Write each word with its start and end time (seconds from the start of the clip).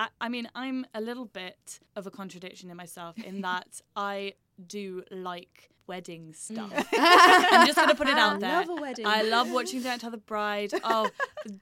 I, 0.00 0.08
I 0.18 0.28
mean, 0.30 0.48
I'm 0.54 0.86
a 0.94 1.00
little 1.00 1.26
bit 1.26 1.78
of 1.94 2.06
a 2.06 2.10
contradiction 2.10 2.70
in 2.70 2.76
myself 2.76 3.18
in 3.18 3.40
that 3.42 3.82
I 3.94 4.34
do 4.66 5.02
like 5.10 5.68
wedding 5.86 6.28
mm. 6.28 6.36
stuff. 6.36 6.72
I'm 6.94 7.66
just 7.66 7.76
gonna 7.76 7.94
put 7.94 8.08
it 8.08 8.16
out 8.16 8.40
there. 8.40 8.50
I 8.50 8.60
Love 8.60 8.68
a 8.70 8.80
wedding. 8.80 9.06
I 9.06 9.22
love 9.22 9.50
watching 9.50 9.82
Don't 9.82 10.00
Tell 10.00 10.10
the 10.10 10.16
Bride. 10.16 10.72
Oh, 10.84 11.10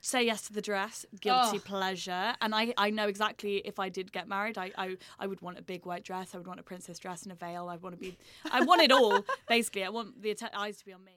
say 0.00 0.24
yes 0.24 0.42
to 0.42 0.52
the 0.52 0.62
dress, 0.62 1.04
guilty 1.20 1.58
Oh. 1.58 1.60
pleasure. 1.60 2.34
And 2.40 2.54
I, 2.54 2.72
I 2.76 2.90
know 2.90 3.08
exactly 3.08 3.56
if 3.56 3.80
I 3.80 3.88
did 3.88 4.12
get 4.12 4.28
married, 4.28 4.56
I, 4.56 4.70
I, 4.78 4.96
I 5.18 5.26
would 5.26 5.40
want 5.40 5.58
a 5.58 5.62
big 5.62 5.84
white 5.84 6.04
dress. 6.04 6.34
I 6.34 6.38
would 6.38 6.46
want 6.46 6.60
a 6.60 6.62
princess 6.62 6.98
dress 7.00 7.24
and 7.24 7.32
a 7.32 7.34
veil. 7.34 7.68
I 7.68 7.76
want 7.76 7.96
to 7.96 8.00
be, 8.00 8.16
I 8.52 8.60
want 8.60 8.82
it 8.82 8.92
all. 8.92 9.24
Basically, 9.48 9.82
I 9.82 9.88
want 9.88 10.22
the 10.22 10.36
eyes 10.54 10.76
to 10.78 10.84
be 10.84 10.92
on 10.92 11.04
me. 11.04 11.16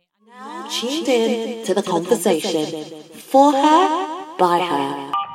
tuned 0.72 1.08
in 1.08 1.66
to 1.66 1.74
the 1.76 1.84
conversation. 1.84 2.66
For 3.14 3.52
her, 3.52 4.38
by 4.38 4.60
her. 4.60 5.31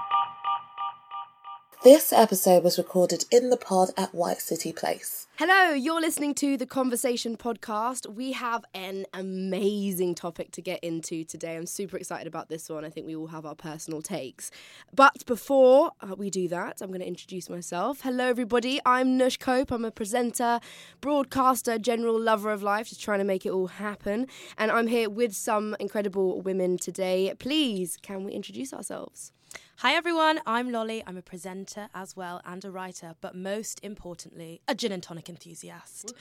This 1.86 2.12
episode 2.12 2.64
was 2.64 2.78
recorded 2.78 3.26
in 3.30 3.48
the 3.48 3.56
pod 3.56 3.90
at 3.96 4.12
White 4.12 4.40
City 4.40 4.72
Place. 4.72 5.28
Hello, 5.36 5.72
you're 5.72 6.00
listening 6.00 6.34
to 6.34 6.56
the 6.56 6.66
Conversation 6.66 7.36
podcast. 7.36 8.12
We 8.12 8.32
have 8.32 8.64
an 8.74 9.06
amazing 9.14 10.16
topic 10.16 10.50
to 10.50 10.60
get 10.60 10.82
into 10.82 11.22
today. 11.22 11.54
I'm 11.54 11.64
super 11.64 11.96
excited 11.96 12.26
about 12.26 12.48
this 12.48 12.68
one. 12.68 12.84
I 12.84 12.90
think 12.90 13.06
we 13.06 13.14
all 13.14 13.28
have 13.28 13.46
our 13.46 13.54
personal 13.54 14.02
takes. 14.02 14.50
But 14.92 15.24
before 15.26 15.92
uh, 16.00 16.16
we 16.16 16.28
do 16.28 16.48
that, 16.48 16.78
I'm 16.80 16.88
going 16.88 16.98
to 17.02 17.06
introduce 17.06 17.48
myself. 17.48 18.00
Hello, 18.00 18.26
everybody. 18.26 18.80
I'm 18.84 19.16
Nush 19.16 19.38
Cope. 19.38 19.70
I'm 19.70 19.84
a 19.84 19.92
presenter, 19.92 20.58
broadcaster, 21.00 21.78
general 21.78 22.18
lover 22.18 22.50
of 22.50 22.64
life, 22.64 22.88
just 22.88 23.00
trying 23.00 23.20
to 23.20 23.24
make 23.24 23.46
it 23.46 23.50
all 23.50 23.68
happen. 23.68 24.26
And 24.58 24.72
I'm 24.72 24.88
here 24.88 25.08
with 25.08 25.36
some 25.36 25.76
incredible 25.78 26.42
women 26.42 26.78
today. 26.78 27.32
Please, 27.38 27.96
can 28.02 28.24
we 28.24 28.32
introduce 28.32 28.74
ourselves? 28.74 29.30
Hi 29.80 29.92
everyone, 29.92 30.40
I'm 30.46 30.72
Lollie. 30.72 31.02
I'm 31.06 31.18
a 31.18 31.22
presenter 31.22 31.90
as 31.94 32.16
well 32.16 32.40
and 32.46 32.64
a 32.64 32.70
writer, 32.70 33.14
but 33.20 33.34
most 33.34 33.78
importantly, 33.82 34.62
a 34.66 34.74
gin 34.74 34.90
and 34.90 35.02
tonic 35.02 35.28
enthusiast. 35.28 36.14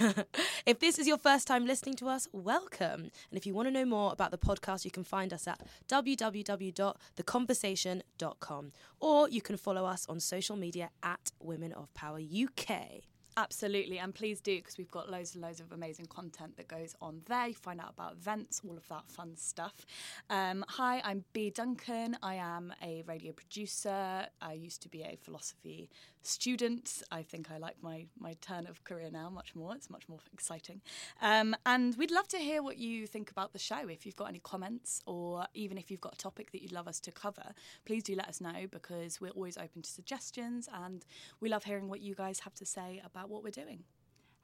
if 0.66 0.80
this 0.80 0.98
is 0.98 1.06
your 1.06 1.16
first 1.16 1.46
time 1.46 1.66
listening 1.66 1.94
to 1.98 2.08
us, 2.08 2.26
welcome. 2.32 3.12
And 3.30 3.38
if 3.38 3.46
you 3.46 3.54
want 3.54 3.68
to 3.68 3.70
know 3.70 3.84
more 3.84 4.10
about 4.10 4.32
the 4.32 4.38
podcast, 4.38 4.84
you 4.84 4.90
can 4.90 5.04
find 5.04 5.32
us 5.32 5.46
at 5.46 5.60
www.theconvehersation.com 5.88 8.72
or 8.98 9.28
you 9.28 9.40
can 9.40 9.56
follow 9.56 9.84
us 9.84 10.04
on 10.08 10.18
social 10.18 10.56
media 10.56 10.90
at 11.00 11.30
Women 11.38 11.72
of 11.74 11.94
Power 11.94 12.18
UK. 12.18 13.04
Absolutely, 13.38 13.98
and 13.98 14.14
please 14.14 14.40
do 14.40 14.56
because 14.56 14.78
we've 14.78 14.90
got 14.90 15.10
loads 15.10 15.34
and 15.34 15.42
loads 15.42 15.60
of 15.60 15.70
amazing 15.70 16.06
content 16.06 16.56
that 16.56 16.68
goes 16.68 16.94
on 17.02 17.20
there. 17.26 17.48
You 17.48 17.54
find 17.54 17.82
out 17.82 17.90
about 17.90 18.12
events, 18.14 18.62
all 18.66 18.78
of 18.78 18.88
that 18.88 19.10
fun 19.10 19.36
stuff. 19.36 19.84
Um, 20.30 20.64
hi, 20.68 21.02
I'm 21.04 21.22
Bea 21.34 21.50
Duncan. 21.50 22.16
I 22.22 22.36
am 22.36 22.72
a 22.82 23.02
radio 23.06 23.32
producer. 23.32 24.26
I 24.40 24.54
used 24.54 24.80
to 24.82 24.88
be 24.88 25.02
a 25.02 25.18
philosophy 25.22 25.90
student. 26.26 27.02
I 27.10 27.22
think 27.22 27.50
I 27.50 27.58
like 27.58 27.76
my 27.82 28.06
my 28.18 28.34
turn 28.40 28.66
of 28.66 28.84
career 28.84 29.10
now 29.10 29.30
much 29.30 29.54
more. 29.54 29.74
It's 29.74 29.90
much 29.90 30.08
more 30.08 30.18
exciting, 30.32 30.80
um, 31.22 31.56
and 31.64 31.96
we'd 31.96 32.10
love 32.10 32.28
to 32.28 32.38
hear 32.38 32.62
what 32.62 32.76
you 32.78 33.06
think 33.06 33.30
about 33.30 33.52
the 33.52 33.58
show. 33.58 33.88
If 33.88 34.04
you've 34.04 34.16
got 34.16 34.28
any 34.28 34.40
comments, 34.40 35.02
or 35.06 35.46
even 35.54 35.78
if 35.78 35.90
you've 35.90 36.00
got 36.00 36.14
a 36.14 36.18
topic 36.18 36.52
that 36.52 36.62
you'd 36.62 36.72
love 36.72 36.88
us 36.88 37.00
to 37.00 37.12
cover, 37.12 37.54
please 37.84 38.02
do 38.02 38.14
let 38.14 38.28
us 38.28 38.40
know 38.40 38.66
because 38.70 39.20
we're 39.20 39.30
always 39.30 39.56
open 39.56 39.82
to 39.82 39.90
suggestions, 39.90 40.68
and 40.72 41.04
we 41.40 41.48
love 41.48 41.64
hearing 41.64 41.88
what 41.88 42.00
you 42.00 42.14
guys 42.14 42.40
have 42.40 42.54
to 42.54 42.66
say 42.66 43.00
about 43.04 43.28
what 43.28 43.42
we're 43.42 43.50
doing. 43.50 43.84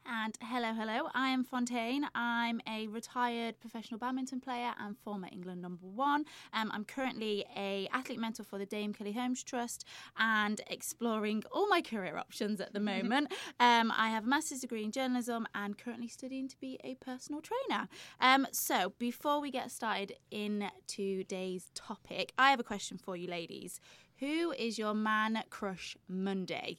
And 0.07 0.37
hello, 0.43 0.73
hello. 0.75 1.09
I 1.15 1.29
am 1.29 1.45
Fontaine. 1.45 2.07
I'm 2.15 2.61
a 2.69 2.89
retired 2.89 3.61
professional 3.61 3.99
badminton 3.99 4.41
player 4.41 4.73
and 4.79 4.97
former 4.99 5.29
England 5.31 5.63
number 5.63 5.87
one. 5.87 6.25
Um, 6.53 6.71
I'm 6.73 6.85
currently 6.85 7.45
a 7.57 7.89
athlete 7.93 8.19
mentor 8.19 8.43
for 8.43 8.59
the 8.59 8.67
Dame 8.67 8.93
Kelly 8.93 9.13
Holmes 9.13 9.43
Trust 9.45 9.85
and 10.19 10.61
exploring 10.67 11.45
all 11.53 11.69
my 11.69 11.81
career 11.81 12.17
options 12.17 12.61
at 12.61 12.73
the 12.73 12.81
moment. 12.93 13.33
um, 13.61 13.93
I 13.97 14.09
have 14.09 14.25
a 14.25 14.29
master's 14.29 14.61
degree 14.61 14.83
in 14.83 14.91
journalism 14.91 15.47
and 15.55 15.79
currently 15.79 16.09
studying 16.09 16.49
to 16.49 16.57
be 16.59 16.81
a 16.83 16.95
personal 16.97 17.41
trainer. 17.41 17.89
Um, 18.21 18.47
so 18.51 18.93
before 18.99 19.41
we 19.41 19.51
get 19.51 19.71
started 19.71 20.15
in 20.31 20.69
today's 20.89 21.71
topic, 21.75 22.33
I 22.37 22.51
have 22.51 22.61
a 22.61 22.65
question 22.65 22.99
for 22.99 23.17
you, 23.17 23.29
ladies. 23.29 23.81
Who 24.23 24.53
is 24.53 24.79
your 24.79 24.95
man 24.95 25.43
crush 25.51 25.97
Monday? 26.09 26.79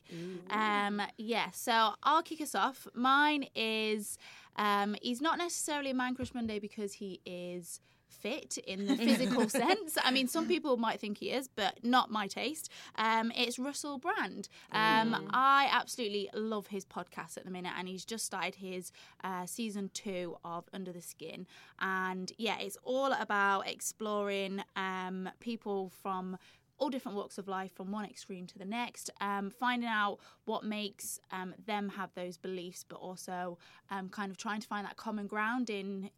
Um, 0.49 1.01
yeah, 1.17 1.51
so 1.51 1.91
I'll 2.01 2.23
kick 2.23 2.39
us 2.39 2.55
off. 2.55 2.87
Mine 2.93 3.47
is 3.53 4.17
um, 4.55 4.95
he's 5.01 5.19
not 5.19 5.37
necessarily 5.37 5.89
a 5.89 5.93
man 5.93 6.15
crush 6.15 6.33
Monday 6.33 6.59
because 6.59 6.93
he 6.93 7.19
is 7.25 7.81
fit 8.07 8.57
in 8.65 8.87
the 8.87 8.95
physical 8.95 9.49
sense. 9.49 9.97
I 10.01 10.11
mean, 10.11 10.29
some 10.29 10.47
people 10.47 10.77
might 10.77 11.01
think 11.01 11.17
he 11.17 11.31
is, 11.31 11.49
but 11.49 11.83
not 11.83 12.09
my 12.09 12.27
taste. 12.27 12.69
Um, 12.95 13.33
it's 13.35 13.59
Russell 13.59 13.97
Brand. 13.97 14.47
Um, 14.71 15.27
I 15.31 15.67
absolutely 15.69 16.29
love 16.33 16.67
his 16.67 16.85
podcast 16.85 17.35
at 17.35 17.43
the 17.43 17.51
minute, 17.51 17.73
and 17.77 17.89
he's 17.89 18.05
just 18.05 18.25
started 18.25 18.55
his 18.55 18.93
uh, 19.21 19.45
season 19.45 19.89
two 19.93 20.37
of 20.45 20.63
Under 20.71 20.93
the 20.93 21.01
Skin. 21.01 21.45
And 21.81 22.31
yeah, 22.37 22.59
it's 22.59 22.77
all 22.83 23.11
about 23.11 23.67
exploring 23.67 24.63
um, 24.77 25.29
people 25.41 25.91
from 26.01 26.37
all 26.77 26.89
different 26.89 27.17
walks 27.17 27.37
of 27.37 27.47
life 27.47 27.71
from 27.73 27.91
one 27.91 28.05
extreme 28.05 28.47
to 28.47 28.57
the 28.57 28.65
next, 28.65 29.09
um, 29.21 29.49
finding 29.49 29.89
out 29.89 30.19
what 30.45 30.63
makes 30.63 31.19
um, 31.31 31.53
them 31.65 31.89
have 31.89 32.13
those 32.15 32.37
beliefs, 32.37 32.83
but 32.87 32.97
also 32.97 33.57
um, 33.89 34.09
kind 34.09 34.31
of 34.31 34.37
trying 34.37 34.59
to 34.59 34.67
find 34.67 34.85
that 34.85 34.97
common 34.97 35.27
ground 35.27 35.69
in 35.69 36.09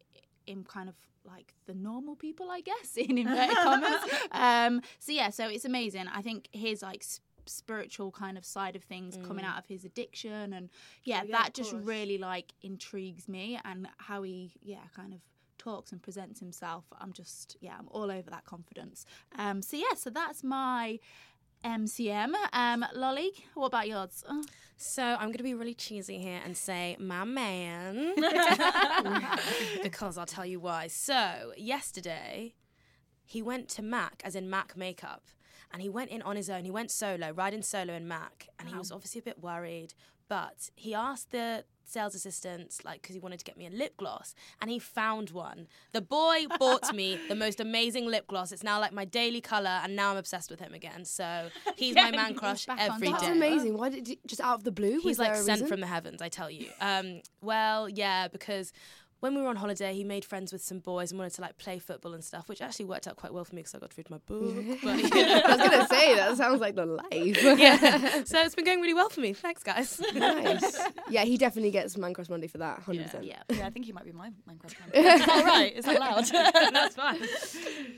in 0.46 0.62
kind 0.64 0.88
of 0.88 0.94
like 1.24 1.54
the 1.66 1.74
normal 1.74 2.14
people, 2.14 2.50
I 2.50 2.60
guess, 2.60 2.96
in 2.96 3.18
inverted 3.18 3.56
commas. 3.62 4.00
Um, 4.30 4.82
so 4.98 5.12
yeah, 5.12 5.30
so 5.30 5.48
it's 5.48 5.64
amazing. 5.64 6.06
I 6.12 6.22
think 6.22 6.48
his 6.52 6.82
like 6.82 7.04
spiritual 7.48 8.10
kind 8.10 8.36
of 8.36 8.44
side 8.44 8.74
of 8.76 8.82
things 8.82 9.16
coming 9.24 9.44
out 9.44 9.56
of 9.58 9.66
his 9.66 9.84
addiction 9.84 10.52
and 10.52 10.68
yeah, 11.04 11.22
yeah, 11.24 11.30
that 11.30 11.54
just 11.54 11.72
really 11.72 12.18
like 12.18 12.52
intrigues 12.62 13.28
me 13.28 13.58
and 13.64 13.88
how 13.98 14.22
he 14.22 14.52
yeah 14.62 14.78
kind 14.96 15.12
of 15.12 15.20
talks 15.58 15.92
and 15.92 16.02
presents 16.02 16.40
himself 16.40 16.84
i'm 17.00 17.12
just 17.12 17.56
yeah 17.60 17.74
i'm 17.78 17.88
all 17.90 18.10
over 18.10 18.30
that 18.30 18.44
confidence 18.44 19.04
um 19.38 19.62
so 19.62 19.76
yeah 19.76 19.94
so 19.96 20.10
that's 20.10 20.42
my 20.44 20.98
mcm 21.64 22.32
um 22.52 22.84
lolly 22.94 23.30
what 23.54 23.66
about 23.66 23.88
yours 23.88 24.22
Oh, 24.28 24.44
So 24.76 25.02
I'm 25.02 25.28
going 25.28 25.38
to 25.38 25.42
be 25.42 25.54
really 25.54 25.74
cheesy 25.74 26.18
here 26.18 26.40
and 26.44 26.54
say 26.56 26.96
my 27.00 27.24
man 27.24 28.14
because 29.82 30.18
I'll 30.18 30.26
tell 30.26 30.44
you 30.44 30.60
why. 30.60 30.86
So 30.88 31.52
yesterday 31.56 32.54
he 33.24 33.40
went 33.42 33.68
to 33.70 33.82
Mac, 33.82 34.20
as 34.24 34.34
in 34.36 34.50
Mac 34.50 34.76
makeup, 34.76 35.24
and 35.72 35.80
he 35.82 35.88
went 35.88 36.10
in 36.10 36.20
on 36.22 36.36
his 36.36 36.48
own. 36.50 36.64
He 36.64 36.70
went 36.70 36.90
solo, 36.90 37.30
riding 37.32 37.62
solo 37.62 37.94
in 37.94 38.06
Mac, 38.06 38.48
and 38.58 38.68
he 38.68 38.76
was 38.76 38.92
obviously 38.92 39.20
a 39.20 39.22
bit 39.22 39.40
worried. 39.42 39.94
But 40.28 40.70
he 40.76 40.94
asked 40.94 41.30
the 41.32 41.64
sales 41.88 42.14
assistant, 42.14 42.76
like, 42.84 43.00
because 43.02 43.14
he 43.14 43.20
wanted 43.20 43.38
to 43.38 43.44
get 43.44 43.56
me 43.56 43.66
a 43.66 43.70
lip 43.70 43.96
gloss, 43.96 44.34
and 44.60 44.70
he 44.70 44.78
found 44.78 45.30
one. 45.30 45.68
The 45.92 46.00
boy 46.00 46.46
bought 46.58 46.94
me 46.94 47.18
the 47.28 47.34
most 47.34 47.60
amazing 47.60 48.06
lip 48.06 48.26
gloss. 48.26 48.52
It's 48.52 48.62
now 48.62 48.78
like 48.80 48.92
my 48.92 49.04
daily 49.04 49.40
color, 49.40 49.80
and 49.82 49.96
now 49.96 50.10
I'm 50.10 50.16
obsessed 50.16 50.50
with 50.50 50.60
him 50.60 50.74
again. 50.74 51.04
So 51.04 51.48
he's 51.76 51.94
my 51.94 52.10
man 52.10 52.34
crush 52.34 52.66
every 52.68 53.06
day. 53.08 53.12
That's 53.12 53.26
amazing. 53.28 53.78
Why 53.78 53.88
did 53.88 54.08
you, 54.08 54.16
just 54.26 54.40
out 54.40 54.54
of 54.58 54.64
the 54.64 54.72
blue? 54.72 54.96
was 54.96 55.02
He's 55.04 55.18
like 55.18 55.32
there 55.32 55.40
a 55.40 55.44
sent 55.44 55.60
reason? 55.62 55.68
from 55.68 55.80
the 55.80 55.86
heavens, 55.86 56.20
I 56.20 56.28
tell 56.28 56.50
you. 56.50 56.68
Um, 56.80 57.22
well, 57.40 57.88
yeah, 57.88 58.28
because 58.28 58.72
when 59.20 59.34
we 59.34 59.40
were 59.40 59.48
on 59.48 59.56
holiday, 59.56 59.94
he 59.94 60.04
made 60.04 60.24
friends 60.24 60.52
with 60.52 60.62
some 60.62 60.78
boys 60.78 61.10
and 61.10 61.18
wanted 61.18 61.32
to 61.34 61.40
like 61.40 61.56
play 61.56 61.78
football 61.78 62.12
and 62.14 62.22
stuff, 62.22 62.48
which 62.48 62.60
actually 62.60 62.84
worked 62.84 63.06
out 63.08 63.16
quite 63.16 63.32
well 63.32 63.44
for 63.44 63.54
me 63.54 63.60
because 63.62 63.74
I 63.74 63.78
got 63.78 63.90
to 63.90 63.96
read 63.96 64.10
my 64.10 64.18
book. 64.18 64.54
But, 64.82 64.98
you 64.98 65.08
know. 65.10 65.40
I 65.44 65.56
was 65.56 65.70
gonna 65.70 65.88
say 65.88 66.14
that 66.16 66.36
sounds 66.36 66.60
like 66.60 66.74
the 66.76 66.86
life. 66.86 67.08
yeah, 67.12 68.24
so 68.24 68.40
it's 68.42 68.54
been 68.54 68.64
going 68.64 68.80
really 68.80 68.94
well 68.94 69.08
for 69.08 69.20
me. 69.20 69.32
Thanks, 69.32 69.62
guys. 69.62 70.00
nice. 70.14 70.78
Yeah, 71.08 71.24
he 71.24 71.36
definitely 71.38 71.70
gets 71.70 71.96
Minecraft 71.96 72.28
Monday 72.30 72.46
for 72.46 72.58
that. 72.58 72.80
Hundred 72.80 73.04
percent. 73.04 73.24
yeah 73.24 73.42
Yeah, 73.50 73.66
I 73.66 73.70
think 73.70 73.86
he 73.86 73.92
might 73.92 74.04
be 74.04 74.12
my 74.12 74.30
Minecraft 74.48 74.76
crush. 74.76 74.92
man. 74.94 75.04
Is 75.20 75.26
that 75.26 75.44
right? 75.44 75.76
Is 75.76 75.84
that 75.86 76.00
loud? 76.00 76.24
That's 76.72 76.94
fine. 76.94 77.20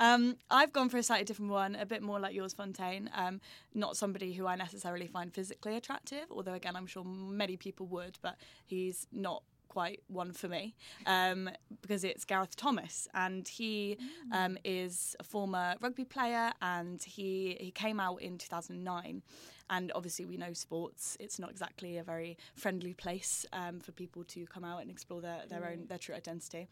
Um, 0.01 0.37
I've 0.51 0.73
gone 0.73 0.89
for 0.89 0.99
a 0.99 1.03
slightly 1.03 1.25
different 1.25 1.51
one, 1.51 1.75
a 1.75 1.85
bit 1.87 2.03
more 2.03 2.21
like 2.21 2.35
yours, 2.35 2.53
Fontaine. 2.53 3.11
Um, 3.15 3.41
not 3.75 3.97
somebody 3.97 4.33
who 4.33 4.47
I 4.47 4.55
necessarily 4.57 5.07
find 5.09 5.33
physically 5.33 5.77
attractive, 5.77 6.25
although 6.31 6.55
again, 6.55 6.77
I'm 6.77 6.87
sure 6.87 7.05
many 7.05 7.57
people 7.57 7.87
would, 7.89 8.19
but 8.23 8.37
he's 8.67 9.07
not 9.13 9.43
quite 9.69 10.03
one 10.09 10.33
for 10.33 10.49
me 10.49 10.75
um, 11.07 11.49
because 11.83 12.05
it's 12.05 12.25
Gareth 12.25 12.57
Thomas 12.57 13.07
and 13.15 13.47
he 13.47 13.99
um, 14.33 14.59
is 14.65 15.15
a 15.21 15.25
former 15.25 15.75
rugby 15.81 16.05
player 16.05 16.53
and 16.63 17.03
he 17.03 17.57
he 17.61 17.71
came 17.71 18.01
out 18.01 18.21
in 18.23 18.39
2009 18.39 19.23
and 19.71 19.93
obviously 19.95 20.25
we 20.25 20.37
know 20.37 20.53
sports 20.53 21.17
it's 21.21 21.39
not 21.39 21.51
exactly 21.51 21.99
a 21.99 22.03
very 22.03 22.37
friendly 22.55 22.95
place 22.95 23.45
um, 23.53 23.81
for 23.81 23.93
people 23.93 24.25
to 24.25 24.47
come 24.47 24.65
out 24.65 24.81
and 24.81 24.91
explore 24.91 25.21
their, 25.21 25.43
their 25.49 25.67
own 25.67 25.87
their 25.89 25.99
true 25.99 26.15
identity. 26.15 26.69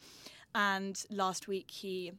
And 0.54 1.02
last 1.10 1.48
week 1.48 1.70
he 1.70 2.12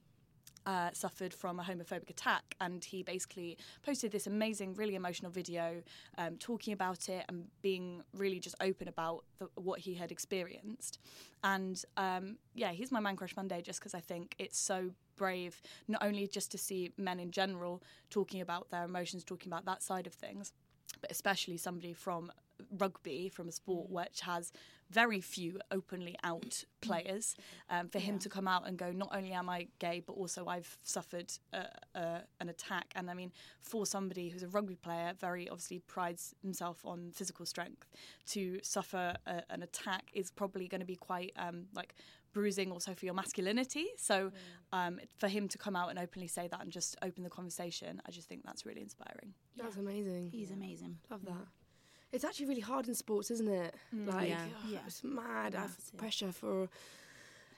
uh, 0.68 0.90
suffered 0.94 1.34
from 1.34 1.60
a 1.60 1.64
homophobic 1.64 2.10
attack, 2.10 2.56
and 2.60 2.84
he 2.84 3.02
basically 3.02 3.58
posted 3.84 4.12
this 4.12 4.28
amazing, 4.28 4.76
really 4.76 4.96
emotional 4.96 5.32
video 5.32 5.82
um, 6.18 6.38
talking 6.38 6.74
about 6.74 7.08
it 7.10 7.24
and 7.30 7.46
being 7.62 8.04
really 8.14 8.40
just 8.40 8.56
open 8.62 8.88
about 8.88 9.24
the, 9.40 9.48
what 9.56 9.80
he 9.80 9.94
had 9.96 10.12
experienced. 10.12 11.00
And 11.44 11.82
um, 11.96 12.38
yeah, 12.54 12.72
he's 12.74 12.92
my 12.92 13.00
man 13.00 13.16
crush 13.16 13.36
Monday 13.36 13.62
just 13.62 13.80
because 13.80 13.96
I 13.96 14.02
think 14.02 14.36
it's 14.38 14.60
so 14.60 14.92
brave, 15.16 15.62
not 15.88 16.04
only 16.04 16.28
just 16.28 16.52
to 16.52 16.58
see 16.58 16.92
men 16.98 17.20
in 17.20 17.32
general 17.32 17.82
talking 18.10 18.42
about 18.42 18.70
their 18.70 18.84
emotions, 18.84 19.24
talking 19.24 19.52
about 19.52 19.66
that 19.66 19.82
side 19.82 20.06
of 20.06 20.14
things. 20.14 20.52
but 21.02 21.12
especially 21.12 21.58
somebody 21.58 21.94
from 21.94 22.32
rugby, 22.72 23.30
from 23.30 23.48
a 23.48 23.52
Mm. 23.52 23.54
sport 23.54 23.90
which 23.90 24.22
has 24.22 24.52
very 24.90 25.20
few 25.20 25.60
openly 25.70 26.16
out 26.24 26.64
players, 26.80 27.36
um, 27.70 27.90
for 27.90 28.00
him 28.00 28.18
to 28.20 28.30
come 28.30 28.48
out 28.48 28.66
and 28.66 28.78
go, 28.78 28.92
not 28.94 29.10
only 29.14 29.34
am 29.34 29.50
I 29.50 29.68
gay, 29.80 30.00
but 30.00 30.14
also 30.14 30.48
I've 30.48 30.78
suffered 30.84 31.34
uh, 31.52 31.64
uh, 31.94 32.22
an 32.40 32.48
attack. 32.48 32.94
And 32.96 33.10
I 33.10 33.14
mean, 33.14 33.34
for 33.60 33.86
somebody 33.86 34.30
who's 34.30 34.44
a 34.44 34.48
rugby 34.48 34.76
player, 34.76 35.14
very 35.20 35.50
obviously 35.50 35.80
prides 35.80 36.34
himself 36.42 36.86
on 36.86 37.12
physical 37.12 37.46
strength, 37.46 37.86
to 38.28 38.60
suffer 38.64 39.16
a, 39.26 39.44
an 39.50 39.62
attack 39.62 40.10
is 40.14 40.32
probably 40.32 40.68
going 40.70 40.80
to 40.82 40.86
be 40.88 40.96
quite 40.96 41.34
um, 41.36 41.66
like 41.74 41.94
bruising 42.32 42.72
also 42.72 42.94
for 42.94 43.04
your 43.04 43.14
masculinity. 43.16 43.88
So 43.98 44.32
um, 44.72 45.00
for 45.18 45.28
him 45.28 45.50
to 45.50 45.58
come 45.58 45.76
out 45.76 45.90
and 45.90 46.00
openly 46.00 46.28
say 46.28 46.48
that 46.48 46.62
and 46.62 46.72
just 46.72 46.96
open 47.02 47.24
the 47.24 47.30
conversation, 47.30 48.02
I 48.06 48.12
just 48.12 48.30
think 48.30 48.44
that's 48.46 48.66
really 48.66 48.82
inspiring. 48.82 49.34
That's 49.58 49.76
amazing. 49.76 50.30
He's 50.32 50.52
amazing. 50.52 51.00
Love 51.10 51.26
that. 51.26 51.48
It's 52.14 52.24
actually 52.24 52.46
really 52.48 52.62
hard 52.62 52.88
in 52.88 52.96
sports, 52.96 53.30
isn't 53.32 53.48
it? 53.50 53.76
Like, 53.94 54.30
Yeah. 54.30 54.40
oh, 54.66 54.70
Yeah. 54.72 54.80
it's 54.88 55.04
mad. 55.04 55.56
I 55.56 55.62
have 55.62 55.98
pressure 55.98 56.32
for 56.32 56.70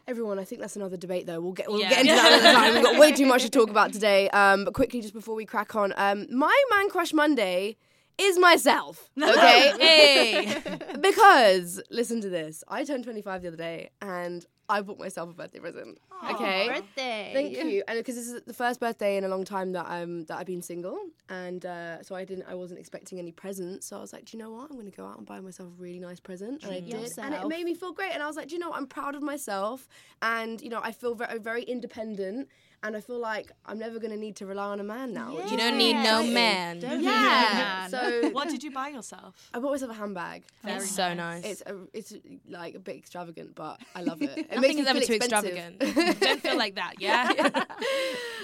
everyone. 0.08 0.40
I 0.40 0.44
think 0.44 0.60
that's 0.62 0.76
another 0.76 0.98
debate, 0.98 1.28
though. 1.28 1.40
We'll 1.40 1.54
get 1.54 1.70
we'll 1.70 1.80
Yeah. 1.82 1.90
get 1.90 2.00
into 2.02 2.16
that 2.16 2.32
another 2.42 2.54
time. 2.54 2.74
We've 2.74 2.84
got 2.84 3.00
way 3.00 3.12
too 3.12 3.26
much 3.28 3.44
to 3.44 3.50
talk 3.50 3.70
about 3.70 3.94
today. 3.94 4.28
Um, 4.30 4.66
but 4.66 4.74
quickly, 4.74 5.02
just 5.02 5.14
before 5.14 5.36
we 5.36 5.46
crack 5.46 5.76
on, 5.76 5.94
um, 5.98 6.26
my 6.32 6.56
man 6.72 6.90
crush 6.90 7.14
Monday 7.14 7.78
is 8.18 8.38
myself. 8.40 9.10
Okay. 9.22 9.74
Hey. 9.80 10.80
because 11.00 11.82
listen 11.92 12.20
to 12.22 12.30
this. 12.30 12.64
I 12.68 12.84
turned 12.84 13.04
25 13.04 13.44
the 13.44 13.48
other 13.50 13.58
day, 13.58 13.92
and 14.02 14.46
I 14.70 14.82
bought 14.82 15.00
myself 15.00 15.32
a 15.32 15.34
birthday 15.34 15.60
present. 15.60 15.98
okay. 16.32 16.68
Birthday. 16.68 17.32
Thank 17.34 17.58
you. 17.58 17.84
And 17.88 17.98
because 17.98 18.16
this 18.16 18.28
is 18.28 18.42
the 18.44 18.54
first 18.54 18.80
birthday 18.80 19.18
in 19.18 19.24
a 19.24 19.28
long 19.28 19.44
time 19.44 19.72
that 19.72 19.88
I'm 19.88 20.26
that 20.26 20.38
I've 20.38 20.46
been 20.46 20.62
single, 20.62 21.00
and 21.28 21.66
uh, 21.66 22.04
so 22.04 22.14
I 22.16 22.24
didn't, 22.24 22.46
I 22.48 22.54
wasn't 22.54 22.80
expecting 22.80 23.18
any 23.18 23.32
presents. 23.32 23.88
So 23.88 23.98
I 23.98 24.02
was 24.02 24.14
like, 24.14 24.26
do 24.26 24.38
you 24.38 24.44
know 24.44 24.52
what? 24.52 24.70
I'm 24.70 24.78
going 24.78 24.90
to 24.90 24.96
go 24.96 25.06
out 25.06 25.18
and 25.18 25.26
buy 25.26 25.40
myself 25.40 25.70
a 25.70 25.82
really 25.82 26.00
nice 26.00 26.20
present, 26.20 26.64
and 26.64 26.72
I 26.72 26.82
did, 26.82 27.10
and 27.18 27.34
it 27.34 27.48
made 27.48 27.66
me 27.66 27.74
feel 27.74 27.94
great. 27.94 28.12
And 28.14 28.22
I 28.22 28.28
was 28.28 28.36
like, 28.36 28.50
do 28.50 28.56
you 28.56 28.60
know, 28.60 28.70
what? 28.70 28.78
I'm 28.78 28.88
proud 28.88 29.16
of 29.16 29.24
myself, 29.24 29.88
and 30.22 30.62
you 30.62 30.70
know, 30.70 30.82
I 30.84 30.92
feel 30.92 31.16
very, 31.16 31.40
very 31.40 31.64
independent, 31.64 32.48
and 32.84 32.96
I 32.96 33.02
feel 33.02 33.20
like 33.20 33.52
I'm 33.66 33.78
never 33.80 34.00
going 34.00 34.12
to 34.12 34.18
need 34.18 34.36
to 34.38 34.46
rely 34.46 34.68
on 34.68 34.80
a 34.80 34.84
man 34.84 35.14
now. 35.14 35.36
which 35.36 35.52
You 35.52 35.58
don't 35.58 35.78
need 35.78 35.94
no 35.96 36.24
man. 36.24 36.80
Don't 36.80 37.02
Yeah. 37.02 37.10
need 37.10 37.60
man. 37.60 37.90
So 37.90 38.30
What 38.34 38.50
did 38.50 38.64
you 38.64 38.72
buy 38.72 38.90
yourself? 38.90 39.50
I 39.54 39.60
bought 39.60 39.72
myself 39.72 39.92
a 39.92 39.96
handbag. 39.96 40.44
It's 40.64 40.90
so 40.90 41.14
nice. 41.14 41.44
It's 41.46 41.62
a, 41.66 41.76
it's 41.94 42.14
like 42.48 42.76
a 42.76 42.80
bit 42.80 42.96
extravagant, 42.96 43.56
but 43.56 43.80
I 43.96 44.02
love 44.02 44.22
it. 44.22 44.30
It 44.52 44.60
makes 44.60 44.76
Nothing 44.76 44.76
me 44.78 44.82
is 44.82 44.88
ever 44.88 45.00
too 45.02 45.14
expensive. 45.14 45.56
extravagant. 45.58 46.20
don't 46.22 46.42
feel 46.42 46.58
like 46.58 46.76
that, 46.76 46.94
yeah? 47.00 47.32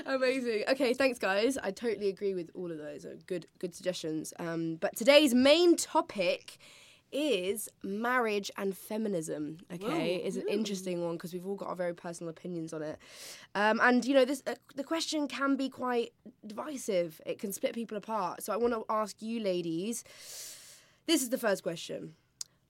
Amazing. 0.05 0.63
Okay, 0.69 0.93
thanks 0.93 1.19
guys. 1.19 1.57
I 1.57 1.71
totally 1.71 2.09
agree 2.09 2.33
with 2.33 2.49
all 2.55 2.71
of 2.71 2.77
those. 2.77 3.05
Uh, 3.05 3.15
Good 3.27 3.47
good 3.59 3.73
suggestions. 3.73 4.33
Um, 4.39 4.75
but 4.75 4.95
today's 4.95 5.33
main 5.33 5.75
topic 5.77 6.57
is 7.15 7.69
marriage 7.81 8.51
and 8.57 8.77
feminism. 8.77 9.59
Okay, 9.73 10.17
is 10.17 10.35
an 10.35 10.47
interesting 10.49 11.03
one 11.03 11.13
because 11.13 11.33
we've 11.33 11.47
all 11.47 11.55
got 11.55 11.69
our 11.69 11.75
very 11.75 11.95
personal 11.95 12.29
opinions 12.29 12.73
on 12.73 12.81
it. 12.83 12.99
Um, 13.55 13.79
and 13.81 14.03
you 14.03 14.13
know, 14.13 14.25
this 14.25 14.43
uh, 14.45 14.55
the 14.75 14.83
question 14.83 15.27
can 15.27 15.55
be 15.55 15.69
quite 15.69 16.11
divisive. 16.45 17.21
It 17.25 17.39
can 17.39 17.53
split 17.53 17.73
people 17.73 17.97
apart. 17.97 18.43
So 18.43 18.51
I 18.53 18.57
want 18.57 18.73
to 18.73 18.83
ask 18.89 19.21
you, 19.21 19.39
ladies. 19.39 20.03
This 21.07 21.21
is 21.21 21.29
the 21.29 21.37
first 21.37 21.61
question. 21.61 22.15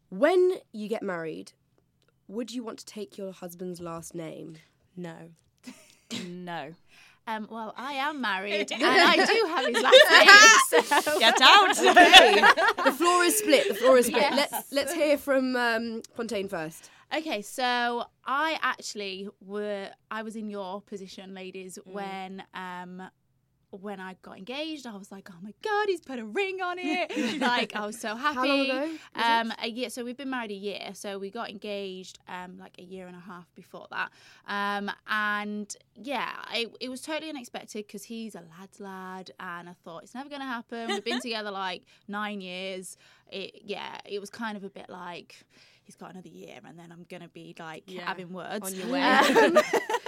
When 0.09 0.56
you 0.74 0.89
get 0.89 1.01
married, 1.01 1.53
would 2.27 2.51
you 2.51 2.63
want 2.63 2.80
to 2.80 2.86
take 2.86 3.18
your 3.18 3.31
husband's 3.31 3.80
last 3.80 4.13
name? 4.13 4.57
No. 4.95 5.15
No. 6.27 6.75
Um, 7.27 7.48
well, 7.50 7.74
I 7.75 7.94
am 7.94 8.22
married 8.22 8.72
and 8.72 8.83
I 8.83 9.16
do 9.16 9.48
have 9.48 9.66
his 9.66 9.81
last 9.88 10.72
name. 10.74 11.01
So. 11.01 11.19
Get 11.19 11.42
out. 11.42 11.77
Okay. 11.95 12.42
the 12.83 12.92
floor 12.92 13.24
is 13.24 13.38
split. 13.39 13.68
The 13.68 13.74
floor 13.74 13.98
is 13.98 14.06
split. 14.07 14.22
Yes. 14.22 14.51
Let's 14.51 14.72
let's 14.72 14.94
hear 14.94 15.18
from 15.18 15.56
um, 15.56 16.01
Fontaine 16.16 16.48
first. 16.48 16.89
Okay, 17.16 17.42
so 17.42 18.06
I 18.25 18.57
actually 18.62 19.27
were 19.42 19.89
I 20.12 20.22
was 20.24 20.36
in 20.36 20.50
your 20.50 20.81
position, 20.81 21.33
ladies, 21.33 21.77
Mm. 21.88 21.94
when 21.94 22.44
um 22.54 23.10
when 23.77 24.00
I 24.00 24.16
got 24.22 24.38
engaged. 24.38 24.86
I 24.88 24.95
was 24.95 25.12
like, 25.12 25.30
oh 25.31 25.38
my 25.42 25.54
god, 25.62 25.88
he's 25.88 26.01
put 26.01 26.19
a 26.19 26.25
ring 26.25 26.62
on 26.62 26.77
it. 26.80 27.39
like 27.42 27.75
I 27.75 27.86
was 27.86 28.00
so 28.00 28.16
happy. 28.16 28.36
How 28.36 28.45
long 28.45 28.62
ago? 28.62 28.89
Um, 29.16 29.54
a 29.62 29.68
year. 29.68 29.89
So 29.89 30.04
we've 30.04 30.18
been 30.18 30.30
married 30.30 30.51
a 30.51 30.56
year. 30.56 30.89
So 30.94 31.18
we 31.18 31.30
got 31.30 31.50
engaged 31.50 32.19
um 32.27 32.57
like 32.57 32.75
a 32.80 32.83
year 32.83 33.07
and 33.07 33.16
a 33.16 33.19
half 33.19 33.54
before 33.56 33.88
that. 33.92 34.12
Um, 34.48 34.92
and 35.07 35.75
yeah, 35.95 36.31
it, 36.54 36.75
it 36.80 36.89
was 36.89 37.01
totally 37.01 37.30
unexpected 37.30 37.88
because 37.88 38.04
he's 38.04 38.36
a 38.36 38.44
lad's 38.60 38.80
lad, 38.80 39.31
and 39.39 39.69
I 39.69 39.74
thought 39.83 40.04
it's 40.04 40.16
never 40.16 40.30
gonna 40.30 40.45
happen. 40.45 40.89
We've 40.89 41.04
been 41.04 41.22
together 41.30 41.51
like 41.51 41.83
nine 42.07 42.42
years. 42.42 42.98
It 43.31 43.62
yeah, 43.63 43.98
it 44.06 44.19
was 44.19 44.30
kind 44.30 44.57
of 44.57 44.63
a 44.63 44.69
bit 44.69 44.89
like. 44.89 45.44
He's 45.85 45.95
got 45.95 46.11
another 46.13 46.29
year, 46.29 46.59
and 46.65 46.77
then 46.77 46.91
I'm 46.91 47.05
gonna 47.09 47.29
be 47.29 47.55
like 47.59 47.83
Yeah. 47.87 48.05
having 48.05 48.33
words 48.33 48.65
On 48.67 48.75
your 48.75 48.87
way. 48.91 49.01
Um, 49.01 49.57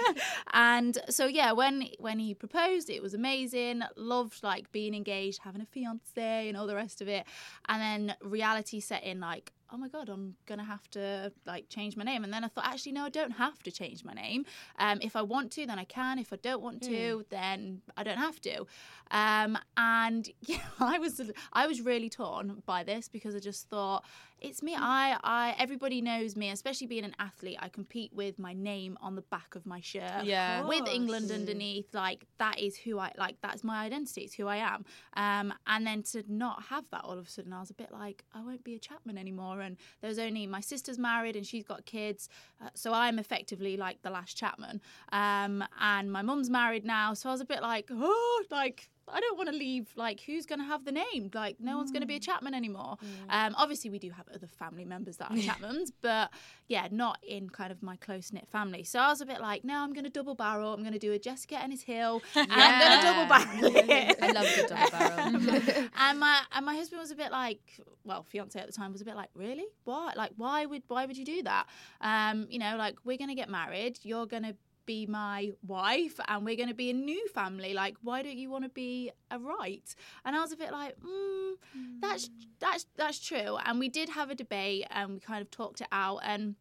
and 0.52 0.98
so 1.08 1.26
yeah, 1.26 1.52
when 1.52 1.88
when 1.98 2.18
he 2.18 2.34
proposed, 2.34 2.90
it 2.90 3.02
was 3.02 3.14
amazing. 3.14 3.82
Loved 3.96 4.42
like 4.42 4.70
being 4.72 4.94
engaged, 4.94 5.40
having 5.42 5.60
a 5.60 5.66
fiance, 5.66 6.48
and 6.48 6.56
all 6.56 6.66
the 6.66 6.74
rest 6.74 7.00
of 7.00 7.08
it. 7.08 7.26
And 7.68 7.80
then 7.80 8.16
reality 8.20 8.80
set 8.80 9.04
in, 9.04 9.20
like, 9.20 9.52
oh 9.72 9.76
my 9.76 9.88
god, 9.88 10.08
I'm 10.08 10.34
gonna 10.46 10.64
have 10.64 10.88
to 10.92 11.32
like 11.46 11.68
change 11.68 11.96
my 11.96 12.04
name. 12.04 12.24
And 12.24 12.32
then 12.32 12.42
I 12.44 12.48
thought, 12.48 12.66
actually, 12.66 12.92
no, 12.92 13.04
I 13.04 13.10
don't 13.10 13.32
have 13.32 13.62
to 13.64 13.70
change 13.70 14.04
my 14.04 14.14
name. 14.14 14.46
Um, 14.78 14.98
if 15.02 15.14
I 15.14 15.22
want 15.22 15.52
to, 15.52 15.66
then 15.66 15.78
I 15.78 15.84
can. 15.84 16.18
If 16.18 16.32
I 16.32 16.36
don't 16.36 16.62
want 16.62 16.82
to, 16.84 17.24
then 17.30 17.82
I 17.96 18.02
don't 18.02 18.18
have 18.18 18.40
to. 18.42 18.66
Um, 19.10 19.58
and 19.76 20.28
yeah, 20.40 20.58
I 20.80 20.98
was 20.98 21.20
I 21.52 21.66
was 21.66 21.80
really 21.82 22.10
torn 22.10 22.62
by 22.66 22.82
this 22.82 23.08
because 23.08 23.34
I 23.36 23.40
just 23.40 23.68
thought 23.68 24.04
it's 24.40 24.62
me. 24.62 24.74
I 24.76 25.18
I 25.22 25.54
everybody 25.58 26.00
knows 26.00 26.36
me, 26.36 26.50
especially 26.50 26.86
being 26.86 27.04
an 27.04 27.14
athlete. 27.18 27.56
I 27.60 27.68
compete 27.68 28.12
with 28.12 28.38
my 28.38 28.52
name 28.52 28.96
on 29.00 29.14
the 29.14 29.22
back 29.22 29.54
of 29.54 29.66
my 29.66 29.80
shirt. 29.80 30.24
Yeah. 30.24 30.64
With 30.64 30.86
England 30.88 31.30
underneath, 31.30 31.92
like 31.94 32.26
that 32.38 32.58
is 32.58 32.76
who 32.76 32.98
I 32.98 33.12
like. 33.16 33.36
That's 33.42 33.64
my 33.64 33.84
identity. 33.84 34.22
It's 34.22 34.34
who 34.34 34.46
I 34.46 34.56
am. 34.56 34.84
Um, 35.14 35.54
and 35.66 35.86
then 35.86 36.02
to 36.04 36.24
not 36.28 36.64
have 36.64 36.88
that 36.90 37.02
all 37.04 37.18
of 37.18 37.26
a 37.26 37.30
sudden, 37.30 37.52
I 37.52 37.60
was 37.60 37.70
a 37.70 37.74
bit 37.74 37.90
like, 37.92 38.24
I 38.34 38.42
won't 38.42 38.64
be 38.64 38.74
a 38.74 38.78
Chapman 38.78 39.18
anymore. 39.18 39.60
And 39.60 39.76
there's 40.00 40.18
only 40.18 40.46
my 40.46 40.60
sister's 40.60 40.98
married 40.98 41.36
and 41.36 41.46
she's 41.46 41.64
got 41.64 41.84
kids, 41.84 42.28
uh, 42.62 42.68
so 42.74 42.92
I'm 42.92 43.18
effectively 43.18 43.76
like 43.76 44.02
the 44.02 44.10
last 44.10 44.36
Chapman. 44.36 44.80
Um, 45.12 45.64
and 45.80 46.10
my 46.12 46.22
mum's 46.22 46.50
married 46.50 46.84
now, 46.84 47.14
so 47.14 47.28
I 47.28 47.32
was 47.32 47.40
a 47.40 47.46
bit 47.46 47.62
like, 47.62 47.88
oh, 47.90 48.44
like 48.50 48.90
I 49.12 49.20
don't 49.20 49.36
want 49.36 49.50
to 49.50 49.54
leave. 49.56 49.88
Like, 49.96 50.20
who's 50.20 50.46
going 50.46 50.58
to 50.60 50.64
have 50.64 50.84
the 50.84 50.92
name? 50.92 51.30
Like, 51.32 51.56
no 51.60 51.76
one's 51.76 51.90
going 51.90 52.02
to 52.02 52.06
be 52.06 52.16
a 52.16 52.20
Chapman 52.20 52.54
anymore. 52.54 52.96
Um, 53.28 53.54
obviously, 53.56 53.90
we 53.90 53.98
do 53.98 54.10
have 54.10 54.26
other 54.34 54.46
family 54.46 54.84
members 54.84 55.16
that 55.18 55.30
are 55.30 55.36
Chapmans, 55.48 55.92
but 56.00 56.30
yeah, 56.66 56.88
not 56.90 57.18
in 57.26 57.50
kind 57.50 57.70
of 57.72 57.82
my 57.82 57.96
close 57.96 58.32
knit 58.32 58.48
family. 58.50 58.82
So 58.84 58.98
I 58.98 59.08
was 59.08 59.20
a 59.20 59.26
bit 59.26 59.40
like, 59.40 59.64
no, 59.64 59.78
I'm 59.78 59.92
going 59.92 60.04
to 60.04 60.10
double 60.10 60.34
barrel. 60.34 60.72
I'm 60.72 60.80
going 60.80 60.92
to 60.92 60.98
do 60.98 61.12
a 61.12 61.18
Jessica 61.18 61.62
Ennis 61.62 61.82
Hill, 61.82 62.22
and 62.34 62.50
I'm 62.50 62.80
going 62.80 62.98
to 62.98 63.06
double 63.06 63.28
barrel 63.28 63.90
it. 63.90 64.18
I 64.22 64.32
love 64.32 64.46
the 64.56 64.66
double 64.68 64.90
barrel. 64.90 65.88
and 65.98 66.20
my 66.20 66.40
and 66.52 66.66
my 66.66 66.74
husband 66.74 67.00
was 67.00 67.10
a 67.10 67.16
bit 67.16 67.30
like, 67.30 67.60
well, 68.04 68.22
fiance 68.22 68.58
at 68.58 68.66
the 68.66 68.72
time 68.72 68.92
was 68.92 69.00
a 69.00 69.04
bit 69.04 69.16
like, 69.16 69.30
really? 69.34 69.66
Why? 69.84 70.12
Like, 70.16 70.32
why 70.36 70.66
would 70.66 70.82
why 70.88 71.06
would 71.06 71.16
you 71.16 71.24
do 71.24 71.42
that? 71.42 71.66
Um, 72.00 72.46
you 72.48 72.58
know, 72.58 72.76
like 72.76 72.96
we're 73.04 73.18
going 73.18 73.28
to 73.28 73.34
get 73.34 73.48
married. 73.48 73.98
You're 74.02 74.26
going 74.26 74.44
to 74.44 74.54
be 74.88 75.04
my 75.04 75.52
wife 75.66 76.18
and 76.28 76.46
we're 76.46 76.56
going 76.56 76.70
to 76.70 76.74
be 76.74 76.88
a 76.88 76.94
new 76.94 77.28
family 77.28 77.74
like 77.74 77.94
why 78.02 78.22
don't 78.22 78.38
you 78.38 78.48
want 78.48 78.64
to 78.64 78.70
be 78.70 79.10
a 79.30 79.38
right 79.38 79.94
and 80.24 80.34
i 80.34 80.40
was 80.40 80.50
a 80.50 80.56
bit 80.56 80.72
like 80.72 80.98
mm, 81.00 81.52
that's 82.00 82.30
that's 82.58 82.86
that's 82.96 83.18
true 83.18 83.58
and 83.66 83.78
we 83.78 83.90
did 83.90 84.08
have 84.08 84.30
a 84.30 84.34
debate 84.34 84.86
and 84.90 85.10
we 85.12 85.20
kind 85.20 85.42
of 85.42 85.50
talked 85.50 85.82
it 85.82 85.88
out 85.92 86.20
and 86.24 86.54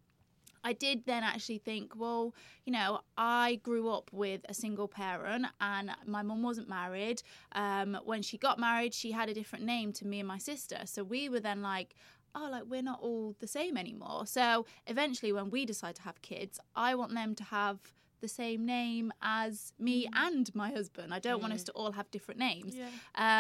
I 0.64 0.74
did 0.74 1.06
then 1.06 1.24
actually 1.24 1.60
think, 1.60 1.94
well, 1.96 2.36
you 2.66 2.74
know, 2.74 3.00
I 3.18 3.62
grew 3.64 3.88
up 3.90 4.10
with 4.12 4.42
a 4.50 4.54
single 4.54 4.90
parent 4.90 5.46
and 5.62 5.92
my 6.06 6.24
mum 6.24 6.44
wasn't 6.44 6.68
married. 6.68 7.22
Um, 7.54 7.98
when 8.04 8.22
she 8.22 8.38
got 8.38 8.60
married, 8.60 8.94
she 8.94 9.12
had 9.12 9.30
a 9.30 9.34
different 9.34 9.64
name 9.64 9.94
to 9.94 10.06
me 10.06 10.20
and 10.20 10.28
my 10.28 10.40
sister. 10.40 10.80
So 10.84 11.06
we 11.06 11.30
were 11.30 11.40
then 11.40 11.62
like, 11.62 11.96
oh, 12.36 12.50
like 12.52 12.64
we're 12.68 12.82
not 12.82 13.00
all 13.02 13.36
the 13.40 13.48
same 13.48 13.78
anymore. 13.78 14.26
So 14.26 14.66
eventually, 14.88 15.32
when 15.32 15.50
we 15.50 15.66
decide 15.66 15.96
to 15.96 16.02
have 16.02 16.22
kids, 16.22 16.60
I 16.76 16.96
want 16.96 17.14
them 17.14 17.34
to 17.36 17.44
have 17.46 17.80
the 18.22 18.28
same 18.28 18.66
name 18.66 19.12
as 19.22 19.74
me 19.80 20.08
and 20.14 20.54
my 20.56 20.70
husband. 20.72 21.14
I 21.14 21.20
don't 21.20 21.42
want 21.42 21.54
us 21.54 21.64
to 21.64 21.72
all 21.74 21.92
have 21.94 22.10
different 22.12 22.40
names. 22.40 22.76
Yeah. 22.76 22.88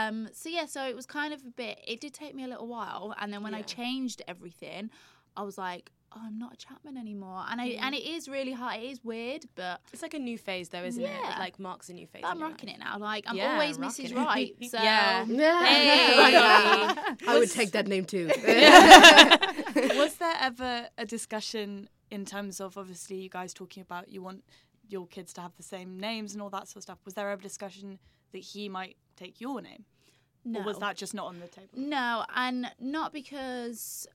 Um, 0.08 0.30
so 0.34 0.50
yeah, 0.50 0.66
so 0.66 0.86
it 0.88 0.96
was 0.96 1.06
kind 1.06 1.34
of 1.34 1.42
a 1.42 1.50
bit. 1.50 1.80
It 1.88 2.00
did 2.02 2.14
take 2.14 2.36
me 2.36 2.44
a 2.44 2.48
little 2.48 2.68
while, 2.68 3.14
and 3.20 3.32
then 3.34 3.44
when 3.44 3.54
I 3.54 3.62
changed 3.62 4.22
everything, 4.28 4.90
I 5.36 5.44
was 5.44 5.58
like, 5.58 5.92
oh, 6.16 6.22
I'm 6.26 6.40
not 6.40 6.54
a 6.54 6.58
Chapman 6.58 6.98
anymore, 6.98 7.44
and 7.50 7.60
I 7.62 7.66
and 7.82 7.94
it 7.94 8.04
is 8.04 8.28
really 8.30 8.54
hard. 8.54 8.78
It 8.82 8.86
is 8.92 9.04
weird, 9.04 9.46
but 9.56 9.82
It's 9.94 10.02
like 10.02 10.14
a 10.14 10.20
new 10.20 10.38
phase, 10.38 10.70
though, 10.70 10.84
isn't 10.84 11.04
it? 11.04 11.10
Yeah. 11.10 11.36
It 11.36 11.40
like 11.40 11.60
marks 11.60 11.90
a 11.90 11.94
new 11.94 12.08
phase. 12.08 12.24
I'm 12.26 12.38
in 12.38 12.44
rocking 12.44 12.70
life. 12.70 12.78
it 12.78 12.84
now. 12.84 12.98
Like 12.98 13.26
I'm 13.28 13.36
Yeah, 13.36 13.54
always 13.54 13.78
rocking 13.78 14.06
Mrs. 14.06 14.12
it. 14.12 14.16
Right. 14.16 14.56
So 14.70 14.78
Yeah. 14.82 15.26
Yeah. 15.30 17.16
I 17.28 17.38
would 17.40 17.52
take 17.52 17.72
that 17.72 17.88
name 17.88 18.06
too. 18.06 18.28
Was 19.98 20.16
there 20.16 20.36
ever 20.40 20.88
a 20.98 21.06
discussion 21.06 21.90
in 22.10 22.26
terms 22.26 22.60
of 22.62 22.78
obviously 22.78 23.18
you 23.18 23.30
guys 23.30 23.54
talking 23.54 23.82
about 23.82 24.10
you 24.10 24.22
want 24.22 24.44
your 24.92 25.08
kids 25.08 25.34
to 25.34 25.42
have 25.42 25.56
the 25.58 25.64
same 25.64 26.00
names 26.00 26.34
and 26.34 26.42
all 26.42 26.50
that 26.52 26.68
sort 26.68 26.78
of 26.78 26.84
stuff? 26.84 27.00
Was 27.06 27.14
there 27.14 27.30
ever 27.30 27.42
discussion 27.42 28.00
that 28.32 28.40
he 28.40 28.70
might 28.70 28.98
take 29.16 29.40
your 29.42 29.62
name? 29.62 29.86
No. 30.46 30.60
Or 30.62 30.64
was 30.64 30.80
No. 30.80 30.88
that 30.88 30.98
just 30.98 31.14
not 31.14 31.26
on 31.28 31.40
the 31.40 31.48
table? 31.48 31.70
No, 31.76 32.26
and 32.36 32.72
not 32.80 33.12
because 33.14 34.08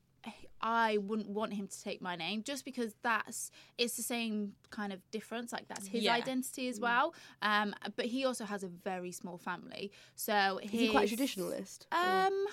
I 0.64 0.98
wouldn't 0.98 1.28
want 1.28 1.52
him 1.54 1.66
to 1.66 1.82
take 1.82 2.00
my 2.00 2.14
name, 2.14 2.44
just 2.44 2.64
because 2.64 2.94
that's 3.02 3.50
it's 3.76 3.96
the 3.96 4.02
same 4.04 4.54
kind 4.70 4.92
of 4.92 5.00
difference. 5.10 5.52
Like 5.52 5.66
that's 5.68 5.88
his 5.88 6.04
Yeah. 6.04 6.14
identity 6.14 6.68
as 6.68 6.78
well. 6.78 7.14
Um, 7.42 7.74
but 7.96 8.06
he 8.06 8.24
also 8.24 8.44
has 8.44 8.62
a 8.62 8.68
very 8.68 9.10
small 9.10 9.36
family, 9.38 9.90
so 10.14 10.60
he's 10.62 10.70
he 10.82 10.88
quite 10.90 11.06
a 11.12 11.16
his- 11.16 11.18
traditionalist? 11.18 11.86
Or- 11.92 11.98
Um, 11.98 12.46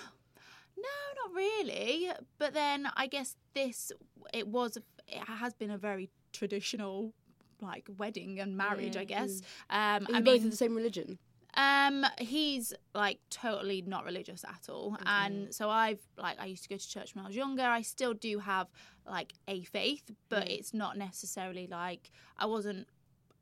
no, 0.76 0.88
not 1.24 1.34
really. 1.34 2.10
But 2.38 2.52
then 2.54 2.88
I 2.96 3.06
guess 3.06 3.36
this 3.54 3.92
it 4.34 4.48
was 4.48 4.76
it 5.06 5.18
has 5.28 5.54
been 5.54 5.70
a 5.70 5.78
very 5.78 6.10
traditional 6.32 7.14
like 7.62 7.88
wedding 7.98 8.40
and 8.40 8.56
marriage. 8.56 8.96
I 8.96 9.04
guess. 9.04 9.40
Um, 9.68 9.78
Are 9.78 10.00
you 10.10 10.16
I 10.16 10.20
both 10.20 10.34
mean, 10.34 10.44
of 10.44 10.50
the 10.50 10.56
same 10.56 10.74
religion? 10.74 11.18
um, 11.54 12.06
he's 12.18 12.72
like 12.94 13.18
totally 13.28 13.82
not 13.82 14.04
religious 14.04 14.44
at 14.44 14.68
all, 14.68 14.96
and 15.04 15.52
so 15.54 15.68
I've 15.68 16.00
like 16.16 16.38
I 16.40 16.46
used 16.46 16.62
to 16.64 16.68
go 16.68 16.76
to 16.76 16.88
church 16.88 17.14
when 17.14 17.24
I 17.24 17.28
was 17.28 17.36
younger. 17.36 17.64
I 17.64 17.82
still 17.82 18.14
do 18.14 18.38
have 18.38 18.68
like 19.06 19.32
a 19.48 19.64
faith, 19.64 20.10
but 20.28 20.48
it's 20.48 20.72
not 20.72 20.96
necessarily 20.96 21.66
like 21.66 22.12
I 22.38 22.46
wasn't. 22.46 22.86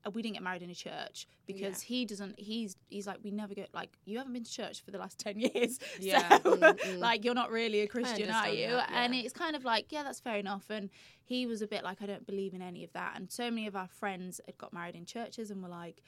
Uh, 0.07 0.11
We 0.11 0.23
didn't 0.23 0.35
get 0.35 0.43
married 0.43 0.63
in 0.63 0.71
a 0.71 0.75
church 0.75 1.27
because 1.47 1.81
he 1.81 2.05
doesn't. 2.05 2.39
He's 2.39 2.77
he's 2.89 3.07
like 3.07 3.19
we 3.23 3.31
never 3.31 3.55
get 3.55 3.73
like 3.75 3.91
you 4.05 4.19
haven't 4.19 4.33
been 4.33 4.45
to 4.45 4.51
church 4.51 4.83
for 4.85 4.91
the 4.91 4.99
last 4.99 5.19
ten 5.25 5.39
years. 5.39 5.79
Yeah. 6.01 6.39
so, 6.43 6.75
like 6.97 7.25
you're 7.25 7.35
not 7.35 7.51
really 7.51 7.81
a 7.81 7.87
Christian, 7.89 8.31
are 8.31 8.49
you? 8.49 8.69
that, 8.69 8.91
And 8.93 9.15
it's 9.15 9.33
kind 9.33 9.57
of 9.57 9.65
like 9.65 9.87
yeah, 9.91 10.03
that's 10.03 10.21
fair 10.21 10.37
enough. 10.37 10.71
And 10.71 10.91
he 11.25 11.47
was 11.47 11.61
a 11.63 11.67
bit 11.67 11.83
like 11.85 12.01
I 12.01 12.07
don't 12.07 12.27
believe 12.27 12.55
in 12.55 12.63
any 12.63 12.85
of 12.85 12.93
that. 12.93 13.13
And 13.17 13.31
so 13.31 13.51
many 13.51 13.67
of 13.67 13.77
our 13.77 13.89
friends 13.89 14.41
had 14.47 14.57
got 14.59 14.73
married 14.73 14.95
in 14.95 15.05
churches 15.05 15.51
and 15.51 15.63
were 15.63 15.69
like 15.69 16.03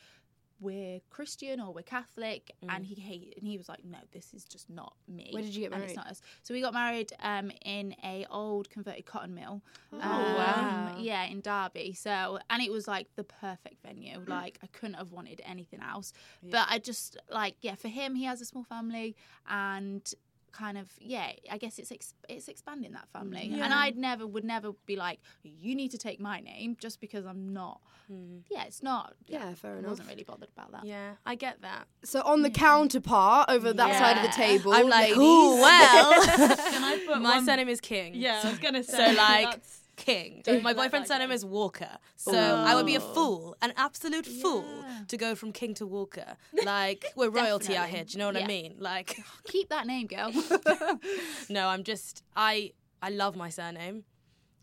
we're 0.60 1.00
Christian 1.10 1.58
or 1.60 1.72
we're 1.72 1.82
Catholic, 1.82 2.52
and 2.68 2.84
he 2.84 2.94
hate, 2.94 3.34
and 3.38 3.46
he 3.48 3.56
was 3.58 3.68
like, 3.68 3.84
no, 3.84 3.98
this 4.12 4.34
is 4.34 4.44
just 4.44 4.68
not 4.70 4.94
me. 5.08 5.30
Where 5.32 5.42
did 5.42 5.54
you 5.54 5.62
get 5.62 5.72
And 5.72 5.82
it's 5.82 5.94
married? 5.94 6.04
not 6.06 6.06
us. 6.12 6.22
So 6.42 6.52
we 6.54 6.60
got 6.60 6.74
married 6.74 7.12
um, 7.22 7.50
in 7.64 7.94
a 8.04 8.26
old 8.30 8.68
converted 8.70 9.06
cotton 9.06 9.34
mill. 9.34 9.62
Oh, 9.92 9.98
Um, 10.00 10.36
wow. 10.36 10.96
Yeah, 10.98 11.24
in 11.24 11.40
Derby. 11.40 11.94
So 11.94 12.38
and 12.50 12.62
it 12.62 12.70
was 12.70 12.86
like 12.86 13.08
the 13.16 13.24
perfect 13.24 13.82
venue. 13.82 14.18
Like 14.26 14.58
I 14.62 14.66
couldn't 14.68 14.94
have 14.94 15.12
wanted 15.12 15.40
anything 15.44 15.80
else. 15.80 16.12
But 16.42 16.66
I 16.70 16.78
just 16.78 17.16
like 17.30 17.56
yeah, 17.62 17.74
for 17.74 17.88
him, 17.88 18.14
he 18.14 18.24
has 18.24 18.40
a 18.40 18.44
small 18.44 18.64
family 18.64 19.16
and 19.48 20.12
kind 20.52 20.76
of 20.78 20.88
yeah 21.00 21.32
i 21.50 21.58
guess 21.58 21.78
it's 21.78 21.92
ex- 21.92 22.14
it's 22.28 22.48
expanding 22.48 22.92
that 22.92 23.08
family 23.12 23.50
mm. 23.52 23.60
and 23.60 23.72
i'd 23.74 23.96
never 23.96 24.26
would 24.26 24.44
never 24.44 24.72
be 24.86 24.96
like 24.96 25.18
you 25.42 25.74
need 25.74 25.90
to 25.90 25.98
take 25.98 26.20
my 26.20 26.40
name 26.40 26.76
just 26.80 27.00
because 27.00 27.24
i'm 27.24 27.52
not 27.52 27.80
hmm. 28.08 28.38
yeah 28.50 28.64
it's 28.64 28.82
not 28.82 29.14
Yeah, 29.26 29.54
fair 29.54 29.74
I 29.74 29.78
enough. 29.78 29.90
wasn't 29.90 30.08
really 30.08 30.24
bothered 30.24 30.48
about 30.56 30.72
that 30.72 30.84
Yeah, 30.84 31.12
I 31.24 31.34
get 31.34 31.62
that. 31.62 31.86
So 32.04 32.22
on 32.22 32.42
the 32.42 32.50
counterpart 32.50 33.50
over 33.50 33.72
that 33.72 33.98
side 33.98 34.16
of 34.18 34.22
the 34.22 34.36
table, 34.36 34.72
I'm 34.72 34.88
like, 34.88 35.10
ladies. 35.10 35.18
ooh, 35.18 35.54
well. 35.60 36.26
Can 36.72 36.84
I 36.84 37.02
put 37.06 37.20
My 37.20 37.36
one- 37.36 37.44
surname 37.44 37.68
is 37.68 37.80
King. 37.80 38.14
Yeah, 38.14 38.40
I 38.44 38.50
was 38.50 38.58
gonna 38.58 38.82
say. 38.82 38.96
So 39.12 39.16
like 39.16 39.44
that's- 39.46 39.80
King. 40.00 40.40
Don't 40.44 40.62
My 40.62 40.72
boyfriend's 40.72 41.08
surname 41.08 41.30
is 41.30 41.44
Walker. 41.44 41.98
So 42.16 42.32
I 42.38 42.74
would 42.74 42.86
be 42.86 42.96
a 42.96 43.00
fool, 43.00 43.56
an 43.62 43.72
absolute 43.76 44.26
fool, 44.26 44.64
Yeah. 44.66 45.00
to 45.08 45.16
go 45.16 45.34
from 45.34 45.52
King 45.52 45.74
to 45.74 45.86
Walker. 45.86 46.36
Like 46.64 47.04
we're 47.16 47.30
royalty 47.30 47.76
out 47.76 47.88
here. 47.88 48.04
Do 48.04 48.12
you 48.12 48.18
know 48.20 48.26
what 48.26 48.36
I 48.36 48.46
mean? 48.46 48.74
Like, 48.78 49.08
keep 49.52 49.68
that 49.68 49.86
name 49.86 50.06
girl 50.06 50.30
no, 51.48 51.68
I'm 51.68 51.84
just 51.84 52.22
I 52.36 52.72
I 53.02 53.10
love 53.10 53.34
my 53.36 53.48
surname, 53.50 54.04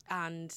and 0.10 0.54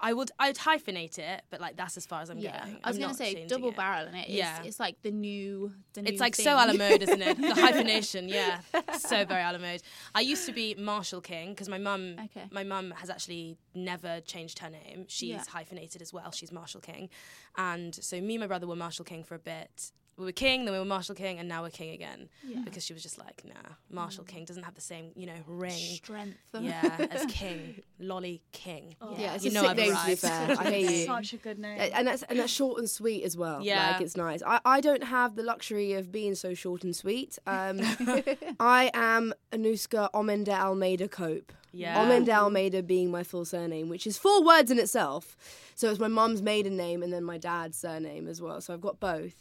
I 0.00 0.12
would 0.12 0.30
I'd 0.38 0.56
hyphenate 0.56 1.18
it, 1.18 1.42
but 1.50 1.60
like 1.60 1.76
that's 1.76 1.96
as 1.96 2.04
far 2.06 2.20
as 2.20 2.28
I'm 2.30 2.38
yeah 2.38 2.62
going. 2.64 2.78
i 2.84 2.88
was 2.88 2.96
I'm 2.98 3.02
gonna 3.02 3.14
say 3.14 3.46
double 3.46 3.70
it. 3.70 3.76
barrel 3.76 4.06
in 4.08 4.14
it 4.14 4.26
it's, 4.28 4.36
Yeah. 4.36 4.62
it's 4.62 4.78
like 4.78 5.00
the 5.02 5.10
new 5.10 5.72
the 5.94 6.02
new 6.02 6.10
It's 6.10 6.20
like 6.20 6.34
thing. 6.36 6.44
so 6.44 6.52
a 6.54 6.64
la 6.66 6.72
mode, 6.74 7.02
isn't 7.02 7.22
it? 7.22 7.36
The 7.40 7.54
hyphenation, 7.66 8.28
yeah, 8.28 8.60
so 8.98 9.24
very 9.24 9.42
a 9.42 9.52
la 9.52 9.58
mode. 9.58 9.82
I 10.14 10.20
used 10.20 10.44
to 10.46 10.52
be 10.52 10.74
Marshall 10.78 11.20
King 11.22 11.50
because 11.50 11.68
my 11.68 11.78
mum, 11.78 12.16
Okay. 12.26 12.44
my 12.50 12.62
mum 12.64 12.92
has 12.96 13.08
actually 13.10 13.56
never 13.74 14.20
changed 14.20 14.58
her 14.58 14.68
name. 14.70 15.06
She's 15.08 15.28
Yeah. 15.30 15.42
hyphenated 15.48 16.02
as 16.02 16.12
well. 16.12 16.30
She's 16.30 16.52
Marshall 16.52 16.82
King, 16.82 17.08
and 17.56 17.94
so 17.94 18.20
me 18.20 18.34
and 18.34 18.40
my 18.42 18.46
brother 18.46 18.66
were 18.66 18.76
Marshall 18.76 19.04
King 19.06 19.24
for 19.24 19.34
a 19.34 19.38
bit. 19.38 19.92
We 20.18 20.24
were 20.24 20.32
King, 20.32 20.64
then 20.64 20.72
we 20.72 20.78
were 20.78 20.84
Marshall 20.86 21.14
King, 21.14 21.38
and 21.38 21.46
now 21.46 21.62
we're 21.62 21.68
King 21.68 21.90
again 21.90 22.30
Yeah. 22.42 22.60
because 22.64 22.82
she 22.84 22.94
was 22.94 23.02
just 23.02 23.18
like, 23.18 23.42
nah, 23.44 23.72
Marshall 23.90 24.24
King 24.24 24.46
doesn't 24.46 24.62
have 24.62 24.74
the 24.74 24.80
same, 24.80 25.10
you 25.14 25.26
know, 25.26 25.34
ring. 25.46 25.72
strength 25.72 26.38
Yeah, 26.58 27.06
as 27.10 27.26
King, 27.26 27.82
Lollie 28.00 28.40
King. 28.50 28.96
Yeah, 29.18 29.34
it's 29.34 29.44
You 29.44 29.50
a 29.50 29.54
know 29.54 29.60
sick 29.62 29.70
I've 29.72 29.76
name 29.76 29.94
to 29.94 30.06
be 30.06 30.14
fair. 30.14 30.56
I 30.58 30.70
hear 30.70 30.90
you. 31.00 31.04
Such 31.06 31.32
a 31.34 31.36
good 31.36 31.58
name. 31.58 31.78
and 31.92 32.06
that's 32.06 32.22
and 32.22 32.38
that's 32.38 32.50
short 32.50 32.78
and 32.78 32.88
sweet 32.88 33.24
as 33.24 33.36
well. 33.36 33.60
Yeah. 33.62 33.90
like 33.92 34.00
it's 34.00 34.16
nice. 34.16 34.42
I, 34.46 34.58
I 34.64 34.80
don't 34.80 35.04
have 35.04 35.36
the 35.36 35.42
luxury 35.42 35.92
of 35.92 36.10
being 36.10 36.34
so 36.34 36.54
short 36.54 36.82
and 36.82 36.96
sweet. 36.96 37.38
Um, 37.46 37.80
I 38.58 38.90
am 38.94 39.34
Anuska 39.52 40.10
Omenda 40.12 40.58
Almeida 40.58 41.08
Cope. 41.08 41.52
Yeah. 41.72 42.02
Omenda 42.02 42.30
Almeida 42.30 42.82
being 42.82 43.10
my 43.10 43.22
full 43.22 43.44
surname, 43.44 43.90
which 43.90 44.06
is 44.06 44.16
four 44.16 44.42
words 44.42 44.70
in 44.70 44.78
itself. 44.78 45.36
So 45.74 45.90
it's 45.90 46.00
my 46.00 46.08
mum's 46.08 46.40
maiden 46.40 46.74
name 46.74 47.02
and 47.02 47.12
then 47.12 47.22
my 47.22 47.36
dad's 47.36 47.76
surname 47.76 48.28
as 48.28 48.40
well. 48.40 48.62
So 48.62 48.72
I've 48.72 48.80
got 48.80 48.98
both 48.98 49.34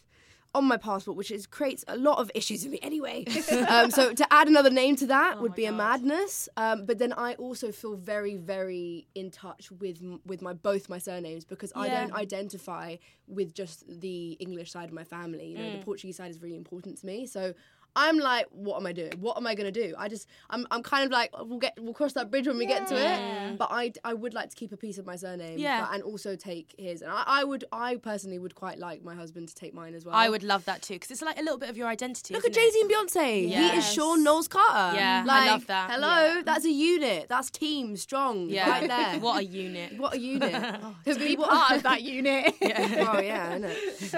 on 0.56 0.66
my 0.66 0.78
passport, 0.78 1.18
which 1.18 1.32
is 1.32 1.46
creates 1.46 1.84
a 1.88 1.98
lot 1.98 2.20
of 2.20 2.32
issues 2.34 2.64
for 2.64 2.70
me 2.70 2.80
anyway. 2.82 3.26
um, 3.70 3.92
so 3.92 4.14
to 4.14 4.34
add 4.34 4.48
another 4.48 4.70
name 4.70 4.96
to 4.98 5.08
that 5.08 5.42
would 5.42 5.52
my 5.52 5.56
be 5.56 5.66
a 5.66 5.72
madness. 5.72 6.50
Um, 6.58 6.86
but 6.86 6.98
then 6.98 7.14
I 7.14 7.36
also 7.36 7.72
feel 7.72 7.96
very, 7.96 8.36
very 8.36 9.08
in 9.16 9.32
touch 9.32 9.72
with 9.72 10.02
with 10.26 10.42
my 10.42 10.54
both 10.54 10.90
my 10.90 10.98
surnames 10.98 11.46
because 11.46 11.72
I 11.76 11.90
don't 11.90 12.14
identify 12.14 12.96
with 13.28 13.54
just 13.54 13.84
the 13.88 14.32
English 14.34 14.72
side 14.72 14.90
of 14.90 14.94
my 14.94 15.04
family. 15.04 15.48
You 15.48 15.58
know, 15.58 15.72
the 15.78 15.86
Portuguese 15.86 16.18
side 16.18 16.32
is 16.32 16.42
really 16.42 16.58
important 16.58 16.98
to 17.00 17.06
me. 17.06 17.26
So. 17.26 17.54
I'm 17.96 18.18
like, 18.20 18.48
what 18.52 18.78
am 18.78 18.86
I 18.86 18.92
doing? 18.94 19.14
What 19.20 19.38
am 19.38 19.48
I 19.48 19.56
gonna 19.56 19.72
do? 19.72 19.94
I 19.98 20.08
just, 20.10 20.28
I'm, 20.50 20.68
I'm 20.72 20.84
kind 20.84 21.06
of 21.06 21.12
like, 21.12 21.30
we'll 21.40 21.60
get, 21.60 21.78
we'll 21.80 21.94
cross 21.94 22.14
that 22.14 22.30
bridge 22.30 22.48
when 22.48 22.58
we 22.58 22.66
get 22.66 22.88
to 22.88 22.96
it. 22.96 23.58
But 23.58 23.70
I, 23.72 23.94
I 24.04 24.14
would 24.14 24.34
like 24.34 24.50
to 24.50 24.56
keep 24.56 24.72
a 24.72 24.78
piece 24.78 24.98
of 24.98 25.06
my 25.06 25.16
surname, 25.16 25.58
Yeah. 25.58 25.82
but- 25.86 25.94
and 25.94 26.04
also 26.04 26.36
take 26.36 26.76
his. 26.78 27.02
And 27.02 27.12
I, 27.12 27.24
I 27.26 27.44
would, 27.44 27.64
I 27.72 27.96
personally 27.98 28.40
would 28.40 28.56
quite 28.56 28.80
like 28.80 29.04
my 29.04 29.16
husband 29.16 29.48
to 29.50 29.56
take 29.56 29.74
mine 29.74 29.94
as 29.94 30.06
well. 30.06 30.16
I 30.16 30.30
would 30.30 30.44
love 30.44 30.66
that 30.66 30.82
too 30.82 30.96
because 30.96 31.12
it's 31.12 31.22
like 31.22 31.40
a 31.40 31.44
little 31.44 31.58
bit 31.58 31.70
of 31.70 31.78
your 31.78 31.88
identity. 31.88 32.34
Look 32.34 32.46
at 32.46 32.54
Jay 32.54 32.70
Z 32.70 32.82
and 32.82 32.92
Beyonce. 32.92 33.26
He 33.42 33.46
is 33.46 33.52
Yes. 33.54 33.94
Shawn 33.94 34.24
Knowles 34.24 34.48
Carter. 34.48 34.98
Yeah, 34.98 35.26
I 35.28 35.48
love 35.52 35.68
that. 35.68 35.92
Hello, 35.92 36.42
that's 36.44 36.66
a 36.66 36.72
unit. 36.72 37.28
That's 37.30 37.50
team 37.50 37.96
strong. 37.98 38.50
Yeah, 38.50 38.70
right 38.70 38.88
there. 38.88 39.20
what 39.20 39.40
a 39.40 39.46
unit. 39.46 39.98
What 39.98 40.16
a 40.16 40.20
unit. 40.20 40.52
to 41.06 41.16
be 41.16 41.36
part 41.38 41.72
of 41.78 41.84
that 41.84 42.02
unit 42.02 42.54
oh 42.62 43.20
yeah, 43.20 43.52
I 43.54 43.58
know. 43.58 43.74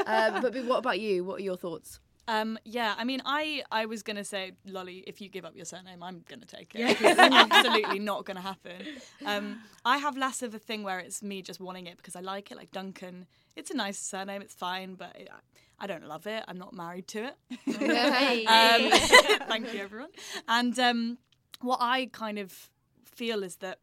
Uh, 0.06 0.42
but 0.42 0.56
what 0.66 0.78
about 0.80 1.00
you? 1.00 1.24
What 1.24 1.40
are 1.40 1.44
your 1.44 1.58
thoughts? 1.58 2.00
Um, 2.28 2.60
yeah, 2.66 2.94
I 2.98 3.06
mean, 3.06 3.22
I, 3.26 3.64
I 3.72 3.86
was 3.86 4.04
gonna 4.04 4.24
say, 4.24 4.52
Lollie, 4.66 5.04
if 5.08 5.22
you 5.22 5.30
give 5.30 5.46
up 5.46 5.56
your 5.56 5.66
surname, 5.66 6.04
I'm 6.04 6.24
gonna 6.28 6.46
take 6.46 6.76
it. 6.76 6.98
It's 7.02 7.20
absolutely 7.20 8.00
not 8.00 8.26
gonna 8.26 8.42
happen. 8.42 8.86
Um, 9.26 9.60
I 9.86 9.98
have 9.98 10.18
less 10.18 10.42
of 10.42 10.54
a 10.54 10.60
thing 10.60 10.84
where 10.84 11.00
it's 11.00 11.24
me 11.24 11.42
just 11.42 11.60
wanting 11.62 11.88
it 11.88 11.98
because 11.98 12.16
I 12.16 12.20
like 12.20 12.52
it. 12.52 12.58
Like 12.58 12.72
Duncan, 12.72 13.28
it's 13.56 13.72
a 13.72 13.76
nice 13.76 13.98
surname, 13.98 14.42
it's 14.42 14.54
fine, 14.54 14.96
but 14.96 15.16
it, 15.16 15.30
I 15.80 15.88
don't 15.88 16.06
love 16.08 16.28
it. 16.28 16.44
I'm 16.48 16.58
not 16.58 16.74
married 16.74 17.08
to 17.10 17.30
it. 17.30 17.36
Um, 18.48 18.92
thank 19.48 19.74
you, 19.74 19.82
everyone. 19.82 20.10
And 20.48 20.78
um, 20.80 21.18
what 21.62 21.80
I 21.82 22.08
kind 22.12 22.40
of 22.40 22.70
feel 23.06 23.44
is 23.44 23.58
that 23.58 23.80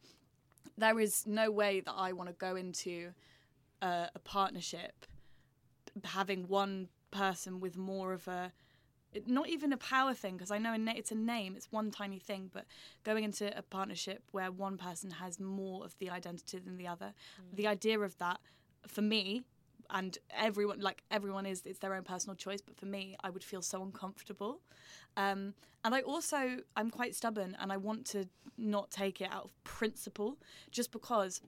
there 0.76 0.98
is 1.00 1.26
no 1.26 1.50
way 1.50 1.80
that 1.80 1.94
I 1.96 2.12
want 2.12 2.28
to 2.28 2.34
go 2.34 2.56
into 2.56 3.12
a, 3.80 4.08
a 4.14 4.18
partnership 4.18 5.06
having 6.02 6.48
one 6.48 6.88
person 7.14 7.60
with 7.60 7.76
more 7.76 8.12
of 8.12 8.28
a 8.28 8.52
not 9.26 9.48
even 9.48 9.72
a 9.72 9.76
power 9.76 10.12
thing 10.12 10.36
because 10.36 10.50
I 10.50 10.58
know 10.58 10.74
it's 10.74 11.12
a 11.12 11.14
name, 11.14 11.54
it's 11.56 11.70
one 11.70 11.92
tiny 11.92 12.18
thing, 12.18 12.50
but 12.52 12.64
going 13.04 13.22
into 13.22 13.56
a 13.56 13.62
partnership 13.62 14.24
where 14.32 14.50
one 14.50 14.76
person 14.76 15.10
has 15.12 15.38
more 15.38 15.84
of 15.84 15.96
the 15.98 16.10
identity 16.10 16.58
than 16.58 16.76
the 16.76 16.88
other, 16.88 17.14
the 17.52 17.68
idea 17.68 18.00
of 18.00 18.18
that 18.18 18.40
for 18.88 19.02
me 19.02 19.44
and 19.90 20.18
everyone 20.30 20.80
like 20.80 21.02
everyone 21.10 21.46
is 21.46 21.62
it's 21.66 21.78
their 21.78 21.94
own 21.94 22.02
personal 22.02 22.34
choice 22.34 22.60
but 22.60 22.76
for 22.76 22.86
me 22.86 23.16
i 23.22 23.30
would 23.30 23.44
feel 23.44 23.62
so 23.62 23.82
uncomfortable. 23.82 24.60
Um, 25.16 25.54
and 25.84 25.94
i 25.94 26.00
also 26.00 26.58
i'm 26.76 26.90
quite 26.90 27.14
stubborn 27.14 27.56
and 27.60 27.70
i 27.70 27.76
want 27.76 28.06
to 28.06 28.26
not 28.56 28.90
take 28.90 29.20
it 29.20 29.28
out 29.30 29.44
of 29.44 29.64
principle 29.64 30.38
just 30.70 30.90
because 30.90 31.40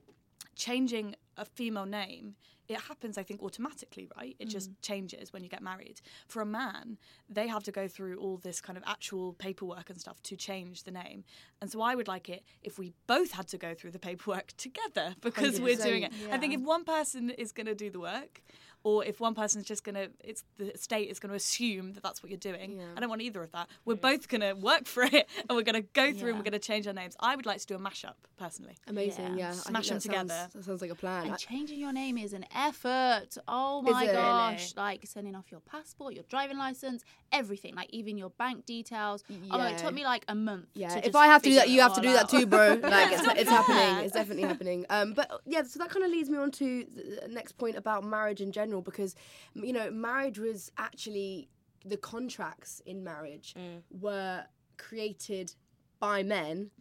changing 0.55 1.15
a 1.37 1.45
female 1.45 1.85
name 1.85 2.35
it 2.67 2.79
happens 2.81 3.17
i 3.17 3.23
think 3.23 3.41
automatically 3.41 4.07
right? 4.17 4.35
It 4.39 4.49
just 4.49 4.71
mm. 4.71 4.75
changes 4.81 5.33
when 5.33 5.43
you 5.43 5.49
get 5.49 5.61
married. 5.61 6.01
For 6.27 6.41
a 6.41 6.45
man 6.45 6.97
they 7.29 7.47
have 7.47 7.63
to 7.63 7.71
go 7.71 7.87
through 7.87 8.17
all 8.19 8.37
this 8.37 8.61
kind 8.61 8.77
of 8.77 8.83
actual 8.85 9.33
paperwork 9.33 9.89
and 9.89 9.99
stuff 9.99 10.21
to 10.23 10.35
change 10.35 10.83
the 10.83 10.91
name. 10.91 11.23
And 11.61 11.71
so 11.71 11.81
i 11.81 11.95
would 11.95 12.07
like 12.07 12.29
it 12.29 12.43
if 12.61 12.77
we 12.79 12.93
both 13.07 13.31
had 13.31 13.47
to 13.49 13.57
go 13.57 13.73
through 13.73 13.91
the 13.91 13.99
paperwork 13.99 14.47
together 14.57 15.15
because 15.21 15.59
we're 15.59 15.75
doing 15.75 16.03
it. 16.03 16.13
I 16.31 16.37
think 16.37 16.53
if 16.53 16.61
one 16.61 16.83
person 16.83 17.29
is 17.29 17.51
going 17.51 17.67
to 17.67 17.75
do 17.75 17.89
the 17.89 17.99
work 17.99 18.41
or 18.87 19.03
if 19.11 19.19
one 19.19 19.33
person's 19.41 19.65
just 19.73 19.83
going 19.83 19.95
to 19.95 20.07
it's 20.29 20.43
the 20.57 20.71
state 20.75 21.09
is 21.09 21.19
going 21.19 21.29
to 21.29 21.35
assume 21.35 21.85
that 21.93 22.03
that's 22.03 22.19
what 22.21 22.29
you're 22.31 22.45
doing 22.51 22.69
i 22.95 22.99
don't 22.99 23.09
want 23.09 23.21
either 23.21 23.41
of 23.43 23.51
that 23.51 23.67
we're 23.85 23.95
both 24.09 24.23
going 24.33 24.41
to 24.41 24.53
work 24.53 24.85
for 24.85 25.03
it 25.03 25.27
and 25.49 25.55
we're 25.57 25.69
going 25.71 25.81
to 25.83 25.87
go 26.01 26.13
through 26.13 26.29
and 26.29 26.37
we're 26.39 26.43
going 26.51 26.59
to 26.63 26.67
change 26.71 26.85
our 26.87 26.93
names 27.01 27.15
i 27.19 27.35
would 27.35 27.45
like 27.45 27.59
to 27.59 27.67
do 27.71 27.75
a 27.75 27.79
mashup 27.87 28.13
personally 28.37 28.75
Amazing, 28.87 29.37
yeah. 29.37 29.49
I 29.49 29.51
think 29.51 29.63
Smash 29.67 29.91
'em 29.91 29.95
that 29.97 30.01
sounds- 30.01 30.03
together. 30.03 30.49
That 30.53 30.63
sounds 30.63 30.81
like 30.81 30.91
a 30.91 30.95
plan. 30.95 31.23
and 31.25 31.33
I- 31.33 31.37
changing 31.37 31.79
your 31.79 31.91
name 31.91 32.17
is 32.17 32.33
an 32.33 32.45
effort. 32.55 33.29
Oh 33.47 33.81
my 33.81 34.03
it? 34.05 34.13
gosh. 34.13 34.75
Like 34.75 35.01
sending 35.05 35.35
off 35.35 35.45
your 35.51 35.59
passport, 35.61 36.13
your 36.13 36.23
driving 36.29 36.57
license, 36.57 37.03
everything, 37.31 37.75
like 37.75 37.89
even 37.91 38.17
your 38.17 38.29
bank 38.29 38.65
details. 38.65 39.23
Oh, 39.51 39.57
Yeah. 39.57 39.69
it 39.69 39.77
took 39.79 39.93
me 39.93 40.03
like 40.05 40.23
a 40.27 40.35
month. 40.35 40.67
Yeah, 40.73 40.89
to 40.89 41.07
if 41.07 41.15
I 41.15 41.27
have 41.27 41.41
to 41.43 41.49
do 41.49 41.55
that, 41.55 41.69
you 41.69 41.81
have 41.81 41.93
to 41.95 41.99
all 41.99 42.03
do 42.03 42.13
that 42.13 42.29
too, 42.29 42.45
bro. 42.45 42.75
Like 42.97 43.11
it's, 43.11 43.27
it's 43.41 43.49
happening. 43.49 44.05
It's 44.05 44.13
definitely 44.13 44.43
happening. 44.43 44.85
Um, 44.89 45.13
but 45.13 45.41
yeah, 45.45 45.63
so 45.63 45.79
that 45.79 45.89
kind 45.89 46.05
of 46.05 46.11
leads 46.11 46.29
me 46.29 46.37
on 46.37 46.51
to 46.51 46.85
the 47.21 47.27
next 47.29 47.53
point 47.53 47.75
about 47.75 48.03
marriage 48.03 48.41
in 48.41 48.51
general, 48.51 48.76
because 48.81 49.15
you 49.53 49.73
know, 49.73 49.89
marriage 49.91 50.39
was 50.39 50.71
actually 50.77 51.49
the 51.85 51.97
contracts 51.97 52.81
in 52.85 53.03
marriage 53.03 53.55
were 53.91 54.43
created 54.77 55.53
by 55.99 56.23
men 56.23 56.71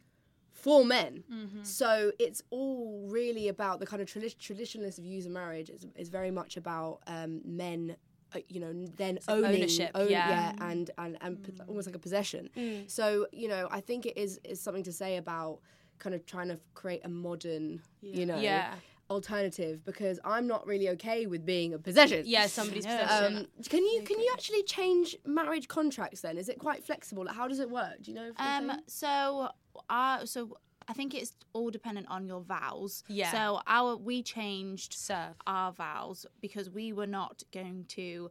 for 0.52 0.84
men. 0.84 1.22
So 1.62 2.12
it's 2.18 2.42
all 2.50 3.06
really 3.08 3.48
about 3.48 3.78
the 3.80 3.86
kind 3.86 4.00
of 4.02 4.08
tradi- 4.08 4.36
traditionalist 4.36 4.98
views 4.98 5.26
of 5.26 5.32
marriage. 5.32 5.70
is 5.70 5.86
is 5.96 6.08
very 6.08 6.30
much 6.30 6.56
about 6.56 7.00
um, 7.06 7.40
men. 7.44 7.96
Uh, 8.34 8.40
you 8.48 8.58
know, 8.58 8.72
then 8.96 9.18
owning, 9.28 9.54
ownership, 9.54 9.90
own- 9.94 10.10
yeah. 10.10 10.52
and 10.60 10.90
and 10.98 11.16
and 11.20 11.44
p- 11.44 11.52
almost 11.68 11.86
like 11.86 11.94
a 11.94 11.98
possession. 12.00 12.50
So 12.88 13.28
you 13.32 13.46
know, 13.48 13.68
I 13.70 13.80
think 13.80 14.04
it 14.06 14.16
is 14.18 14.40
is 14.44 14.60
something 14.60 14.82
to 14.84 14.92
say 14.92 15.16
about 15.16 15.60
kind 15.98 16.14
of 16.14 16.26
trying 16.26 16.48
to 16.48 16.58
create 16.74 17.02
a 17.04 17.08
modern, 17.08 17.80
you 18.02 18.26
know, 18.26 18.36
Yeah. 18.38 18.74
Alternative 19.10 19.84
because 19.84 20.18
I'm 20.24 20.46
not 20.46 20.66
really 20.66 20.88
okay 20.90 21.26
with 21.26 21.44
being 21.46 21.74
a 21.74 21.78
possession. 21.78 22.24
Yeah, 22.26 22.46
somebody's 22.46 22.86
possession. 22.86 23.36
Um, 23.38 23.46
can 23.68 23.84
you 23.84 24.02
can 24.04 24.18
you 24.20 24.30
actually 24.32 24.62
change 24.64 25.16
marriage 25.24 25.68
contracts 25.68 26.20
then? 26.20 26.38
Is 26.38 26.48
it 26.48 26.58
quite 26.58 26.84
flexible? 26.84 27.24
Like, 27.24 27.36
how 27.36 27.48
does 27.48 27.60
it 27.60 27.70
work? 27.70 28.02
Do 28.02 28.10
you 28.10 28.16
know? 28.16 28.28
Um, 28.38 28.66
Fontaine? 28.68 28.82
so, 28.86 29.48
uh, 29.90 30.24
so 30.24 30.58
I 30.88 30.92
think 30.92 31.14
it's 31.14 31.34
all 31.52 31.70
dependent 31.70 32.06
on 32.08 32.26
your 32.26 32.40
vows. 32.40 33.04
Yeah. 33.08 33.32
So 33.32 33.60
our 33.66 33.96
we 33.96 34.22
changed 34.22 34.94
Serve. 34.94 35.34
our 35.46 35.72
vows 35.72 36.26
because 36.40 36.70
we 36.70 36.92
were 36.92 37.06
not 37.06 37.42
going 37.52 37.84
to 37.88 38.30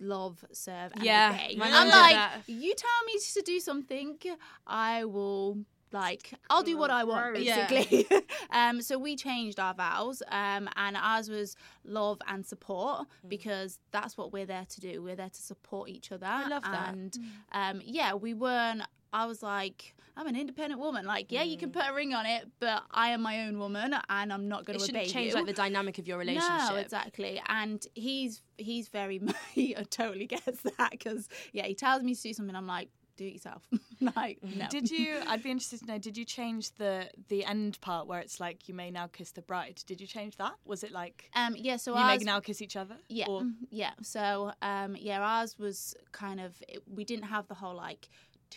love, 0.00 0.44
serve, 0.52 0.92
and 0.94 1.02
Yeah, 1.04 1.30
obey. 1.34 1.58
I'm 1.62 1.88
like, 1.88 2.14
that. 2.14 2.42
you 2.46 2.74
tell 2.74 3.04
me 3.06 3.18
to 3.34 3.42
do 3.42 3.60
something, 3.60 4.18
I 4.66 5.04
will. 5.04 5.58
Like 5.96 6.34
I'll 6.50 6.62
do 6.62 6.76
what 6.76 6.90
I 6.90 7.04
want, 7.04 7.40
Yeah. 7.40 7.66
basically. 7.68 8.06
um, 8.50 8.82
so 8.82 8.98
we 8.98 9.16
changed 9.16 9.58
our 9.58 9.74
vows, 9.74 10.22
um, 10.28 10.68
and 10.76 10.96
ours 10.96 11.28
was 11.30 11.56
love 11.84 12.18
and 12.28 12.44
support 12.44 13.06
Mm. 13.24 13.28
because 13.28 13.78
that's 13.90 14.16
what 14.18 14.32
we're 14.32 14.46
there 14.46 14.66
to 14.68 14.80
do. 14.80 15.02
We're 15.02 15.16
there 15.16 15.30
to 15.30 15.42
support 15.42 15.88
each 15.88 16.12
other. 16.12 16.26
I 16.26 16.48
love 16.48 16.62
that. 16.64 16.88
And 16.92 17.18
um, 17.52 17.80
yeah, 17.84 18.14
we 18.14 18.34
weren't. 18.34 18.82
I 19.12 19.24
was 19.26 19.42
like, 19.42 19.94
I'm 20.16 20.26
an 20.26 20.36
independent 20.36 20.78
woman. 20.80 21.06
Like, 21.06 21.32
yeah, 21.32 21.42
you 21.42 21.56
can 21.56 21.70
put 21.70 21.84
a 21.88 21.94
ring 21.94 22.12
on 22.12 22.26
it, 22.26 22.48
but 22.60 22.82
I 22.90 23.08
am 23.10 23.22
my 23.22 23.46
own 23.46 23.58
woman, 23.58 23.94
and 24.10 24.32
I'm 24.32 24.48
not 24.48 24.66
going 24.66 24.78
to 24.78 24.84
obey 24.90 25.06
change 25.06 25.28
you. 25.30 25.34
like 25.36 25.46
the 25.46 25.52
dynamic 25.54 25.98
of 25.98 26.06
your 26.06 26.18
relationship. 26.24 26.70
No, 26.70 26.76
exactly. 26.76 27.40
And 27.48 27.86
he's 27.94 28.42
he's 28.58 28.88
very 28.88 29.20
he 29.52 29.74
totally 29.90 30.26
gets 30.26 30.60
that 30.76 30.90
because 30.90 31.28
yeah, 31.52 31.64
he 31.64 31.74
tells 31.74 32.02
me 32.02 32.14
to 32.14 32.22
do 32.22 32.32
something. 32.34 32.54
I'm 32.56 32.66
like, 32.66 32.90
do 33.16 33.26
it 33.26 33.32
yourself. 33.34 33.62
like, 34.16 34.38
no. 34.42 34.66
Did 34.68 34.90
you? 34.90 35.20
I'd 35.26 35.42
be 35.42 35.50
interested 35.50 35.80
to 35.80 35.86
know. 35.86 35.98
Did 35.98 36.16
you 36.16 36.24
change 36.24 36.72
the 36.76 37.08
the 37.28 37.44
end 37.44 37.80
part 37.80 38.06
where 38.06 38.20
it's 38.20 38.40
like 38.40 38.68
you 38.68 38.74
may 38.74 38.90
now 38.90 39.06
kiss 39.06 39.30
the 39.32 39.42
bride? 39.42 39.82
Did 39.86 40.00
you 40.00 40.06
change 40.06 40.36
that? 40.36 40.54
Was 40.64 40.82
it 40.82 40.92
like 40.92 41.30
Um, 41.34 41.54
yeah. 41.56 41.76
So 41.76 41.96
you 41.96 42.04
may 42.04 42.18
now 42.18 42.40
kiss 42.40 42.62
each 42.62 42.76
other? 42.76 42.96
Yeah, 43.08 43.26
Or- 43.28 43.42
mm, 43.42 43.54
yeah. 43.70 43.92
So, 44.02 44.52
um, 44.62 44.96
yeah, 44.98 45.20
ours 45.20 45.58
was 45.58 45.94
kind 46.12 46.40
of 46.40 46.54
it, 46.68 46.82
we 46.92 47.04
didn't 47.04 47.26
have 47.26 47.46
the 47.48 47.54
whole 47.54 47.74
like 47.74 48.08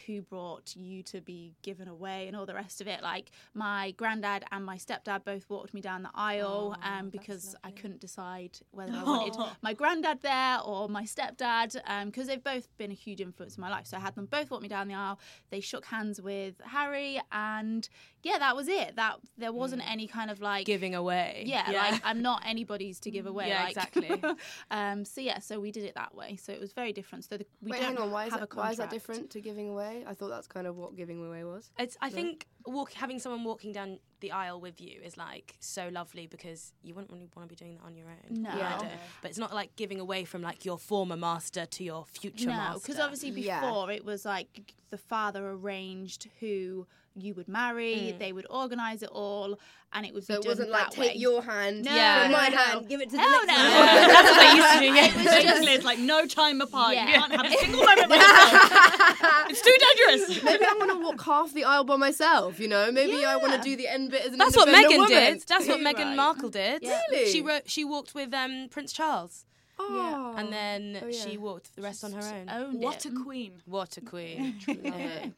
who 0.05 0.22
brought 0.22 0.75
you 0.75 1.03
to 1.03 1.22
be 1.22 1.53
given 1.62 1.88
away 1.88 2.27
and 2.27 2.36
all 2.36 2.46
the 2.46 2.53
rest 2.53 2.81
of 2.81 2.88
it. 2.88 3.01
Like 3.01 3.31
my 3.53 3.91
granddad 3.91 4.43
and 4.51 4.65
my 4.65 4.77
stepdad 4.77 5.24
both 5.24 5.50
walked 5.50 5.74
me 5.74 5.81
down 5.81 6.03
the 6.03 6.12
aisle, 6.13 6.75
um, 6.84 7.10
because 7.10 7.55
I 7.63 7.72
couldn't 7.72 8.00
decide 8.00 8.60
whether 8.72 8.93
I 8.93 9.03
wanted 9.03 9.36
my 9.62 9.74
granddad 9.74 10.22
there 10.22 10.60
or 10.62 10.89
my 10.89 11.03
stepdad, 11.03 11.75
because 12.05 12.27
they've 12.27 12.43
both 12.43 12.67
been 12.77 12.91
a 12.91 12.96
huge 12.96 13.22
influence 13.22 13.58
in 13.58 13.62
my 13.62 13.69
life. 13.69 13.88
So 13.88 13.98
I 13.98 14.00
had 14.00 14.15
them 14.15 14.25
both 14.25 14.51
walk 14.51 14.62
me 14.62 14.67
down 14.67 14.88
the 14.88 14.96
aisle. 14.96 15.19
They 15.50 15.60
shook 15.60 15.86
hands 15.86 16.22
with 16.22 16.55
Harry, 16.63 17.22
and 17.31 17.88
yeah, 18.24 18.38
that 18.39 18.55
was 18.55 18.67
it. 18.67 18.96
That 18.96 19.15
there 19.38 19.53
wasn't 19.53 19.89
any 19.89 20.08
kind 20.08 20.29
of 20.29 20.41
like 20.41 20.65
Giving 20.65 20.95
away. 20.95 21.43
yeah, 21.45 21.69
like 21.69 22.02
I'm 22.04 22.21
not 22.21 22.43
anybody's 22.45 22.99
to 23.02 23.12
give 23.12 23.25
away. 23.25 23.49
Yeah, 23.49 23.63
like- 23.63 23.69
exactly. 23.71 24.23
um, 24.71 25.06
so 25.06 25.21
yeah, 25.21 25.39
so 25.39 25.60
we 25.60 25.71
did 25.71 25.84
it 25.84 25.95
that 25.95 26.15
way. 26.15 26.36
So 26.36 26.52
it 26.52 26.60
was 26.60 26.73
very 26.73 26.93
different. 26.93 27.25
So 27.25 27.38
the, 27.38 27.45
we 27.62 27.71
Wait, 27.71 27.80
don't 27.82 27.95
hang 27.95 27.97
on. 27.97 28.12
Why 28.12 28.25
is 28.25 28.32
have 28.32 28.41
that? 28.41 28.54
a 28.54 28.56
Why 28.56 28.71
is 28.71 28.78
that 28.78 28.89
different 28.89 29.30
to 29.32 29.41
giving 29.41 29.69
away? 29.69 29.79
I 29.84 30.13
thought 30.13 30.30
that's 30.30 30.48
kind 30.48 30.68
of 30.68 30.76
what 30.78 30.96
giving 30.96 31.26
away 31.26 31.44
was. 31.44 31.72
It's, 31.78 31.98
I 32.02 32.10
think 32.10 32.46
walk, 32.65 32.94
having 32.94 33.20
someone 33.20 33.44
walking 33.44 33.72
down 33.72 34.00
the 34.20 34.32
aisle 34.32 34.60
with 34.60 34.82
you 34.82 35.00
is 35.04 35.18
like 35.18 35.56
so 35.60 35.89
lovely 35.92 36.28
because 36.28 36.74
you 36.84 36.94
wouldn't 36.94 37.12
really 37.12 37.30
want 37.36 37.48
to 37.50 37.56
be 37.56 37.56
doing 37.56 37.76
that 37.78 37.84
on 37.86 37.96
your 37.96 38.08
own. 38.08 38.42
No. 38.42 38.50
Yeah. 38.56 38.76
I 38.76 38.80
don't. 38.80 38.92
But 39.22 39.30
it's 39.32 39.38
not 39.39 39.54
like 39.54 39.76
giving 39.76 40.00
away 40.00 40.26
from 40.26 40.42
like 40.42 40.65
your 40.65 40.78
former 40.78 41.15
master 41.18 41.65
to 41.65 41.84
your 41.84 42.06
future 42.06 42.48
No, 42.48 42.54
master. 42.54 42.80
because 42.82 43.00
obviously 43.00 43.30
Yeah. 43.42 43.62
before 43.62 43.92
it 43.92 44.04
was 44.06 44.26
like 44.26 44.74
the 44.89 44.98
father 44.98 45.50
arranged 45.50 46.28
who 46.39 46.86
you 47.15 47.34
would 47.34 47.48
marry. 47.48 48.15
They 48.17 48.32
would 48.32 48.45
organise 48.50 49.02
it 49.04 49.10
all, 49.12 49.60
and 49.93 50.06
it 50.06 50.13
would 50.13 50.24
So 50.26 50.36
be 50.36 50.39
it 50.39 50.43
done 50.43 50.52
wasn't 50.52 50.69
like 50.72 50.91
that 50.91 50.91
take 50.91 51.19
your 51.19 51.41
hand 51.41 51.84
No, 51.86 51.93
Yeah. 51.95 52.28
no, 52.28 52.38
my 52.38 52.48
no. 52.50 52.58
hand, 52.58 52.88
give 52.89 53.02
it 53.02 53.10
to 53.10 53.15
the 53.15 53.22
Hell 53.22 53.45
next 53.45 53.58
no. 53.58 53.80
one. 53.80 53.86
That's 54.13 54.30
what 54.30 54.39
they 54.39 54.56
used 54.56 54.74
to 54.74 54.80
do. 54.80 54.86
Yeah. 54.86 55.06
It 55.06 55.15
was 55.15 55.24
just- 55.26 55.43
Basically, 55.45 55.74
it's 55.74 55.86
like 55.86 56.00
no 56.00 56.26
time 56.26 56.62
apart. 56.62 56.93
You 56.95 57.02
can't 57.02 57.32
have 57.32 57.45
a 57.45 57.58
single 57.58 57.84
moment 57.84 58.10
with 58.10 58.19
yourself. 58.22 59.50
It's 59.50 59.62
too 59.62 59.76
dangerous. 59.80 60.43
Maybe 60.43 60.65
I 60.65 60.74
want 60.78 60.91
to 60.91 61.00
walk 61.04 61.22
half 61.24 61.54
the 61.54 61.63
aisle 61.63 61.84
by 61.84 61.95
myself. 61.95 62.60
You 62.60 62.67
know, 62.67 62.91
maybe 62.91 63.26
I 63.26 63.36
want 63.38 63.54
to 63.54 63.62
do 63.62 63.76
the 63.76 63.88
end 63.88 64.12
bit 64.12 64.26
as 64.26 64.34
an 64.34 64.38
That's 64.38 64.56
what 64.56 64.67
independent 64.67 64.93
Meghan 64.93 65.10
woman. 65.10 65.34
did. 65.39 65.43
That's 65.48 65.67
what 65.67 65.80
Meghan 65.80 65.95
Right. 66.06 66.15
Markle 66.15 66.50
did. 66.50 66.84
Yeah. 66.84 67.00
Really? 67.12 67.32
She 67.32 67.41
wrote. 67.41 67.63
She 67.69 67.84
walked 67.84 68.13
with 68.15 68.34
um, 68.34 68.67
Prince 68.69 68.93
Charles, 68.93 69.45
Oh. 69.80 70.34
and 70.38 70.52
then 70.54 71.00
Oh, 71.04 71.08
yeah. 71.08 71.26
she 71.26 71.38
walked 71.38 71.76
the 71.76 71.82
rest 71.82 72.04
on 72.04 72.12
her 72.13 72.22
own. 72.22 72.50
Owned 72.50 72.80
What 72.82 73.06
it. 73.06 73.12
a 73.13 73.24
queen. 73.24 73.54
What 73.65 73.98
a 73.98 74.02
queen! 74.02 74.56
Love 74.67 74.78
it. 74.84 75.32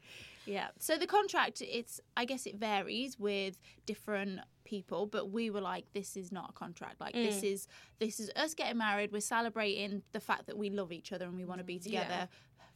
Yeah. 0.45 0.67
So 0.79 0.97
the 0.97 1.07
contract, 1.07 1.61
it's 1.61 1.99
I 2.17 2.25
guess 2.25 2.45
it 2.45 2.55
varies 2.55 3.19
with 3.19 3.59
different 3.85 4.39
people, 4.63 5.05
but 5.05 5.29
we 5.31 5.49
were 5.49 5.61
like, 5.61 5.85
this 5.93 6.15
is 6.15 6.31
not 6.31 6.51
a 6.51 6.53
contract. 6.53 6.99
Like 7.01 7.13
Mm. 7.15 7.23
this 7.25 7.43
is 7.43 7.67
this 7.99 8.19
is 8.19 8.31
us 8.35 8.53
getting 8.53 8.77
married. 8.77 9.11
We're 9.11 9.21
celebrating 9.21 10.01
the 10.13 10.19
fact 10.19 10.45
that 10.47 10.57
we 10.57 10.69
love 10.69 10.91
each 10.91 11.11
other 11.11 11.25
and 11.25 11.35
we 11.37 11.45
want 11.45 11.59
to 11.59 11.65
be 11.65 11.79
together. 11.79 12.27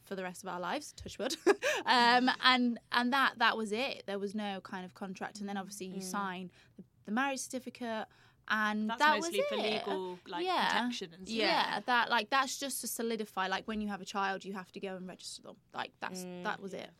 For 0.04 0.14
the 0.14 0.22
rest 0.22 0.44
of 0.44 0.48
our 0.48 0.60
lives, 0.60 0.92
touch 0.92 1.18
wood, 1.18 1.34
um, 1.84 2.30
and 2.44 2.78
and 2.92 3.12
that 3.12 3.40
that 3.40 3.56
was 3.56 3.72
it. 3.72 4.04
There 4.06 4.20
was 4.20 4.36
no 4.36 4.60
kind 4.60 4.84
of 4.84 4.94
contract, 4.94 5.40
and 5.40 5.48
then 5.48 5.56
obviously 5.56 5.86
you 5.86 6.00
sign 6.00 6.52
the, 6.76 6.84
the 7.06 7.10
marriage 7.10 7.40
certificate, 7.40 8.06
and 8.48 8.88
That's 8.88 9.00
that 9.00 9.16
mostly 9.18 9.38
was 9.40 9.48
for 9.48 9.54
it. 9.56 9.72
legal 9.86 10.18
like 10.28 10.44
Yeah. 10.44 10.66
protection 10.68 11.08
and 11.12 11.26
stuff. 11.26 11.36
Yeah. 11.36 11.80
that 11.86 12.08
like 12.08 12.30
that's 12.30 12.56
just 12.56 12.82
to 12.82 12.86
solidify. 12.86 13.48
Like 13.48 13.66
when 13.66 13.80
you 13.80 13.88
have 13.88 14.00
a 14.00 14.04
child, 14.04 14.44
you 14.44 14.52
have 14.52 14.70
to 14.72 14.78
go 14.80 14.94
and 14.94 15.08
register 15.08 15.42
them. 15.42 15.56
Like 15.74 15.90
that's 16.00 16.22
Mm, 16.22 16.44
that 16.44 16.60
was 16.62 16.72
it. 16.72 16.90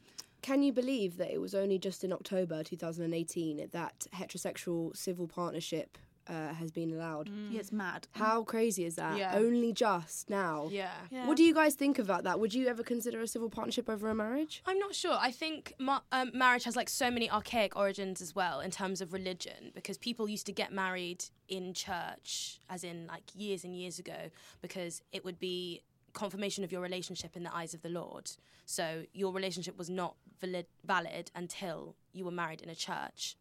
Can 0.43 0.63
you 0.63 0.73
believe 0.73 1.17
that 1.17 1.31
it 1.33 1.41
was 1.41 1.55
only 1.55 1.79
just 1.79 2.05
in 2.05 2.13
October 2.13 2.63
2018 2.63 3.69
that 3.73 4.07
heterosexual 4.15 4.97
civil 4.97 5.27
partnership 5.27 5.99
uh, 6.29 6.53
has 6.55 6.71
been 6.71 6.93
allowed? 6.93 7.29
Yeah, 7.51 7.61
it's 7.61 7.73
mad. 7.73 8.07
How 8.13 8.43
crazy 8.43 8.85
is 8.85 8.97
that? 8.97 9.17
Yeah. 9.17 9.35
Only 9.37 9.73
just 9.73 10.29
now. 10.31 10.69
Yeah. 10.71 10.91
Yeah. 11.11 11.27
What 11.27 11.37
do 11.37 11.45
you 11.45 11.55
guys 11.55 11.75
think 11.75 11.99
about 11.99 12.25
that? 12.25 12.39
Would 12.41 12.53
you 12.55 12.67
ever 12.69 12.83
consider 12.83 13.21
a 13.21 13.27
civil 13.29 13.49
partnership 13.49 13.89
over 13.89 14.09
a 14.09 14.15
marriage? 14.15 14.63
I'm 14.67 14.79
not 14.79 14.95
sure. 14.95 15.17
I 15.21 15.31
think 15.31 15.75
ma- 15.79 16.01
um, 16.13 16.31
marriage 16.35 16.65
has 16.65 16.77
like 16.77 16.89
so 16.89 17.11
many 17.11 17.31
archaic 17.31 17.77
origins 17.77 18.21
as 18.21 18.35
well 18.35 18.61
in 18.61 18.71
terms 18.71 19.01
of 19.01 19.13
religion 19.13 19.71
because 19.75 19.99
people 19.99 20.29
used 20.29 20.47
to 20.47 20.53
get 20.53 20.73
married 20.73 21.25
in 21.49 21.73
church, 21.75 22.59
as 22.69 22.83
in 22.83 23.07
like 23.07 23.23
years 23.35 23.63
and 23.65 23.77
years 23.77 23.99
ago, 24.01 24.31
because 24.63 25.03
it 25.13 25.25
would 25.25 25.39
be 25.39 25.83
confirmation 26.17 26.65
of 26.65 26.73
your 26.73 26.81
relationship 26.81 27.37
in 27.37 27.45
the 27.45 27.55
eyes 27.55 27.75
of 27.75 27.83
the 27.83 27.89
Lord. 27.89 28.33
So 28.65 29.05
your 29.13 29.33
relationship 29.33 29.79
was 29.79 29.89
not 29.89 30.17
valid, 30.41 30.67
valid 30.85 31.31
until 31.35 31.95
you 32.13 32.25
were 32.25 32.33
married 32.33 32.63
in 32.63 32.69
a 32.69 32.75
church, 32.75 33.37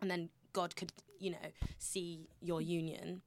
and 0.00 0.10
then 0.10 0.28
God 0.52 0.76
could, 0.76 0.92
you 1.18 1.30
know, 1.30 1.48
see 1.78 2.28
your 2.40 2.60
union. 2.60 3.22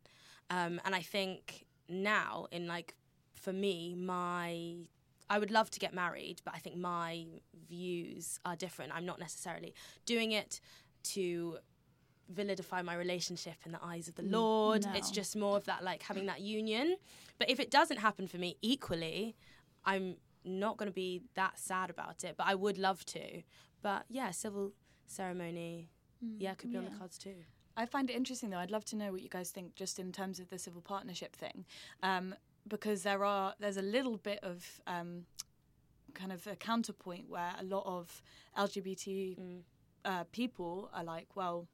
Um, 0.50 0.80
and 0.86 0.94
I 0.96 1.02
think 1.02 1.66
now, 1.90 2.46
in 2.52 2.68
like, 2.68 2.94
for 3.34 3.52
me, 3.52 3.96
my 3.96 4.76
I 5.28 5.40
would 5.40 5.50
love 5.50 5.72
to 5.72 5.80
get 5.80 5.94
married, 5.94 6.42
but 6.46 6.54
I 6.54 6.60
think 6.60 6.78
my 6.78 7.26
views 7.68 8.40
are 8.46 8.56
different. 8.56 8.92
I'm 8.94 9.08
not 9.08 9.20
necessarily 9.20 9.74
doing 10.06 10.34
it 10.34 10.62
to 11.16 11.58
validify 12.34 12.84
my 12.84 12.96
relationship 12.96 13.56
in 13.66 13.72
the 13.72 13.80
eyes 13.84 14.08
of 14.08 14.16
the 14.16 14.24
Lord. 14.24 14.86
It's 14.96 15.12
just 15.12 15.36
more 15.36 15.58
of 15.58 15.66
that 15.66 15.84
like 15.84 16.04
having 16.04 16.26
that 16.28 16.42
union. 16.42 16.98
But 17.38 17.50
if 17.50 17.60
it 17.60 17.70
doesn't 17.70 17.98
happen 17.98 18.28
for 18.28 18.38
me 18.38 18.58
equally, 18.62 19.36
I'm 19.84 20.18
not 20.44 20.78
going 20.78 20.90
to 20.90 20.94
be 20.94 21.22
that 21.36 21.60
sad 21.60 21.90
about 21.90 22.24
it, 22.24 22.36
but 22.38 22.48
I 22.48 22.56
would 22.56 22.78
love 22.78 23.06
to. 23.08 23.42
But 23.82 24.06
yeah, 24.10 24.32
civil 24.32 24.74
ceremony, 25.06 25.90
yeah, 26.38 26.54
could 26.56 26.72
be 26.72 26.78
on 26.78 26.86
the 26.86 26.92
cards 26.92 27.18
too. 27.18 27.36
I 27.78 27.86
find 27.86 28.10
it 28.10 28.16
interesting 28.16 28.50
though. 28.50 28.58
I'd 28.58 28.72
love 28.72 28.86
to 28.86 28.96
know 28.96 29.12
what 29.12 29.22
you 29.22 29.30
guys 29.30 29.52
think 29.52 29.76
just 29.76 30.00
in 30.00 30.12
terms 30.12 30.40
of 30.40 30.50
the 30.50 30.58
civil 30.58 30.82
partnership 30.82 31.36
thing, 31.36 31.66
um, 32.04 32.36
because 32.68 33.04
there 33.04 33.24
are 33.26 33.54
there's 33.60 33.78
a 33.78 33.82
little 33.82 34.18
bit 34.18 34.40
of 34.44 34.66
um, 34.88 35.26
kind 36.14 36.32
of 36.32 36.48
a 36.48 36.56
counterpoint 36.56 37.30
where 37.30 37.54
a 37.60 37.64
lot 37.64 37.84
of 37.86 38.22
LGBT 38.58 39.62
uh, 40.06 40.24
people 40.32 40.90
are 40.94 41.04
like, 41.04 41.28
well, 41.36 41.68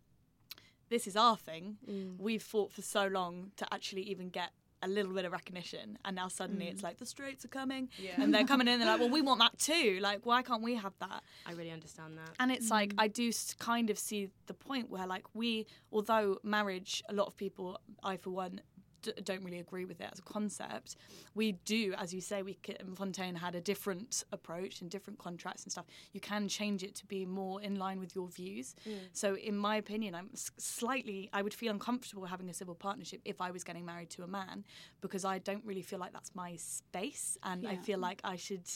this 0.91 1.08
is 1.08 1.15
our 1.15 1.38
thing. 1.38 1.77
Mm. 1.89 2.19
We've 2.19 2.43
fought 2.43 2.71
for 2.71 2.84
so 2.84 3.08
long 3.08 3.51
to 3.56 3.65
actually 3.73 4.04
even 4.04 4.30
get 4.30 4.51
a 4.84 4.88
little 4.88 5.13
bit 5.13 5.25
of 5.25 5.32
recognition, 5.32 5.97
and 6.04 6.15
now 6.15 6.27
suddenly 6.27 6.67
it's 6.67 6.84
like 6.84 6.97
the 6.97 7.06
straights 7.06 7.45
are 7.45 7.49
coming, 7.49 7.89
and 8.17 8.34
they're 8.34 8.45
coming 8.45 8.67
in. 8.67 8.73
And 8.73 8.82
they're 8.82 8.89
like, 8.89 8.99
well, 8.99 9.10
we 9.10 9.21
want 9.21 9.39
that 9.39 9.58
too. 9.71 9.99
Like, 10.01 10.25
why 10.25 10.41
can't 10.41 10.63
we 10.63 10.75
have 10.75 10.93
that? 10.99 11.23
I 11.45 11.54
really 11.54 11.71
understand 11.71 12.17
that. 12.17 12.32
And 12.39 12.51
it's 12.51 12.69
like 12.69 12.93
I 12.97 13.08
do 13.08 13.32
kind 13.60 13.89
of 13.89 13.97
see 13.97 14.30
the 14.47 14.54
point 14.54 14.89
where 14.89 15.08
like 15.08 15.25
we, 15.34 15.65
although 15.91 16.39
marriage, 16.43 17.04
a 17.10 17.13
lot 17.13 17.27
of 17.27 17.38
people, 17.38 17.80
I 18.04 18.17
for 18.17 18.32
one, 18.32 18.62
d- 19.01 19.13
don't 19.23 19.43
really 19.43 19.59
agree 19.59 19.85
with 19.85 20.01
it 20.01 20.09
as 20.11 20.19
a 20.19 20.21
concept. 20.21 20.95
We 21.35 21.53
do, 21.65 21.93
as 21.97 22.13
you 22.13 22.21
say, 22.21 22.41
we 22.41 22.57
c- 22.65 22.75
Fontaine 22.95 23.35
had 23.35 23.55
a 23.55 23.61
different 23.61 24.23
approach 24.31 24.81
and 24.81 24.89
different 24.89 25.19
contracts 25.19 25.63
and 25.63 25.71
stuff. 25.71 25.85
You 26.13 26.19
can 26.19 26.47
change 26.47 26.83
it 26.83 26.95
to 26.95 27.05
be 27.05 27.25
more 27.25 27.61
in 27.61 27.75
line 27.75 27.99
with 27.99 28.15
your 28.15 28.27
views. 28.27 28.75
Mm. 28.87 28.93
So, 29.13 29.35
in 29.35 29.57
my 29.57 29.75
opinion, 29.77 30.15
I'm 30.15 30.29
slightly, 30.33 31.29
I 31.33 31.41
would 31.41 31.53
feel 31.53 31.71
uncomfortable 31.71 32.25
having 32.25 32.49
a 32.49 32.53
civil 32.53 32.75
partnership 32.75 33.21
if 33.25 33.41
I 33.41 33.51
was 33.51 33.63
getting 33.63 33.85
married 33.85 34.09
to 34.11 34.23
a 34.23 34.27
man 34.27 34.63
because 35.01 35.25
I 35.25 35.39
don't 35.39 35.63
really 35.65 35.81
feel 35.81 35.99
like 35.99 36.13
that's 36.13 36.33
my 36.35 36.55
space, 36.55 37.37
and 37.43 37.67
I 37.67 37.75
feel 37.77 37.99
like 37.99 38.21
I 38.23 38.35
should. 38.35 38.67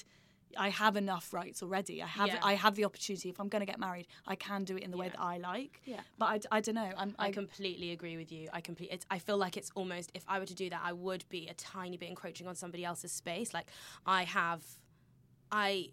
I 0.57 0.69
have 0.69 0.95
enough 0.95 1.33
rights 1.33 1.61
already. 1.61 2.01
I 2.01 2.07
have 2.07 2.27
Yeah. 2.27 2.39
I 2.41 2.53
have 2.53 2.75
the 2.75 2.85
opportunity. 2.85 3.29
If 3.29 3.39
I'm 3.39 3.49
going 3.49 3.61
to 3.61 3.65
get 3.65 3.79
married, 3.79 4.07
I 4.27 4.35
can 4.35 4.63
do 4.63 4.77
it 4.77 4.83
in 4.83 4.91
the 4.91 4.97
way 4.97 5.09
that 5.09 5.19
I 5.19 5.37
like. 5.37 5.81
Yeah. 5.85 6.01
But 6.17 6.25
I, 6.25 6.57
I 6.57 6.61
don't 6.61 6.75
know. 6.75 6.91
I'm, 6.97 7.15
I 7.19 7.27
I, 7.27 7.31
completely 7.31 7.91
agree 7.91 8.17
with 8.17 8.31
you. 8.31 8.49
I 8.53 8.61
complete. 8.61 9.05
I 9.09 9.19
feel 9.19 9.37
like 9.37 9.57
it's 9.57 9.71
almost 9.75 10.11
if 10.13 10.23
I 10.27 10.39
were 10.39 10.45
to 10.45 10.55
do 10.55 10.69
that, 10.69 10.81
I 10.83 10.93
would 10.93 11.25
be 11.29 11.47
a 11.47 11.53
tiny 11.53 11.97
bit 11.97 12.09
encroaching 12.09 12.47
on 12.47 12.55
somebody 12.55 12.85
else's 12.85 13.11
space. 13.11 13.53
Like 13.53 13.67
I 14.05 14.23
have, 14.23 14.63
I 15.51 15.89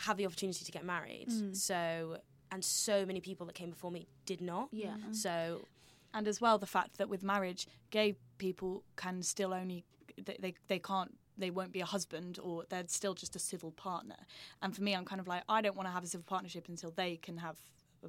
have 0.00 0.16
the 0.16 0.26
opportunity 0.26 0.64
to 0.64 0.72
get 0.72 0.84
married. 0.84 1.28
Mm. 1.30 1.56
So 1.56 2.18
and 2.52 2.64
so 2.64 3.04
many 3.04 3.20
people 3.20 3.46
that 3.46 3.54
came 3.54 3.70
before 3.70 3.90
me 3.90 4.06
did 4.24 4.40
not. 4.40 4.68
Yeah. 4.72 4.90
Mm-hmm. 4.90 5.12
So 5.12 5.62
and 6.14 6.28
as 6.28 6.40
well 6.40 6.58
the 6.58 6.66
fact 6.66 6.98
that 6.98 7.08
with 7.08 7.22
marriage, 7.22 7.66
gay 7.90 8.16
people 8.38 8.82
can 8.96 9.22
still 9.22 9.52
only 9.52 9.84
they, 10.16 10.36
they 10.40 10.54
they 10.68 10.78
can't 10.78 11.16
they 11.38 11.50
won't 11.50 11.72
be 11.72 11.80
a 11.80 11.86
husband 11.86 12.38
or 12.42 12.64
they're 12.68 12.84
still 12.88 13.14
just 13.14 13.36
a 13.36 13.38
civil 13.38 13.70
partner. 13.72 14.16
And 14.62 14.74
for 14.74 14.82
me, 14.82 14.94
I'm 14.94 15.04
kind 15.04 15.20
of 15.20 15.28
like 15.28 15.42
I 15.48 15.60
don't 15.60 15.76
want 15.76 15.86
to 15.88 15.92
have 15.92 16.04
a 16.04 16.06
civil 16.06 16.24
partnership 16.26 16.68
until 16.68 16.90
they 16.90 17.16
can 17.16 17.36
have 17.38 17.56
a 18.04 18.08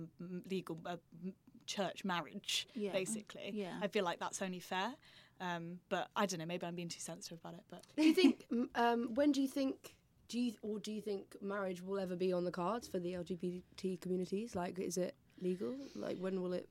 legal 0.49 0.77
m- 0.87 1.33
church 1.65 2.05
marriage. 2.05 2.67
Yeah. 2.73 2.91
Basically, 2.91 3.51
Yeah. 3.53 3.77
I 3.81 3.87
feel 3.87 4.03
like 4.05 4.19
that's 4.19 4.41
only 4.41 4.59
fair. 4.59 4.93
Um, 5.39 5.79
but 5.89 6.07
I 6.15 6.25
don't 6.25 6.39
know. 6.39 6.45
Maybe 6.45 6.65
I'm 6.65 6.75
being 6.75 6.89
too 6.89 6.99
sensitive 6.99 7.39
about 7.39 7.53
it. 7.53 7.61
But 7.69 7.83
Do 7.95 8.03
you 8.07 8.13
think? 8.13 8.45
um, 8.75 9.13
when 9.13 9.31
do 9.31 9.41
you 9.41 9.47
think? 9.47 9.93
Do 10.29 10.39
you 10.39 10.53
or 10.61 10.79
do 10.79 10.91
you 10.91 10.99
think 11.01 11.35
marriage 11.41 11.81
will 11.81 11.99
ever 11.99 12.15
be 12.15 12.33
on 12.33 12.43
the 12.43 12.51
cards 12.51 12.87
for 12.87 12.99
the 12.99 13.13
LGBT 13.13 14.01
communities? 14.01 14.55
Like, 14.55 14.77
is 14.79 14.97
it 14.97 15.15
legal? 15.39 15.75
Like, 15.95 16.17
when 16.17 16.41
will 16.41 16.53
it? 16.53 16.67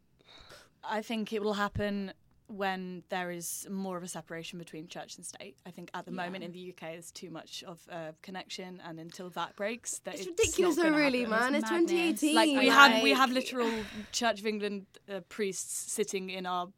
I 0.84 1.00
think 1.00 1.32
it 1.32 1.42
will 1.42 1.54
happen 1.54 2.12
when 2.48 3.02
there 3.08 3.30
is 3.30 3.66
more 3.70 3.96
of 3.96 4.02
a 4.02 4.08
separation 4.08 4.58
between 4.58 4.86
church 4.88 5.16
and 5.16 5.26
state. 5.26 5.56
I 5.66 5.70
think 5.70 5.90
at 5.94 6.04
the 6.04 6.12
moment 6.12 6.44
in 6.44 6.52
the 6.52 6.70
UK 6.70 6.92
there's 6.92 7.10
too 7.10 7.30
much 7.30 7.64
of 7.66 7.80
a 7.90 8.14
connection, 8.22 8.80
and 8.86 8.98
until 9.00 9.30
that 9.30 9.56
breaks, 9.56 9.98
that 10.04 10.14
It's 10.14 10.26
it's, 10.26 10.38
ridiculous, 10.40 10.76
not 10.76 10.84
though. 10.90 10.96
Really, 10.96 11.24
happen. 11.24 11.52
man. 11.52 11.54
It's 11.56 11.70
madness. 11.70 11.90
2018. 12.20 12.34
Like 12.34 12.48
we 12.58 12.68
have 12.68 13.02
we 13.02 13.10
have 13.12 13.30
literal 13.32 13.70
Church 14.12 14.40
of 14.40 14.46
England 14.46 14.86
uh, 15.12 15.20
priests 15.28 15.92
sitting 15.92 16.30
in 16.30 16.46
our 16.46 16.68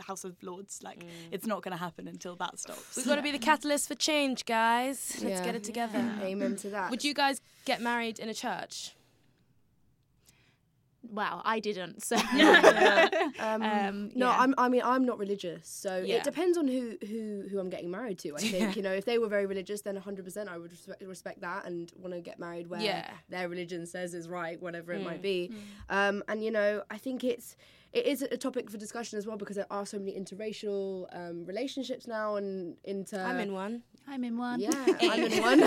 House 0.00 0.24
of 0.24 0.36
Lords. 0.42 0.80
Like 0.82 1.04
it's 1.30 1.46
not 1.46 1.62
going 1.62 1.72
to 1.72 1.78
happen 1.78 2.06
until 2.08 2.36
that 2.36 2.58
stops. 2.58 2.96
we've 2.96 3.06
got 3.06 3.16
to 3.16 3.22
be 3.22 3.30
the 3.32 3.38
catalyst 3.38 3.88
for 3.88 3.94
change, 3.94 4.44
guys. 4.44 5.18
Let's 5.22 5.38
Yeah. 5.40 5.44
get 5.44 5.54
it 5.54 5.64
together. 5.64 5.98
Amen 6.20 6.56
to 6.56 6.70
that. 6.70 6.90
Would 6.90 7.04
you 7.04 7.14
guys 7.14 7.40
get 7.64 7.80
married 7.80 8.18
in 8.18 8.28
a 8.28 8.34
church? 8.34 8.92
Wow, 11.12 11.42
I 11.44 11.60
didn't. 11.60 12.02
So 12.02 12.16
Um, 13.38 13.62
Um, 13.62 14.10
no, 14.14 14.26
yeah. 14.30 14.36
I'm. 14.38 14.54
I 14.56 14.68
mean, 14.68 14.82
I'm 14.84 15.04
not 15.04 15.18
religious, 15.18 15.68
so 15.68 15.98
Yeah. 15.98 16.16
it 16.16 16.24
depends 16.24 16.56
on 16.56 16.66
who 16.68 16.96
who 17.06 17.44
who 17.50 17.58
I'm 17.60 17.68
getting 17.70 17.90
married 17.90 18.18
to. 18.20 18.34
I 18.34 18.40
think 18.54 18.76
you 18.76 18.82
know, 18.82 18.92
if 18.92 19.04
they 19.04 19.18
were 19.18 19.28
very 19.28 19.46
religious, 19.46 19.82
then 19.82 19.94
100 19.94 20.24
percent 20.24 20.48
I 20.48 20.56
would 20.58 20.70
respect, 20.70 21.02
respect 21.02 21.40
that 21.42 21.66
and 21.66 21.92
want 21.96 22.14
to 22.14 22.20
get 22.20 22.38
married 22.38 22.66
where 22.68 22.80
Yeah. 22.80 23.10
their 23.28 23.48
religion 23.48 23.84
says 23.86 24.14
is 24.14 24.28
right, 24.28 24.60
whatever 24.60 24.92
it 24.94 25.00
Mm. 25.00 25.04
might 25.04 25.22
be. 25.22 25.52
Um, 25.90 26.22
and 26.28 26.42
you 26.42 26.50
know, 26.50 26.82
I 26.90 26.98
think 26.98 27.24
it's 27.24 27.56
it 27.92 28.06
is 28.06 28.22
a 28.22 28.38
topic 28.38 28.70
for 28.70 28.78
discussion 28.78 29.18
as 29.18 29.26
well 29.26 29.36
because 29.36 29.56
there 29.56 29.70
are 29.70 29.84
so 29.84 29.98
many 29.98 30.12
interracial 30.18 31.06
um, 31.14 31.44
relationships 31.44 32.06
now 32.06 32.36
and 32.36 32.76
inter. 32.84 33.20
I'm 33.22 33.38
in 33.40 33.52
one. 33.52 33.82
I'm 34.08 34.24
in 34.24 34.36
one. 34.38 34.58
Yeah, 34.60 34.86
I'm 35.02 35.24
in 35.30 35.42
one. 35.42 35.62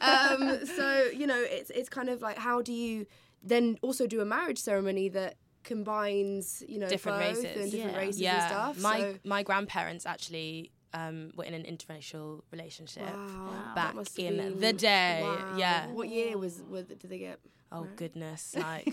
um, 0.00 0.66
so 0.66 1.04
you 1.14 1.26
know, 1.26 1.40
it's 1.40 1.70
it's 1.70 1.88
kind 1.88 2.08
of 2.08 2.22
like 2.22 2.38
how 2.38 2.60
do 2.62 2.72
you 2.72 3.06
then 3.46 3.78
also 3.82 4.06
do 4.06 4.20
a 4.20 4.24
marriage 4.24 4.58
ceremony 4.58 5.08
that 5.10 5.36
combines 5.64 6.62
you 6.68 6.78
know 6.78 6.88
Different 6.88 7.18
both 7.18 7.44
races. 7.44 7.62
and 7.62 7.70
different 7.72 7.92
Yeah. 7.94 7.98
races 8.06 8.20
yeah, 8.20 8.34
and 8.42 8.52
stuff. 8.52 8.82
my 8.90 9.00
so, 9.00 9.18
my 9.24 9.42
grandparents 9.42 10.04
actually 10.06 10.72
um, 10.94 11.30
were 11.36 11.44
in 11.44 11.52
an 11.54 11.64
interracial 11.64 12.42
relationship 12.52 13.02
wow, 13.04 13.72
back 13.74 13.94
in 14.16 14.36
been- 14.36 14.60
the 14.60 14.72
day. 14.72 15.20
wow. 15.22 15.56
Yeah. 15.58 15.88
What 15.88 16.08
year 16.08 16.38
was, 16.38 16.62
was 16.70 16.84
did 16.86 17.00
they 17.02 17.18
get? 17.18 17.38
Oh 17.72 17.82
Right. 17.82 17.96
goodness, 17.96 18.54
like 18.70 18.84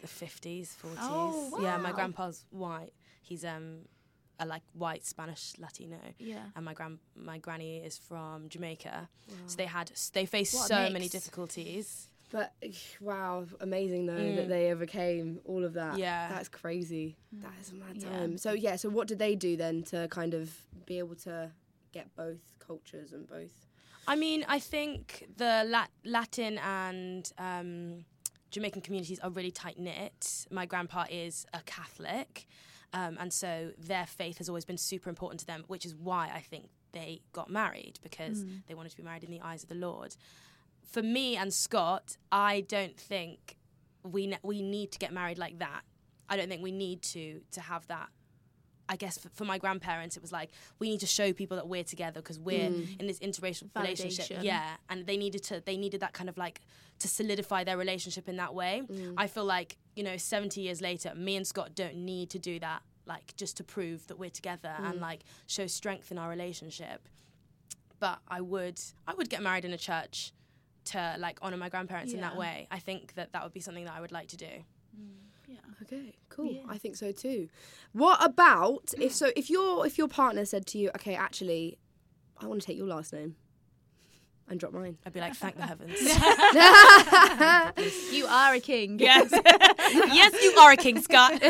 the 0.00 0.06
fifties, 0.06 0.72
forties. 0.74 0.98
Oh, 1.02 1.50
wow. 1.52 1.60
Yeah, 1.62 1.76
my 1.78 1.92
grandpa's 1.92 2.44
white. 2.50 2.92
He's 3.22 3.44
um 3.44 3.80
a 4.38 4.46
like 4.46 4.62
white 4.72 5.04
Spanish 5.04 5.52
Latino. 5.58 5.98
Yeah. 6.18 6.44
And 6.56 6.64
my 6.64 6.72
grand 6.72 6.98
my 7.16 7.38
granny 7.38 7.78
is 7.78 7.98
from 7.98 8.48
Jamaica, 8.48 9.08
so 9.46 9.56
they 9.56 9.66
had 9.66 9.90
they 10.14 10.24
faced 10.26 10.54
What 10.54 10.70
a 10.70 10.74
so 10.86 10.90
many 10.90 11.08
difficulties. 11.08 12.06
But 12.30 12.52
wow, 13.00 13.46
amazing 13.60 14.06
though 14.06 14.12
Mm. 14.14 14.36
that 14.36 14.48
they 14.48 14.70
overcame 14.72 15.40
all 15.44 15.64
of 15.64 15.74
that. 15.74 15.98
Yeah. 15.98 16.28
that's 16.28 16.48
crazy. 16.48 17.16
That 17.32 17.52
is 17.60 17.72
a 17.72 17.74
mad 17.74 17.96
Yeah. 17.96 18.08
time. 18.10 18.38
So 18.38 18.52
yeah, 18.52 18.76
so 18.76 18.88
what 18.88 19.08
did 19.08 19.18
they 19.18 19.34
do 19.34 19.56
then 19.56 19.82
to 19.84 20.08
kind 20.08 20.34
of 20.34 20.54
be 20.86 20.98
able 20.98 21.16
to 21.16 21.50
get 21.92 22.14
both 22.16 22.40
cultures 22.58 23.12
and 23.12 23.26
both? 23.28 23.66
I 24.08 24.16
mean, 24.16 24.44
I 24.48 24.58
think 24.58 25.26
the 25.36 25.64
Lat- 25.66 25.90
Latin 26.04 26.58
and 26.58 27.30
um, 27.38 28.04
Jamaican 28.50 28.82
communities 28.82 29.18
are 29.20 29.30
really 29.30 29.50
tight 29.52 29.78
knit. 29.78 30.46
My 30.50 30.66
grandpa 30.66 31.04
is 31.10 31.46
a 31.54 31.60
Catholic, 31.62 32.46
um, 32.92 33.16
and 33.20 33.32
so 33.32 33.70
their 33.78 34.06
faith 34.06 34.38
has 34.38 34.48
always 34.48 34.64
been 34.64 34.78
super 34.78 35.10
important 35.10 35.40
to 35.40 35.46
them, 35.46 35.64
which 35.68 35.84
is 35.86 35.94
why 35.94 36.30
I 36.34 36.40
think 36.40 36.70
they 36.92 37.20
got 37.32 37.50
married 37.50 38.00
because 38.02 38.44
they 38.66 38.74
wanted 38.74 38.88
to 38.90 38.96
be 38.96 39.04
married 39.04 39.22
in 39.22 39.30
the 39.30 39.40
eyes 39.42 39.62
of 39.62 39.68
the 39.68 39.76
Lord. 39.76 40.16
For 40.82 41.02
me 41.02 41.36
and 41.36 41.52
Scott, 41.52 42.16
I 42.32 42.62
don't 42.62 42.98
think 42.98 43.56
we 44.02 44.26
ne- 44.28 44.38
we 44.42 44.62
need 44.62 44.92
to 44.92 44.98
get 44.98 45.12
married 45.12 45.38
like 45.38 45.58
that. 45.58 45.82
I 46.28 46.36
don't 46.36 46.48
think 46.48 46.62
we 46.62 46.72
need 46.72 47.02
to 47.02 47.40
to 47.52 47.60
have 47.60 47.86
that 47.88 48.08
I 48.90 48.96
guess 48.96 49.16
for, 49.16 49.28
for 49.28 49.44
my 49.44 49.56
grandparents, 49.56 50.16
it 50.16 50.20
was 50.20 50.32
like 50.32 50.50
we 50.80 50.90
need 50.90 50.98
to 51.00 51.06
show 51.06 51.32
people 51.32 51.56
that 51.56 51.68
we're 51.68 51.84
together 51.84 52.20
because 52.20 52.40
we're 52.40 52.70
mm. 52.70 53.00
in 53.00 53.06
this 53.06 53.20
interracial 53.20 53.68
relationship. 53.76 54.26
Validation. 54.26 54.42
Yeah, 54.42 54.68
and 54.88 55.06
they 55.06 55.16
needed 55.16 55.44
to 55.44 55.62
they 55.64 55.76
needed 55.76 56.00
that 56.00 56.12
kind 56.12 56.28
of 56.28 56.36
like 56.36 56.60
to 56.98 57.06
solidify 57.06 57.62
their 57.62 57.78
relationship 57.78 58.28
in 58.28 58.36
that 58.36 58.52
way. 58.52 58.82
Mm. 58.90 59.14
I 59.16 59.28
feel 59.28 59.44
like 59.44 59.76
you 59.94 60.02
know, 60.02 60.16
seventy 60.16 60.62
years 60.62 60.80
later, 60.80 61.14
me 61.14 61.36
and 61.36 61.46
Scott 61.46 61.76
don't 61.76 61.98
need 61.98 62.30
to 62.30 62.40
do 62.40 62.58
that. 62.58 62.82
Like 63.06 63.36
just 63.36 63.56
to 63.58 63.64
prove 63.64 64.08
that 64.08 64.18
we're 64.18 64.30
together 64.30 64.74
and 64.78 64.98
mm. 64.98 65.00
like 65.00 65.20
show 65.46 65.68
strength 65.68 66.10
in 66.10 66.18
our 66.18 66.28
relationship. 66.28 67.08
But 68.00 68.18
I 68.26 68.40
would 68.40 68.80
I 69.06 69.14
would 69.14 69.30
get 69.30 69.40
married 69.40 69.64
in 69.64 69.72
a 69.72 69.78
church 69.78 70.32
to 70.86 71.16
like 71.18 71.38
honor 71.42 71.56
my 71.56 71.68
grandparents 71.68 72.12
in 72.12 72.20
that 72.20 72.36
way. 72.36 72.66
I 72.70 72.78
think 72.78 73.14
that 73.14 73.32
that 73.32 73.42
would 73.42 73.52
be 73.52 73.60
something 73.60 73.84
that 73.84 73.94
I 73.94 74.00
would 74.00 74.12
like 74.12 74.28
to 74.28 74.36
do. 74.36 74.46
Mm, 74.46 75.10
yeah. 75.46 75.56
Okay, 75.82 76.14
cool. 76.28 76.52
Yeah. 76.52 76.62
I 76.68 76.78
think 76.78 76.96
so 76.96 77.12
too. 77.12 77.48
What 77.92 78.22
about 78.24 78.92
if 78.98 79.14
so 79.14 79.30
if 79.36 79.50
your 79.50 79.86
if 79.86 79.98
your 79.98 80.08
partner 80.08 80.44
said 80.44 80.66
to 80.68 80.78
you, 80.78 80.90
okay, 80.96 81.14
actually, 81.14 81.78
I 82.38 82.46
want 82.46 82.60
to 82.60 82.66
take 82.66 82.76
your 82.76 82.86
last 82.86 83.12
name 83.12 83.36
and 84.48 84.58
drop 84.58 84.72
mine. 84.72 84.98
I'd 85.06 85.12
be 85.12 85.20
like, 85.20 85.34
thank 85.34 85.56
the 85.56 85.66
heavens. 85.66 85.94
You 88.12 88.26
are 88.26 88.54
a 88.54 88.60
king. 88.60 88.98
yes, 88.98 89.30
yes, 89.32 90.42
you 90.42 90.52
are 90.58 90.72
a 90.72 90.76
king, 90.76 91.00
Scott. 91.00 91.40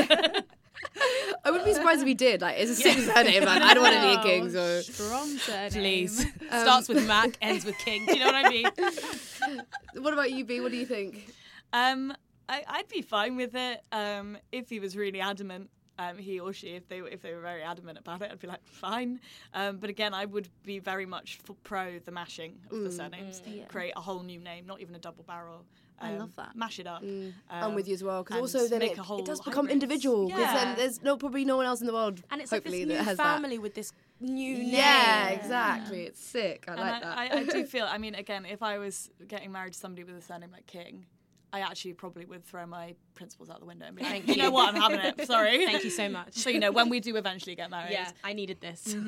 I 1.45 1.51
wouldn't 1.51 1.67
be 1.67 1.75
surprised 1.75 2.03
if 2.03 2.07
he 2.07 2.15
did. 2.15 2.41
Like, 2.41 2.57
it's 2.59 2.71
a 2.71 2.75
sick 2.75 2.99
surname, 2.99 3.45
man. 3.45 3.63
I 3.63 3.75
don't 3.75 3.83
want 3.83 3.95
to 3.97 4.01
be 4.03 4.15
a 4.15 4.23
king, 4.23 4.51
so. 4.51 4.81
Strong 4.81 5.39
surname. 5.39 5.71
Please. 5.71 6.27
Starts 6.49 6.89
with 6.89 7.07
Mac, 7.07 7.37
ends 7.41 7.65
with 7.65 7.77
King. 7.79 8.07
Do 8.07 8.15
you 8.15 8.21
know 8.21 8.27
what 8.27 8.47
I 8.47 8.49
mean? 8.49 8.67
What 9.99 10.13
about 10.13 10.31
you, 10.31 10.45
Bea? 10.45 10.61
What 10.61 10.71
do 10.71 10.77
you 10.77 10.87
think? 10.87 11.33
Um, 11.73 12.13
I, 12.49 12.63
I'd 12.67 12.89
be 12.89 13.03
fine 13.03 13.37
with 13.37 13.55
it 13.55 13.83
um, 13.91 14.39
if 14.53 14.69
he 14.69 14.79
was 14.81 14.97
really 14.97 15.21
adamant. 15.21 15.71
Um, 15.99 16.17
he 16.17 16.41
or 16.41 16.53
she, 16.53 16.69
if 16.69 16.89
they 16.89 17.03
were, 17.03 17.09
if 17.09 17.21
they 17.21 17.35
were 17.35 17.41
very 17.43 17.63
adamant 17.63 17.99
about 17.99 18.23
it, 18.23 18.31
I'd 18.31 18.39
be 18.39 18.47
like, 18.47 18.65
fine. 18.65 19.21
Um, 19.53 19.79
but 19.79 19.91
again, 19.91 20.15
I 20.15 20.25
would 20.25 20.49
be 20.65 20.79
very 20.79 21.05
much 21.05 21.41
for 21.43 21.55
pro 21.63 21.99
the 21.99 22.11
mashing 22.11 22.55
of 22.71 22.83
the 22.83 22.91
surnames. 22.91 23.43
Yeah. 23.47 23.65
Create 23.65 23.93
a 23.97 24.01
whole 24.01 24.23
new 24.23 24.41
name, 24.41 24.65
not 24.67 24.81
even 24.81 24.95
a 24.95 24.99
double 24.99 25.25
barrel. 25.25 25.65
I 26.01 26.13
Um, 26.13 26.19
love 26.21 26.37
that. 26.37 26.57
Mash 26.57 26.79
it 26.79 26.87
up. 26.87 27.03
I'm 27.03 27.35
Um, 27.51 27.75
with 27.75 27.87
you 27.89 27.95
as 27.95 28.03
well, 28.03 28.23
because 28.25 28.41
also 28.55 28.67
then 28.69 28.79
make 28.81 28.93
it, 28.93 28.99
a 28.99 29.03
whole 29.03 29.19
it 29.21 29.27
does 29.27 29.41
become 29.41 29.67
hybrid. 29.67 29.73
individual. 29.73 30.27
Because 30.27 30.41
Yeah. 30.41 30.55
then 30.65 30.77
there's 30.77 31.03
no 31.03 31.17
probably 31.17 31.45
no 31.45 31.57
one 31.57 31.67
else 31.67 31.81
in 31.81 31.87
the 31.87 31.93
world. 31.93 32.23
And 32.31 32.41
it's 32.41 32.51
like 32.53 32.65
this 32.65 32.73
new 32.73 32.87
that 32.87 33.05
has 33.05 33.17
family 33.17 33.59
with 33.59 33.75
this 33.75 33.93
new 34.19 34.57
that. 34.57 34.63
name. 34.63 34.71
Yeah, 34.73 35.29
exactly. 35.29 36.03
It's 36.05 36.23
sick. 36.25 36.65
I 36.69 36.73
And 36.73 36.81
like 36.81 37.03
that. 37.03 37.19
I, 37.19 37.27
I, 37.27 37.39
I 37.41 37.45
do 37.45 37.65
feel. 37.75 37.85
I 37.85 37.99
mean, 37.99 38.15
again, 38.15 38.45
if 38.47 38.63
I 38.63 38.79
was 38.79 39.11
getting 39.29 39.53
married 39.53 39.75
to 39.75 39.79
somebody 39.79 40.05
with 40.05 40.17
a 40.17 40.23
surname 40.23 40.53
like 40.53 40.67
King, 40.67 41.07
I 41.53 41.61
actually 41.61 41.95
probably 41.95 42.25
would 42.27 42.45
throw 42.45 42.65
my 42.67 42.95
principles 43.15 43.51
out 43.51 43.61
the 43.61 43.67
window 43.67 43.87
and 43.87 43.97
be 43.97 44.03
like, 44.03 44.25
Thank 44.25 44.29
you 44.29 44.37
know 44.37 44.51
what, 44.51 44.75
I'm 44.75 44.81
having 44.81 45.01
it. 45.01 45.27
Sorry. 45.27 45.65
Thank 45.67 45.85
you 45.85 45.91
so 45.91 46.09
much. 46.09 46.35
So 46.35 46.51
you 46.51 46.61
know, 46.61 46.71
when 46.71 46.89
we 46.89 47.01
do 47.01 47.17
eventually 47.17 47.55
get 47.55 47.71
married, 47.71 47.93
yeah, 47.93 48.11
I 48.23 48.33
needed 48.33 48.61
this. 48.61 48.95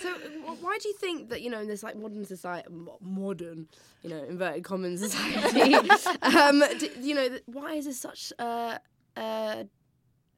So, 0.00 0.08
why 0.60 0.78
do 0.80 0.88
you 0.88 0.94
think 0.94 1.28
that 1.28 1.42
you 1.42 1.50
know 1.50 1.60
in 1.60 1.68
this 1.68 1.82
like 1.82 1.94
modern 1.94 2.24
society, 2.24 2.68
modern, 3.00 3.68
you 4.02 4.08
know, 4.08 4.24
inverted 4.24 4.64
commas 4.64 5.00
society, 5.00 5.74
um, 6.22 6.62
d 6.78 6.90
you 7.00 7.14
know, 7.14 7.28
why 7.46 7.74
is 7.74 7.84
this 7.84 8.00
such 8.00 8.32
a, 8.38 8.80
a 9.16 9.66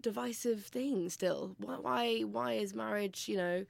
divisive 0.00 0.64
thing 0.66 1.08
still? 1.10 1.54
Why, 1.58 1.76
why, 1.76 2.20
why 2.22 2.52
is 2.54 2.74
marriage, 2.74 3.28
you 3.28 3.36
know? 3.36 3.64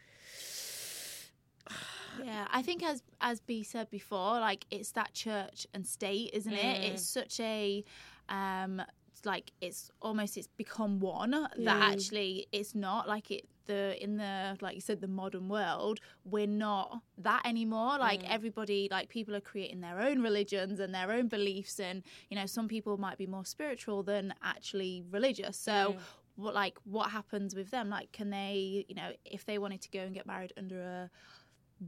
Yeah, 2.24 2.46
I 2.50 2.62
think 2.62 2.82
as 2.82 3.02
as 3.20 3.40
Bea 3.40 3.62
said 3.62 3.90
before, 3.90 4.40
like 4.40 4.66
it's 4.70 4.92
that 4.92 5.14
church 5.14 5.66
and 5.74 5.86
state, 5.86 6.30
isn't 6.32 6.52
it? 6.52 6.80
Mm. 6.80 6.92
It's 6.92 7.06
such 7.06 7.40
a 7.40 7.84
um 8.28 8.82
like 9.24 9.52
it's 9.60 9.90
almost 10.00 10.36
it's 10.36 10.48
become 10.48 11.00
one 11.00 11.30
that 11.30 11.92
actually 11.92 12.46
it's 12.52 12.74
not 12.74 13.08
like 13.08 13.30
it 13.30 13.46
the 13.66 14.02
in 14.02 14.16
the 14.16 14.56
like 14.60 14.74
you 14.74 14.80
said 14.80 15.00
the 15.00 15.08
modern 15.08 15.48
world 15.48 16.00
we're 16.24 16.46
not 16.46 17.00
that 17.18 17.42
anymore. 17.44 17.98
Like 17.98 18.22
mm. 18.22 18.30
everybody 18.34 18.88
like 18.90 19.08
people 19.08 19.34
are 19.34 19.40
creating 19.40 19.80
their 19.80 20.00
own 20.00 20.22
religions 20.22 20.80
and 20.80 20.94
their 20.94 21.12
own 21.12 21.28
beliefs 21.28 21.78
and 21.78 22.02
you 22.28 22.36
know 22.36 22.46
some 22.46 22.68
people 22.68 22.96
might 22.96 23.18
be 23.18 23.26
more 23.26 23.44
spiritual 23.44 24.02
than 24.02 24.34
actually 24.42 25.04
religious. 25.10 25.56
So 25.56 25.72
mm. 25.72 25.96
what 26.36 26.54
like 26.54 26.76
what 26.84 27.10
happens 27.10 27.54
with 27.54 27.70
them? 27.70 27.88
Like 27.88 28.10
can 28.12 28.30
they 28.30 28.84
you 28.88 28.94
know 28.94 29.12
if 29.24 29.44
they 29.44 29.58
wanted 29.58 29.80
to 29.82 29.90
go 29.90 30.00
and 30.00 30.14
get 30.14 30.26
married 30.26 30.52
under 30.56 30.80
a 30.80 31.10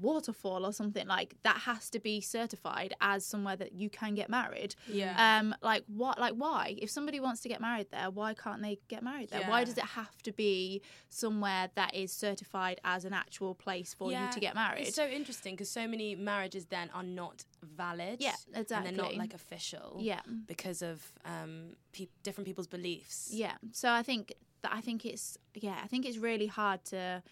waterfall 0.00 0.66
or 0.66 0.72
something 0.72 1.06
like 1.06 1.34
that 1.42 1.56
has 1.58 1.88
to 1.90 2.00
be 2.00 2.20
certified 2.20 2.94
as 3.00 3.24
somewhere 3.24 3.56
that 3.56 3.72
you 3.72 3.88
can 3.90 4.14
get 4.14 4.28
married 4.28 4.74
Yeah. 4.88 5.14
um 5.38 5.54
like 5.62 5.84
what 5.86 6.18
like 6.18 6.34
why 6.34 6.74
if 6.78 6.90
somebody 6.90 7.20
wants 7.20 7.40
to 7.42 7.48
get 7.48 7.60
married 7.60 7.86
there 7.90 8.10
why 8.10 8.34
can't 8.34 8.60
they 8.62 8.78
get 8.88 9.02
married 9.02 9.30
there 9.30 9.42
why 9.48 9.64
does 9.64 9.78
it 9.78 9.84
have 9.84 10.20
to 10.22 10.32
be 10.32 10.82
somewhere 11.08 11.70
that 11.74 11.94
is 11.94 12.12
certified 12.12 12.80
as 12.84 13.04
an 13.04 13.12
actual 13.12 13.54
place 13.54 13.94
for 13.94 14.10
you 14.12 14.18
to 14.32 14.40
get 14.40 14.54
married 14.54 14.86
It's 14.88 14.96
so 14.96 15.06
interesting 15.06 15.54
because 15.54 15.70
so 15.70 15.86
many 15.86 16.14
marriages 16.14 16.66
then 16.66 16.90
are 16.94 17.02
not 17.02 17.44
valid. 17.62 18.16
Yeah, 18.20 18.32
exactly 18.54 18.88
And 18.88 18.96
they're 18.98 19.04
not 19.04 19.16
like 19.16 19.34
official. 19.34 19.96
yeah 20.00 20.20
Because 20.46 20.82
of 20.82 21.02
um, 21.24 21.76
pe- 21.92 22.08
different 22.22 22.46
people's 22.46 22.66
beliefs. 22.66 23.30
yeah 23.32 23.52
so 23.72 23.90
i 23.90 24.02
think 24.02 24.34
that 24.62 24.72
i 24.74 24.80
think 24.80 25.04
it's 25.04 25.38
yeah 25.54 25.78
i 25.82 25.86
think 25.86 26.04
it's 26.06 26.18
really 26.18 26.46
hard 26.46 26.84
to 26.86 27.22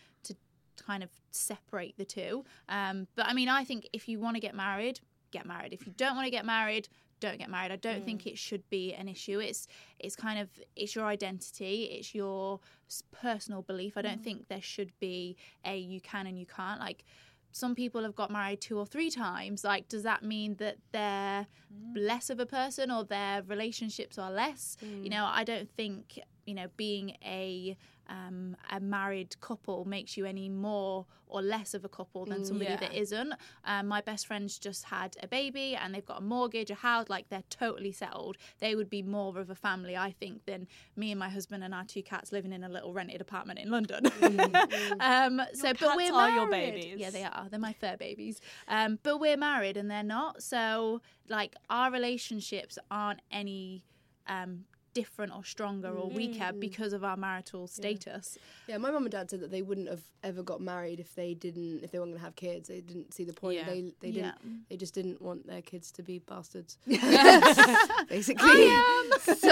to 0.83 0.87
kind 0.87 1.03
of 1.03 1.11
separate 1.31 1.97
the 1.97 2.05
two. 2.05 2.45
Um 2.69 3.07
but 3.15 3.27
i 3.27 3.33
mean 3.33 3.49
i 3.49 3.65
think 3.65 3.89
if 3.93 4.09
you 4.09 4.19
want 4.19 4.37
to 4.37 4.41
get 4.41 4.55
married 4.55 5.01
get 5.33 5.47
married. 5.47 5.73
If 5.73 5.87
you 5.87 5.93
don't 5.97 6.15
want 6.15 6.27
to 6.27 6.31
get 6.31 6.45
married 6.45 6.89
don't 7.23 7.39
get 7.39 7.49
married. 7.49 7.71
I 7.71 7.77
don't 7.77 8.03
mm. 8.03 8.05
think 8.05 8.27
it 8.27 8.37
should 8.37 8.69
be 8.69 8.93
an 8.95 9.09
issue. 9.09 9.39
It's 9.39 9.69
it's 10.01 10.17
kind 10.17 10.41
of 10.41 10.49
it's 10.75 10.95
your 10.95 11.07
identity. 11.07 11.85
It's 11.85 12.15
your 12.15 12.59
personal 13.13 13.63
belief. 13.63 13.97
I 13.97 14.03
don't 14.03 14.21
mm. 14.21 14.25
think 14.25 14.49
there 14.49 14.61
should 14.61 14.93
be 14.99 15.37
a 15.65 15.79
you 15.79 16.01
can 16.01 16.27
and 16.27 16.37
you 16.37 16.47
can't. 16.47 16.81
Like 16.81 17.05
some 17.53 17.75
people 17.75 18.03
have 18.03 18.17
got 18.17 18.31
married 18.31 18.61
two 18.61 18.77
or 18.77 18.87
three 18.87 19.09
times. 19.09 19.63
Like 19.63 19.89
does 19.89 20.03
that 20.03 20.25
mean 20.25 20.57
that 20.57 20.79
they're 20.91 21.47
mm. 21.73 21.95
less 21.95 22.29
of 22.29 22.41
a 22.41 22.47
person 22.47 22.91
or 22.91 23.05
their 23.05 23.43
relationships 23.43 24.19
are 24.19 24.33
less? 24.33 24.77
You 24.83 25.11
know 25.11 25.25
i 25.25 25.45
don't 25.45 25.71
think 25.71 26.19
you 26.45 26.55
know 26.55 26.67
being 26.77 27.17
a 27.25 27.77
um, 28.09 28.57
a 28.71 28.81
married 28.81 29.41
couple 29.41 29.85
makes 29.85 30.17
you 30.17 30.25
any 30.25 30.49
more 30.49 31.07
or 31.33 31.41
less 31.41 31.73
of 31.73 31.85
a 31.85 31.89
couple 31.89 32.27
than 32.27 32.45
somebody 32.45 32.71
yeah. 32.71 32.77
that 32.77 32.95
isn't. 32.95 33.33
Um, 33.65 33.89
my 33.89 34.03
best 34.03 34.27
friends 34.27 34.59
just 34.59 34.85
had 34.85 35.17
a 35.23 35.27
baby 35.27 35.75
and 35.75 35.95
they've 35.95 36.05
got 36.05 36.19
a 36.19 36.23
mortgage, 36.23 36.71
a 36.71 36.75
house, 36.75 37.09
like 37.09 37.29
they're 37.31 37.43
totally 37.49 37.91
settled. 37.91 38.37
They 38.61 38.75
would 38.75 38.91
be 38.91 39.03
more 39.03 39.39
of 39.39 39.49
a 39.49 39.55
family, 39.55 39.97
I 39.97 40.11
think, 40.11 40.45
than 40.45 40.69
me 40.95 41.11
and 41.11 41.19
my 41.19 41.31
husband 41.31 41.65
and 41.65 41.75
our 41.75 41.85
two 41.85 42.03
cats 42.03 42.33
living 42.33 42.53
in 42.53 42.65
a 42.65 42.69
little 42.69 42.93
rented 42.93 43.21
apartment 43.21 43.59
in 43.59 43.71
London. 43.71 44.07
um, 45.01 45.41
so, 45.55 45.73
but 45.73 45.97
we're 45.97 46.13
are 46.13 46.31
your 46.31 46.49
married. 46.49 46.75
babies. 46.75 46.95
Yeah, 46.99 47.11
they 47.11 47.25
are. 47.25 47.47
They're 47.51 47.59
my 47.59 47.73
fur 47.73 47.97
babies. 47.97 48.41
Um, 48.69 48.99
but 49.03 49.19
we're 49.19 49.39
married 49.39 49.79
and 49.79 49.91
they're 49.91 50.03
not. 50.03 50.43
So, 50.43 51.01
like, 51.29 51.57
our 51.71 51.91
relationships 51.91 52.79
aren't 52.91 53.21
any 53.31 53.85
um, 54.27 54.65
different 54.95 55.35
or 55.35 55.45
stronger 55.45 55.89
or 55.89 56.09
weaker 56.09 56.53
because 56.59 56.93
of 56.93 57.03
our 57.05 57.17
marital 57.17 57.67
status. 57.67 58.39
Yeah, 58.67 58.79
my 58.79 58.91
mum 58.91 59.05
and 59.05 59.13
dad 59.13 59.31
said 59.31 59.41
that 59.41 59.51
they 59.51 59.63
wouldn't 59.63 59.89
have 59.89 60.03
ever 60.23 60.43
got 60.43 60.61
married 60.61 61.01
if 61.01 61.15
they 61.15 61.35
didn't, 61.35 61.83
if 61.83 61.91
they 61.91 61.99
weren't 61.99 62.11
going 62.13 62.19
to 62.21 62.25
have 62.25 62.37
kids. 62.37 62.69
They 62.69 62.81
didn't 62.81 63.13
see 63.15 63.25
the 63.25 63.33
point. 63.33 63.57
Yeah. 63.59 63.67
They 63.67 63.95
they 64.01 64.11
didn't. 64.11 64.25
Yeah. 64.45 64.51
They 64.69 64.77
just 64.77 64.95
didn't 64.95 65.21
want 65.21 65.47
their 65.47 65.63
kids 65.63 65.91
to 65.93 66.03
be 66.03 66.19
bastards. 66.19 66.79
Basically. 66.87 68.49
so 69.21 69.49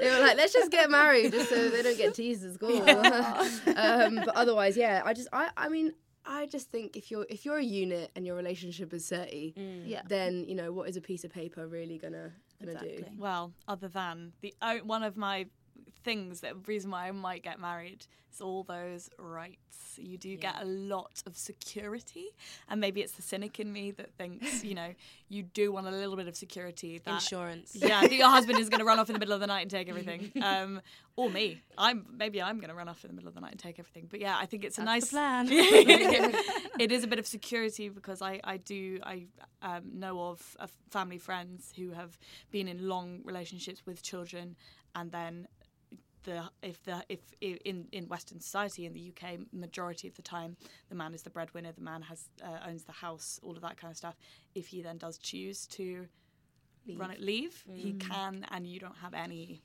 they 0.00 0.10
were 0.10 0.20
like, 0.20 0.36
let's 0.36 0.52
just 0.52 0.70
get 0.70 0.90
married, 0.90 1.32
just 1.32 1.48
so 1.50 1.68
they 1.70 1.82
don't 1.82 1.96
get 1.96 2.14
teased 2.14 2.44
at 2.44 2.54
school. 2.54 2.82
um, 3.76 4.16
but 4.24 4.34
otherwise, 4.36 4.76
yeah, 4.76 5.02
I 5.04 5.12
just, 5.12 5.28
I, 5.32 5.50
I 5.56 5.68
mean. 5.68 5.92
I 6.28 6.46
just 6.46 6.72
think 6.72 6.96
if 6.96 7.12
you're 7.12 7.24
if 7.30 7.44
you're 7.44 7.58
a 7.58 7.62
unit 7.62 8.10
and 8.16 8.26
your 8.26 8.34
relationship 8.34 8.92
is 8.92 9.08
thirty, 9.08 9.54
Yeah. 9.86 10.02
then 10.08 10.44
you 10.48 10.56
know 10.56 10.72
what 10.72 10.88
is 10.88 10.96
a 10.96 11.00
piece 11.00 11.22
of 11.22 11.30
paper 11.32 11.68
really 11.68 11.98
gonna 11.98 12.32
gonna 12.64 12.78
do? 12.78 12.86
Exactly. 12.86 13.16
Well, 13.18 13.52
other 13.68 13.88
than 13.88 14.32
the 14.40 14.54
one 14.84 15.02
of 15.02 15.16
my 15.16 15.46
things 16.06 16.40
that 16.40 16.68
reason 16.68 16.92
why 16.92 17.08
I 17.08 17.10
might 17.10 17.42
get 17.42 17.58
married 17.58 18.06
is 18.32 18.40
all 18.40 18.62
those 18.62 19.10
rights. 19.18 19.98
You 19.98 20.16
do 20.16 20.36
get 20.36 20.54
a 20.60 20.64
lot 20.64 21.22
of 21.26 21.36
security, 21.36 22.26
and 22.68 22.80
maybe 22.80 23.00
it's 23.00 23.12
the 23.12 23.22
cynic 23.22 23.58
in 23.58 23.72
me 23.72 23.90
that 23.92 24.12
thinks 24.12 24.62
you 24.62 24.74
know 24.74 24.94
you 25.28 25.42
do 25.42 25.72
want 25.72 25.86
a 25.86 25.90
little 25.90 26.16
bit 26.16 26.28
of 26.28 26.36
security. 26.36 27.00
That, 27.04 27.14
Insurance. 27.14 27.74
Yeah, 27.74 28.02
that 28.02 28.12
your 28.12 28.28
husband 28.28 28.60
is 28.60 28.68
going 28.68 28.78
to 28.78 28.84
run 28.84 29.00
off 29.00 29.08
in 29.08 29.14
the 29.14 29.18
middle 29.18 29.34
of 29.34 29.40
the 29.40 29.46
night 29.48 29.62
and 29.62 29.70
take 29.70 29.88
everything, 29.94 30.30
um, 30.42 30.80
or 31.16 31.28
me. 31.28 31.62
I'm 31.76 32.06
maybe 32.16 32.40
I'm 32.40 32.58
going 32.58 32.68
to 32.68 32.74
run 32.74 32.88
off 32.88 33.04
in 33.04 33.08
the 33.08 33.14
middle 33.14 33.28
of 33.28 33.34
the 33.34 33.40
night 33.40 33.52
and 33.52 33.60
take 33.60 33.80
everything. 33.80 34.06
But 34.08 34.20
yeah, 34.20 34.36
I 34.38 34.46
think 34.46 34.64
it's 34.64 34.78
a 34.78 34.84
nice 34.84 35.10
plan. 35.10 35.48
it 35.50 36.92
is 36.92 37.02
a 37.02 37.08
bit 37.08 37.18
of 37.18 37.26
security 37.26 37.88
because 37.88 38.22
I, 38.22 38.40
I 38.44 38.58
do 38.58 39.00
I 39.02 39.26
um, 39.62 39.82
know 39.92 40.20
of, 40.20 40.56
of 40.60 40.70
family 40.90 41.18
friends 41.18 41.72
who 41.76 41.90
have 41.90 42.16
been 42.52 42.68
in 42.68 42.86
long 42.86 43.22
relationships 43.24 43.82
with 43.86 44.02
children 44.02 44.56
and 44.94 45.10
then 45.10 45.48
the 46.26 46.38
if 46.62 46.82
the 46.84 47.02
if 47.08 47.20
in 47.40 47.86
in 47.92 48.06
Western 48.08 48.40
society 48.40 48.84
in 48.84 48.92
the 48.92 49.04
UK 49.12 49.38
majority 49.52 50.06
of 50.08 50.14
the 50.14 50.22
time 50.22 50.56
the 50.90 50.94
man 50.94 51.14
is 51.14 51.22
the 51.22 51.30
breadwinner 51.30 51.72
the 51.72 51.80
man 51.92 52.02
has 52.02 52.28
uh, 52.44 52.68
owns 52.68 52.84
the 52.84 52.92
house 52.92 53.40
all 53.42 53.56
of 53.56 53.62
that 53.62 53.76
kind 53.80 53.90
of 53.90 53.96
stuff. 53.96 54.16
If 54.54 54.66
he 54.68 54.82
then 54.82 54.98
does 54.98 55.16
choose 55.18 55.66
to 55.78 56.06
run 57.00 57.10
it 57.10 57.20
leave 57.20 57.64
he 57.72 57.94
can 57.94 58.46
and 58.52 58.66
you 58.66 58.78
don't 58.78 58.98
have 58.98 59.14
any 59.14 59.62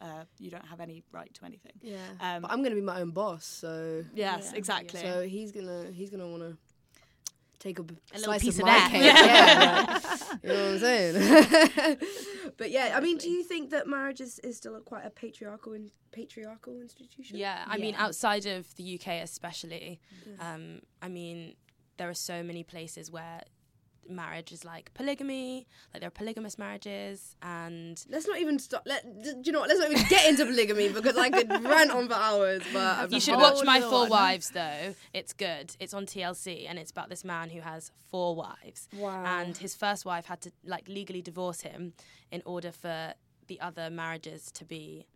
uh, 0.00 0.24
you 0.38 0.50
don't 0.50 0.66
have 0.66 0.80
any 0.80 1.02
right 1.10 1.32
to 1.34 1.44
anything. 1.46 1.72
Yeah, 1.80 1.96
Um, 2.20 2.42
but 2.42 2.50
I'm 2.50 2.62
gonna 2.62 2.74
be 2.74 2.82
my 2.82 3.00
own 3.00 3.10
boss, 3.10 3.44
so 3.46 4.04
yes 4.14 4.52
exactly. 4.52 5.00
So 5.00 5.22
he's 5.22 5.52
gonna 5.52 5.90
he's 5.90 6.10
gonna 6.10 6.28
want 6.28 6.42
to 6.42 6.56
take 7.58 7.78
a, 7.78 7.82
A 7.82 7.84
little 7.84 8.24
slice 8.24 8.42
piece 8.42 8.54
of 8.56 8.60
of 8.60 8.66
my 8.66 8.72
that. 8.72 8.90
cake. 8.90 9.02
Yeah, 9.02 10.38
you 10.42 10.48
know 10.48 10.64
what 10.64 10.72
I'm 10.74 10.78
saying. 10.78 11.98
but 12.56 12.70
yeah, 12.70 12.92
I 12.94 13.00
mean, 13.00 13.18
do 13.18 13.28
you 13.28 13.42
think 13.42 13.70
that 13.70 13.86
marriage 13.86 14.20
is, 14.20 14.38
is 14.40 14.56
still 14.56 14.76
a, 14.76 14.80
quite 14.80 15.04
a 15.04 15.10
patriarchal 15.10 15.72
in, 15.72 15.90
patriarchal 16.12 16.80
institution? 16.80 17.36
Yeah, 17.38 17.64
I 17.66 17.78
mean, 17.78 17.94
outside 17.96 18.46
of 18.46 18.74
the 18.76 18.98
UK 19.00 19.22
especially, 19.22 20.00
um, 20.40 20.80
I 21.02 21.08
mean, 21.08 21.54
there 21.96 22.08
are 22.08 22.14
so 22.14 22.42
many 22.42 22.62
places 22.62 23.10
where 23.10 23.42
marriage 24.10 24.52
is 24.52 24.64
like 24.64 24.92
polygamy, 24.94 25.66
like 25.92 26.00
there 26.00 26.08
are 26.08 26.10
polygamous 26.10 26.58
marriages, 26.58 27.36
and 27.42 28.02
Let's 28.08 28.26
not 28.26 28.38
even 28.38 28.58
stop. 28.58 28.82
Let 28.86 29.22
do 29.22 29.40
you 29.44 29.52
know 29.52 29.60
what? 29.60 29.68
Let's 29.68 29.80
not 29.80 29.90
even 29.90 30.06
get 30.08 30.28
into 30.28 30.46
polygamy 30.46 30.88
because 30.92 31.16
I 31.16 31.30
could 31.30 31.50
rant 31.64 31.90
on 31.90 32.08
for 32.08 32.14
hours. 32.14 32.62
But 32.72 32.98
I'm 32.98 33.12
you 33.12 33.20
should 33.20 33.36
watch 33.36 33.64
My 33.64 33.80
Four. 33.80 34.08
Wives 34.08 34.50
though. 34.50 34.94
It's 35.12 35.32
good. 35.32 35.74
It's 35.80 35.94
on 35.94 36.06
TLC, 36.06 36.66
and 36.68 36.78
it's 36.78 36.90
about 36.90 37.08
this 37.08 37.24
man 37.24 37.50
who 37.50 37.60
has 37.60 37.90
four 38.10 38.34
wives. 38.34 38.88
Wow. 38.94 39.24
And 39.24 39.56
his 39.56 39.74
first 39.74 40.04
wife 40.04 40.26
had 40.26 40.40
to 40.42 40.52
like 40.64 40.88
legally 40.88 41.22
divorce 41.22 41.60
him 41.60 41.92
in 42.30 42.42
order 42.44 42.72
for 42.72 43.14
the 43.48 43.60
other 43.60 43.90
marriages 43.90 44.50
to 44.52 44.64
be 44.64 45.06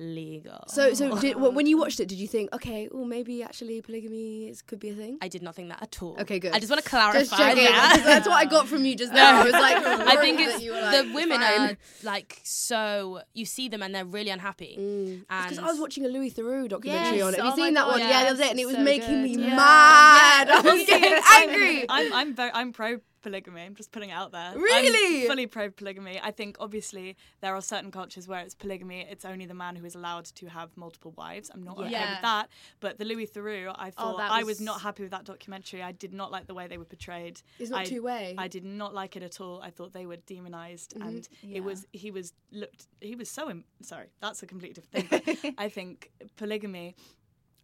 legal. 0.00 0.64
So, 0.68 0.94
so 0.94 1.16
did, 1.20 1.36
when 1.36 1.66
you 1.66 1.78
watched 1.78 2.00
it, 2.00 2.08
did 2.08 2.18
you 2.18 2.26
think, 2.26 2.52
okay, 2.54 2.88
well, 2.90 3.04
maybe 3.04 3.42
actually 3.42 3.80
polygamy 3.82 4.48
is, 4.48 4.62
could 4.62 4.80
be 4.80 4.88
a 4.88 4.94
thing? 4.94 5.18
I 5.20 5.28
did 5.28 5.42
not 5.42 5.54
think 5.54 5.68
that 5.68 5.82
at 5.82 6.02
all. 6.02 6.16
Okay, 6.20 6.38
good. 6.38 6.52
I 6.54 6.58
just 6.58 6.70
want 6.70 6.82
to 6.82 6.88
clarify 6.88 7.18
Just 7.20 7.36
checking. 7.36 7.64
that. 7.64 8.00
That's 8.04 8.26
what 8.26 8.34
I 8.36 8.46
got 8.46 8.66
from 8.66 8.84
you 8.84 8.96
just 8.96 9.12
now. 9.12 9.40
I 9.40 9.44
was 9.44 9.52
like, 9.52 9.76
I 9.84 10.16
think 10.16 10.40
it's 10.40 10.58
that 10.64 10.82
like, 10.82 11.06
the 11.06 11.12
women 11.14 11.40
fine. 11.40 11.60
are 11.70 11.76
like 12.02 12.40
so 12.42 13.20
you 13.34 13.44
see 13.44 13.68
them 13.68 13.82
and 13.82 13.94
they're 13.94 14.04
really 14.04 14.30
unhappy. 14.30 14.70
Because 14.76 15.24
And 15.28 15.58
Mm. 15.58 15.62
I 15.64 15.66
was 15.70 15.78
watching 15.78 16.04
a 16.04 16.08
Louis 16.08 16.30
Theroux 16.32 16.68
documentary 16.68 17.20
on 17.22 17.34
it. 17.34 17.36
Have 17.36 17.46
you 17.46 17.52
oh 17.52 17.56
seen 17.56 17.74
my 17.74 17.80
that 17.80 17.86
one? 17.88 17.98
God, 18.00 18.08
Yeah, 18.08 18.22
that 18.24 18.30
was 18.32 18.40
it, 18.40 18.50
and 18.50 18.58
it 18.60 18.66
was 18.66 18.76
so 18.76 18.82
making 18.82 19.22
good. 19.22 19.22
me 19.36 19.36
Yeah. 19.46 19.56
mad. 19.56 20.48
I 20.50 20.60
was 20.62 20.86
getting 20.86 21.20
angry. 21.36 21.86
I'm 21.88 22.12
I'm 22.12 22.34
very 22.34 22.50
I'm 22.54 22.72
pro 22.72 23.00
polygamy. 23.22 23.62
I'm 23.62 23.74
just 23.74 23.92
putting 23.92 24.10
it 24.10 24.14
out 24.14 24.32
there. 24.32 24.52
Really? 24.56 25.22
I'm 25.22 25.28
fully 25.28 25.46
pro 25.46 25.70
polygamy. 25.70 26.20
I 26.22 26.30
think 26.30 26.56
obviously 26.60 27.16
there 27.40 27.54
are 27.54 27.60
certain 27.62 27.90
cultures 27.90 28.26
where 28.28 28.40
it's 28.40 28.54
polygamy. 28.54 29.06
It's 29.10 29.24
only 29.24 29.46
the 29.46 29.54
man 29.54 29.76
who 29.76 29.84
is 29.84 29.94
allowed 29.94 30.24
to 30.26 30.46
have 30.46 30.76
multiple 30.76 31.12
wives. 31.16 31.50
I'm 31.52 31.62
not 31.62 31.78
okay 31.78 31.90
with 31.90 32.22
that. 32.22 32.48
But 32.80 32.98
the 32.98 33.04
Louis 33.04 33.26
Theroux, 33.26 33.74
I 33.76 33.90
thought 33.90 34.18
that 34.18 34.30
I 34.30 34.38
was 34.38 34.46
was- 34.58 34.60
not 34.60 34.80
happy 34.80 35.02
with 35.02 35.12
that 35.12 35.24
documentary. 35.24 35.82
I 35.82 35.92
did 35.92 36.12
not 36.12 36.30
like 36.32 36.46
the 36.46 36.54
way 36.54 36.66
they 36.66 36.78
were 36.78 36.84
portrayed. 36.84 37.40
It's 37.58 37.70
not 37.70 37.80
I- 37.82 37.84
two-way. 37.84 38.34
I 38.38 38.48
did 38.48 38.64
not 38.64 38.94
like 38.94 39.16
it 39.16 39.22
at 39.22 39.40
all. 39.40 39.60
I 39.62 39.70
thought 39.70 39.92
they 39.92 40.06
were 40.06 40.16
demonized, 40.16 40.94
Mm-hmm. 40.94 41.08
and 41.08 41.28
Yeah. 41.42 41.56
it 41.58 41.60
was 41.64 41.86
he 41.92 42.10
was 42.10 42.32
looked 42.52 42.86
he 43.00 43.14
was 43.16 43.30
so 43.30 43.50
Im- 43.50 43.64
sorry. 43.82 44.06
That's 44.20 44.42
a 44.42 44.46
completely 44.46 44.80
different 44.82 45.08
thing. 45.24 45.38
But 45.42 45.54
I 45.58 45.68
think 45.68 46.10
polygamy, 46.36 46.94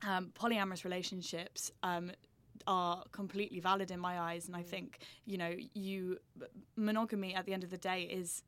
um, 0.07 0.33
polyamorous 0.39 0.85
relationships. 0.85 1.71
Um, 1.83 2.13
are 2.67 3.05
completely 3.13 3.61
valid 3.61 3.91
in 3.91 4.01
my 4.01 4.19
eyes, 4.21 4.47
and 4.47 4.57
I 4.57 4.63
mm. 4.63 4.67
think 4.67 4.99
you 5.25 5.39
know 5.39 5.55
you 5.75 6.19
monogamy 6.77 7.35
at 7.35 7.47
the 7.47 7.53
end 7.53 7.65
of 7.65 7.71
the 7.71 7.79
day 7.79 8.03
is 8.03 8.43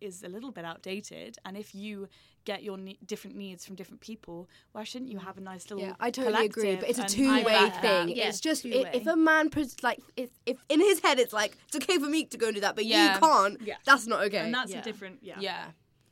is 0.00 0.22
a 0.22 0.28
little 0.28 0.52
bit 0.52 0.64
outdated. 0.64 1.38
And 1.44 1.56
if 1.56 1.74
you 1.74 2.08
get 2.44 2.62
your 2.62 2.76
ne- 2.76 2.98
different 3.06 3.36
needs 3.36 3.64
from 3.64 3.74
different 3.74 4.00
people, 4.00 4.48
why 4.72 4.84
shouldn't 4.84 5.10
you 5.10 5.18
mm. 5.18 5.24
have 5.24 5.38
a 5.38 5.40
nice 5.40 5.70
little? 5.70 5.86
Yeah, 5.86 5.94
I 5.98 6.10
totally 6.10 6.46
agree, 6.46 6.76
but 6.76 6.88
it's 6.88 6.98
a 6.98 7.04
two-way 7.04 7.54
and- 7.54 7.74
thing. 7.74 8.08
Yeah, 8.10 8.28
it's 8.28 8.40
just 8.40 8.64
i 8.66 8.70
two-way. 8.70 8.90
if 8.92 9.06
a 9.06 9.16
man 9.16 9.50
pres- 9.50 9.82
like 9.82 10.00
if, 10.16 10.30
if 10.46 10.58
in 10.68 10.80
his 10.80 11.00
head 11.00 11.18
it's 11.18 11.32
like 11.32 11.56
it's 11.66 11.76
okay 11.76 11.98
for 11.98 12.08
me 12.08 12.24
to 12.26 12.36
go 12.36 12.46
and 12.46 12.54
do 12.54 12.60
that, 12.60 12.76
but 12.76 12.84
Yeah. 12.84 13.14
you 13.14 13.20
can't. 13.20 13.60
Yeah. 13.62 13.76
That's 13.84 14.06
not 14.06 14.22
okay. 14.24 14.38
and 14.38 14.54
that's 14.54 14.72
Yeah. 14.72 14.80
a 14.80 14.82
different 14.82 15.20
yeah. 15.22 15.36
Yeah. 15.40 15.64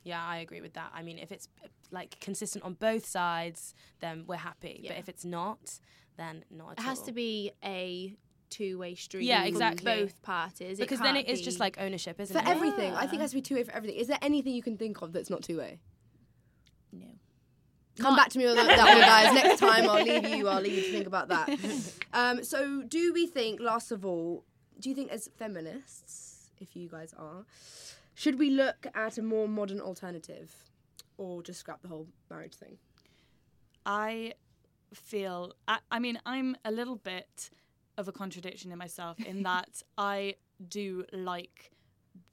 Yeah, 0.05 0.21
I 0.21 0.37
agree 0.37 0.59
with 0.59 0.73
that. 0.73 0.91
I 0.93 1.01
mean, 1.01 1.17
if 1.17 1.31
it's 1.31 1.47
like 1.91 2.19
consistent 2.19 2.65
on 2.65 2.73
both 2.73 3.05
sides, 3.05 3.73
then 4.01 4.25
we're 4.27 4.35
happy. 4.35 4.83
But 4.85 4.97
if 4.97 5.07
it's 5.07 5.23
not, 5.23 5.79
then 6.17 6.43
not 6.51 6.71
at 6.73 6.79
It 6.79 6.83
has 6.83 6.99
all. 6.99 7.05
to 7.05 7.11
be 7.11 7.51
a 7.63 8.15
two-way 8.49 8.95
street. 8.95 9.25
Yeah, 9.25 9.41
for 9.41 9.47
exactly. 9.47 9.85
Both 9.85 10.21
parties. 10.21 10.79
It 10.79 10.83
because 10.83 10.99
then 10.99 11.15
can't 11.15 11.27
it 11.27 11.31
is 11.31 11.41
just 11.41 11.59
like 11.59 11.77
ownership, 11.79 12.19
isn't 12.19 12.33
for 12.33 12.39
it? 12.39 12.45
For 12.45 12.51
everything, 12.51 12.93
I 12.93 13.01
think 13.07 13.15
it 13.15 13.21
has 13.21 13.31
to 13.31 13.37
be 13.37 13.41
two-way 13.41 13.63
for 13.63 13.71
everything. 13.71 13.97
Is 13.99 14.07
there 14.07 14.19
anything 14.21 14.53
you 14.53 14.61
can 14.63 14.77
think 14.77 15.01
of 15.01 15.11
that's 15.13 15.29
not 15.29 15.43
two-way? 15.43 15.79
no. 16.91 17.05
Come 17.99 18.15
back 18.15 18.29
to 18.29 18.39
me 18.39 18.47
on 18.47 18.55
that, 18.55 18.65
that 18.65 18.87
one, 18.87 18.99
guys. 19.01 19.33
Next 19.43 19.59
time, 19.59 19.87
I'll 19.87 20.03
leave 20.03 20.27
you. 20.27 20.47
I'll 20.47 20.61
leave 20.61 20.73
you 20.73 20.81
to 20.83 20.91
think 20.91 21.07
about 21.07 21.27
that. 21.29 21.49
Um, 22.15 22.43
so, 22.43 22.83
do 22.83 23.11
we 23.11 23.25
think, 23.25 23.59
last 23.59 23.91
of 23.91 24.05
all, 24.05 24.43
do 24.79 24.87
you 24.89 24.93
think 24.95 25.11
as 25.11 25.29
feminists, 25.35 26.51
if 26.59 26.75
you 26.75 26.87
guys 26.87 27.11
are, 27.17 27.45
should 28.13 28.37
we 28.37 28.51
look 28.51 28.85
at 28.93 29.17
a 29.17 29.23
more 29.23 29.47
modern 29.47 29.79
alternative, 29.81 30.51
or 31.17 31.41
just 31.41 31.59
scrap 31.59 31.81
the 31.81 31.87
whole 31.87 32.07
marriage 32.29 32.53
thing? 32.53 32.77
I 33.85 34.33
feel, 34.93 35.53
I, 35.67 35.79
I 35.91 35.99
mean, 35.99 36.19
I'm 36.25 36.55
a 36.65 36.71
little 36.71 36.95
bit 36.95 37.49
of 37.97 38.07
a 38.07 38.11
contradiction 38.11 38.71
in 38.71 38.77
myself 38.77 39.19
in 39.19 39.43
that 39.51 39.83
I 39.97 40.35
do 40.67 41.05
like 41.11 41.73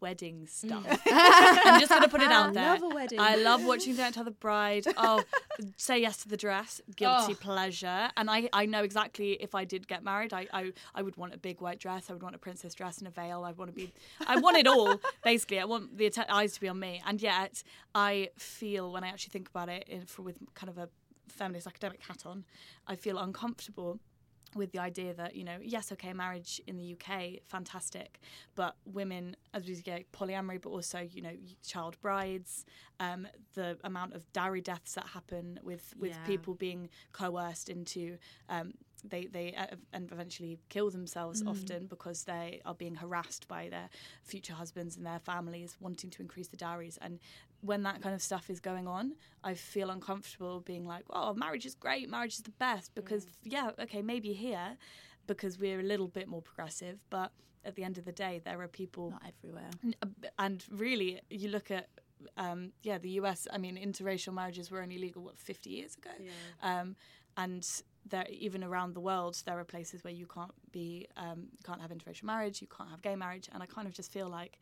wedding 0.00 0.42
mm. 0.42 0.48
stuff. 0.48 1.00
I'm 1.06 1.80
just 1.80 1.90
going 1.90 2.02
to 2.02 2.08
put 2.08 2.20
it 2.20 2.30
out 2.30 2.54
there. 2.54 2.64
I 2.64 2.72
Love 2.76 2.82
a 2.82 2.94
wedding. 2.94 3.20
I 3.20 3.36
love 3.36 3.64
watching 3.64 3.94
Don't 3.96 4.12
Tell 4.12 4.24
the 4.24 4.30
Bride. 4.30 4.86
Oh, 4.96 5.22
say 5.76 6.00
yes 6.00 6.18
to 6.18 6.28
the 6.28 6.36
dress, 6.36 6.80
guilty 6.96 7.32
Oh. 7.32 7.36
pleasure. 7.36 8.10
And 8.16 8.30
I, 8.30 8.48
I 8.52 8.66
know 8.66 8.82
exactly 8.82 9.32
if 9.32 9.54
I 9.54 9.64
did 9.64 9.86
get 9.88 10.02
married, 10.02 10.32
I, 10.32 10.46
I, 10.52 10.72
I 10.94 11.02
would 11.02 11.16
want 11.16 11.34
a 11.34 11.38
big 11.38 11.60
white 11.60 11.78
dress. 11.78 12.08
I 12.08 12.12
would 12.12 12.22
want 12.22 12.34
a 12.34 12.38
princess 12.38 12.74
dress 12.74 12.98
and 12.98 13.06
a 13.06 13.10
veil. 13.10 13.44
I 13.44 13.52
want 13.52 13.70
to 13.70 13.74
be, 13.74 13.92
I 14.26 14.38
want 14.38 14.56
it 14.56 14.66
all. 14.66 15.00
Basically, 15.24 15.60
I 15.60 15.64
want 15.64 15.96
the 15.96 16.10
eyes 16.28 16.52
to 16.54 16.60
be 16.60 16.68
on 16.68 16.78
me. 16.78 17.02
And 17.06 17.20
yet, 17.20 17.62
I 17.94 18.30
feel 18.36 18.92
when 18.92 19.04
I 19.04 19.08
actually 19.08 19.32
think 19.32 19.48
about 19.48 19.68
it, 19.68 19.84
in, 19.88 20.06
for 20.06 20.22
with 20.22 20.38
kind 20.54 20.70
of 20.70 20.78
a 20.78 20.88
feminist 21.30 21.66
academic 21.66 22.02
hat 22.02 22.24
on, 22.26 22.44
I 22.86 22.96
feel 22.96 23.18
uncomfortable 23.18 23.98
with 24.56 24.72
the 24.72 24.80
idea 24.80 25.14
that 25.14 25.36
you 25.36 25.44
know 25.44 25.58
yes 25.62 25.92
okay 25.92 26.12
marriage 26.12 26.60
in 26.66 26.76
the 26.76 26.96
UK 26.96 27.38
fantastic 27.44 28.18
but 28.56 28.74
women 28.84 29.36
as 29.54 29.64
we 29.64 29.76
get 29.76 30.10
polyamory 30.10 30.60
but 30.60 30.70
also 30.70 30.98
you 30.98 31.22
know 31.22 31.30
child 31.64 31.96
brides 32.02 32.64
um, 32.98 33.28
the 33.54 33.78
amount 33.84 34.12
of 34.12 34.22
dowry 34.32 34.60
deaths 34.60 34.94
that 34.94 35.06
happen 35.06 35.60
with 35.62 35.94
with 35.96 36.10
Yeah. 36.10 36.24
people 36.26 36.54
being 36.54 36.88
coerced 37.12 37.68
into 37.68 38.18
um, 38.48 38.72
they 39.02 39.26
they 39.26 39.54
and 39.92 40.10
eventually 40.12 40.58
kill 40.68 40.90
themselves 40.90 41.42
often 41.46 41.86
because 41.86 42.24
they 42.24 42.60
are 42.64 42.74
being 42.74 42.94
harassed 42.96 43.48
by 43.48 43.68
their 43.68 43.88
future 44.22 44.54
husbands 44.54 44.96
and 44.96 45.06
their 45.06 45.18
families 45.20 45.76
wanting 45.80 46.10
to 46.10 46.22
increase 46.22 46.48
the 46.48 46.56
dowries. 46.56 46.98
And 47.00 47.18
when 47.62 47.82
that 47.82 48.00
kind 48.02 48.14
of 48.14 48.22
stuff 48.22 48.48
is 48.50 48.60
going 48.60 48.88
on 48.88 49.14
I 49.44 49.54
feel 49.54 49.90
uncomfortable 49.90 50.60
being 50.60 50.86
like 50.86 51.04
oh 51.10 51.34
marriage 51.34 51.66
is 51.66 51.74
great. 51.74 52.08
Marriage 52.08 52.34
is 52.34 52.42
the 52.42 52.52
best. 52.52 52.94
Because 52.94 53.26
yeah 53.44 53.70
okay 53.80 54.02
maybe 54.02 54.32
here 54.32 54.76
because 55.26 55.58
we're 55.58 55.80
a 55.80 55.84
little 55.84 56.08
bit 56.08 56.26
more 56.28 56.42
progressive 56.42 56.98
but 57.10 57.32
at 57.64 57.74
the 57.76 57.84
end 57.84 57.98
of 57.98 58.04
the 58.04 58.12
day 58.12 58.40
there 58.44 58.60
are 58.60 58.68
people 58.68 59.10
Not 59.10 59.22
everywhere. 59.28 59.70
Uh, 60.02 60.06
and 60.38 60.64
really 60.70 61.20
you 61.28 61.48
look 61.50 61.70
at 61.70 61.88
um, 62.36 62.72
yeah 62.82 62.98
the 62.98 63.10
US 63.20 63.46
I 63.52 63.58
mean 63.58 63.76
interracial 63.76 64.32
marriages 64.34 64.70
were 64.70 64.82
only 64.82 64.98
legal 64.98 65.22
what 65.22 65.38
50 65.38 65.70
years 65.70 65.96
ago? 65.96 66.10
Um, 66.62 66.96
and 67.36 67.66
there 68.08 68.26
even 68.30 68.64
around 68.64 68.94
the 68.94 69.00
world 69.00 69.40
there 69.44 69.58
are 69.58 69.64
places 69.64 70.02
where 70.04 70.12
you 70.12 70.26
can't 70.26 70.52
be 70.72 71.06
um, 71.16 71.48
you 71.52 71.58
can't 71.64 71.80
have 71.80 71.90
interracial 71.90 72.24
marriage 72.24 72.60
you 72.60 72.68
can't 72.76 72.90
have 72.90 73.02
gay 73.02 73.14
marriage 73.14 73.48
and 73.52 73.62
I 73.62 73.66
kind 73.66 73.86
of 73.86 73.92
just 73.92 74.10
feel 74.12 74.28
like 74.28 74.58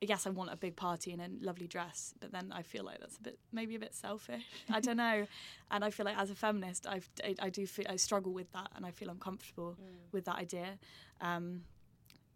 yes 0.00 0.26
I 0.26 0.30
want 0.30 0.52
a 0.52 0.56
big 0.56 0.74
party 0.74 1.12
and 1.12 1.22
a 1.22 1.28
lovely 1.46 1.68
dress 1.68 2.12
but 2.20 2.32
then 2.32 2.52
I 2.52 2.62
feel 2.62 2.84
like 2.84 2.98
that's 3.00 3.18
a 3.18 3.22
bit 3.22 3.38
maybe 3.52 3.76
a 3.76 3.78
bit 3.78 3.94
selfish. 3.94 4.42
I 4.68 4.80
don't 4.80 4.96
know. 5.06 5.26
And 5.70 5.84
I 5.84 5.90
feel 5.90 6.04
like 6.04 6.18
as 6.18 6.30
a 6.30 6.34
feminist 6.34 6.86
I've, 6.86 7.08
I, 7.24 7.34
I 7.38 7.50
do 7.50 7.66
feel 7.66 7.86
I 7.88 7.96
struggle 7.96 8.32
with 8.32 8.50
that 8.52 8.70
and 8.74 8.84
I 8.84 8.90
feel 8.90 9.10
uncomfortable 9.10 9.76
with 10.10 10.24
that 10.24 10.36
idea. 10.36 10.78
Um, 11.20 11.62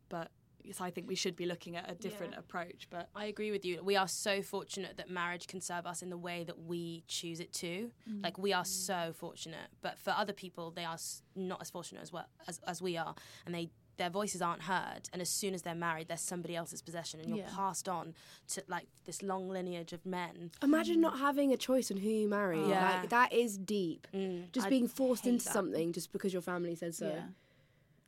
but 0.09 0.31
yes, 0.67 0.81
I 0.81 0.91
think 0.91 1.09
we 1.09 1.15
should 1.15 1.37
be 1.37 1.47
looking 1.47 1.77
at 1.77 1.91
a 1.91 1.95
different 1.95 2.35
approach. 2.37 2.89
But 2.91 3.09
I 3.15 3.27
agree 3.27 3.51
with 3.51 3.65
you. 3.65 3.83
We 3.83 3.97
are 3.97 4.09
so 4.09 4.43
fortunate 4.43 4.97
that 4.97 5.11
marriage 5.11 5.47
can 5.47 5.61
serve 5.61 5.87
us 5.87 6.03
in 6.03 6.11
the 6.11 6.19
way 6.19 6.45
that 6.45 6.59
we 6.59 7.05
choose 7.09 7.41
it 7.41 7.53
to. 7.55 7.91
Mm. 8.11 8.23
Like 8.23 8.39
we 8.39 8.53
are 8.53 8.65
mm. 8.65 8.67
so 8.67 9.13
fortunate, 9.17 9.69
but 9.83 9.99
for 9.99 10.11
other 10.11 10.33
people, 10.33 10.71
they 10.71 10.85
are 10.85 10.99
not 11.35 11.61
as 11.61 11.71
fortunate 11.71 12.03
as 12.03 12.13
well 12.13 12.27
as, 12.49 12.61
as 12.67 12.83
we 12.83 12.97
are, 12.97 13.15
and 13.45 13.55
they 13.55 13.71
their 13.97 14.11
voices 14.11 14.43
aren't 14.43 14.63
heard. 14.63 15.09
And 15.13 15.23
as 15.23 15.31
soon 15.31 15.55
as 15.55 15.63
they're 15.63 15.75
married, 15.75 16.09
they're 16.09 16.17
somebody 16.17 16.55
else's 16.55 16.83
possession, 16.83 17.21
and 17.21 17.31
you're 17.31 17.47
Yeah. 17.47 17.55
passed 17.55 17.89
on 17.89 18.15
to 18.49 18.63
like 18.69 18.89
this 19.05 19.23
long 19.23 19.49
lineage 19.49 19.93
of 19.93 20.05
men. 20.05 20.51
Imagine 20.63 21.01
not 21.01 21.19
having 21.19 21.53
a 21.53 21.57
choice 21.57 21.91
on 21.91 21.97
who 21.99 22.09
you 22.09 22.29
marry. 22.29 22.61
Yeah. 22.69 23.01
Like, 23.01 23.11
that 23.11 23.33
is 23.33 23.57
deep. 23.57 24.07
Mm, 24.13 24.53
just 24.53 24.67
I'd 24.67 24.71
being 24.71 24.89
forced 24.89 25.27
into 25.27 25.45
that. 25.45 25.53
something 25.53 25.93
just 25.93 26.13
because 26.13 26.33
your 26.33 26.43
family 26.43 26.75
said 26.75 26.95
so. 26.95 27.09
Yeah. 27.09 27.23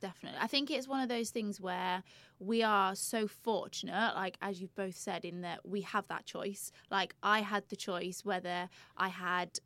Definitely. 0.01 0.39
I 0.41 0.47
think 0.47 0.71
it's 0.71 0.87
one 0.87 1.01
of 1.01 1.09
those 1.09 1.29
things 1.29 1.59
where 1.59 2.03
we 2.39 2.63
are 2.63 2.95
so 2.95 3.27
fortunate, 3.27 4.13
like 4.15 4.37
as 4.41 4.61
you've 4.61 4.75
both 4.75 4.95
said, 4.95 5.25
in 5.25 5.41
that 5.41 5.67
we 5.67 5.81
have 5.81 6.07
that 6.07 6.25
choice. 6.25 6.71
Like 6.89 7.15
I 7.21 7.41
had 7.41 7.67
the 7.69 7.75
choice 7.75 8.23
whether 8.23 8.69
I 8.97 9.09
had 9.09 9.59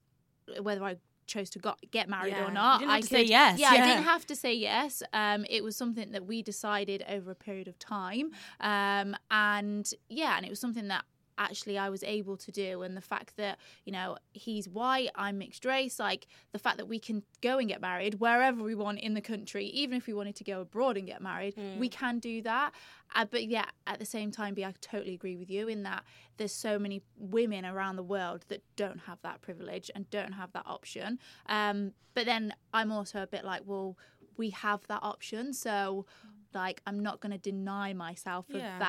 whether 0.62 0.84
I 0.84 0.98
chose 1.26 1.50
to 1.52 1.60
got, 1.60 1.80
get 1.92 2.10
married 2.10 2.34
Yeah. 2.34 2.48
or 2.48 2.52
not. 2.52 2.82
You 2.82 2.88
didn't 2.88 2.92
have 2.92 2.98
I 2.98 3.02
to 3.02 3.08
say 3.08 3.24
yes, 3.24 3.60
Yeah, 3.60 3.70
I 3.70 3.78
didn't 3.78 4.04
have 4.04 4.26
to 4.28 4.36
say 4.36 4.54
yes. 4.54 5.02
Um, 5.14 5.46
it 5.50 5.64
was 5.64 5.76
something 5.78 6.12
that 6.12 6.26
we 6.26 6.42
decided 6.42 7.04
over 7.08 7.32
a 7.32 7.36
period 7.36 7.68
of 7.70 7.80
time. 7.80 8.32
Um, 8.60 9.16
and 9.32 9.90
yeah, 10.10 10.36
and 10.36 10.46
it 10.46 10.50
was 10.50 10.60
something 10.60 10.90
that 10.90 11.06
actually 11.38 11.78
I 11.78 11.90
was 11.90 12.04
able 12.04 12.38
to 12.38 12.52
do. 12.52 12.82
And 12.82 12.96
the 12.96 13.02
fact 13.02 13.38
that 13.38 13.58
you 13.86 13.92
know 13.92 14.18
he's 14.34 14.68
white 14.70 15.10
I'm 15.16 15.38
mixed 15.38 15.66
race 15.66 16.00
like 16.00 16.28
the 16.52 16.60
fact 16.60 16.78
that 16.78 16.88
we 16.88 17.00
can 17.00 17.24
go 17.42 17.58
and 17.58 17.68
get 17.68 17.82
married 17.82 18.16
wherever 18.16 18.64
we 18.64 18.76
want 18.76 19.00
in 19.00 19.14
the 19.14 19.22
country 19.22 19.66
even 19.68 19.98
if 19.98 20.08
we 20.08 20.14
wanted 20.14 20.36
to 20.38 20.44
go 20.44 20.62
abroad 20.62 20.98
and 20.98 21.08
get 21.08 21.22
married 21.22 21.56
we 21.80 21.90
can 21.90 22.20
do 22.20 22.42
that. 22.44 22.74
Uh, 23.16 23.26
but 23.30 23.46
yeah 23.46 23.66
at 23.88 24.00
the 24.00 24.06
same 24.06 24.32
time 24.32 24.54
be 24.54 24.66
I 24.66 24.74
totally 24.82 25.14
agree 25.14 25.36
with 25.38 25.50
you 25.50 25.68
in 25.68 25.84
that 25.84 26.04
there's 26.38 26.54
so 26.54 26.80
many 26.80 27.02
women 27.18 27.66
around 27.66 27.96
the 27.96 28.04
world 28.04 28.46
that 28.48 28.64
don't 28.76 29.00
have 29.02 29.20
that 29.24 29.42
privilege 29.42 29.92
and 29.94 30.10
don't 30.10 30.34
have 30.34 30.52
that 30.54 30.66
option. 30.66 31.20
Um, 31.48 31.94
but 32.16 32.26
then 32.26 32.54
I'm 32.74 32.92
also 32.92 33.22
a 33.22 33.28
bit 33.28 33.44
like 33.44 33.62
well 33.66 33.98
we 34.38 34.50
have 34.52 34.86
that 34.88 35.00
option. 35.04 35.54
So 35.54 36.06
like 36.54 36.82
I'm 36.86 37.00
not 37.02 37.20
going 37.20 37.32
to 37.32 37.38
deny 37.38 37.94
myself 37.94 38.50
of 38.50 38.80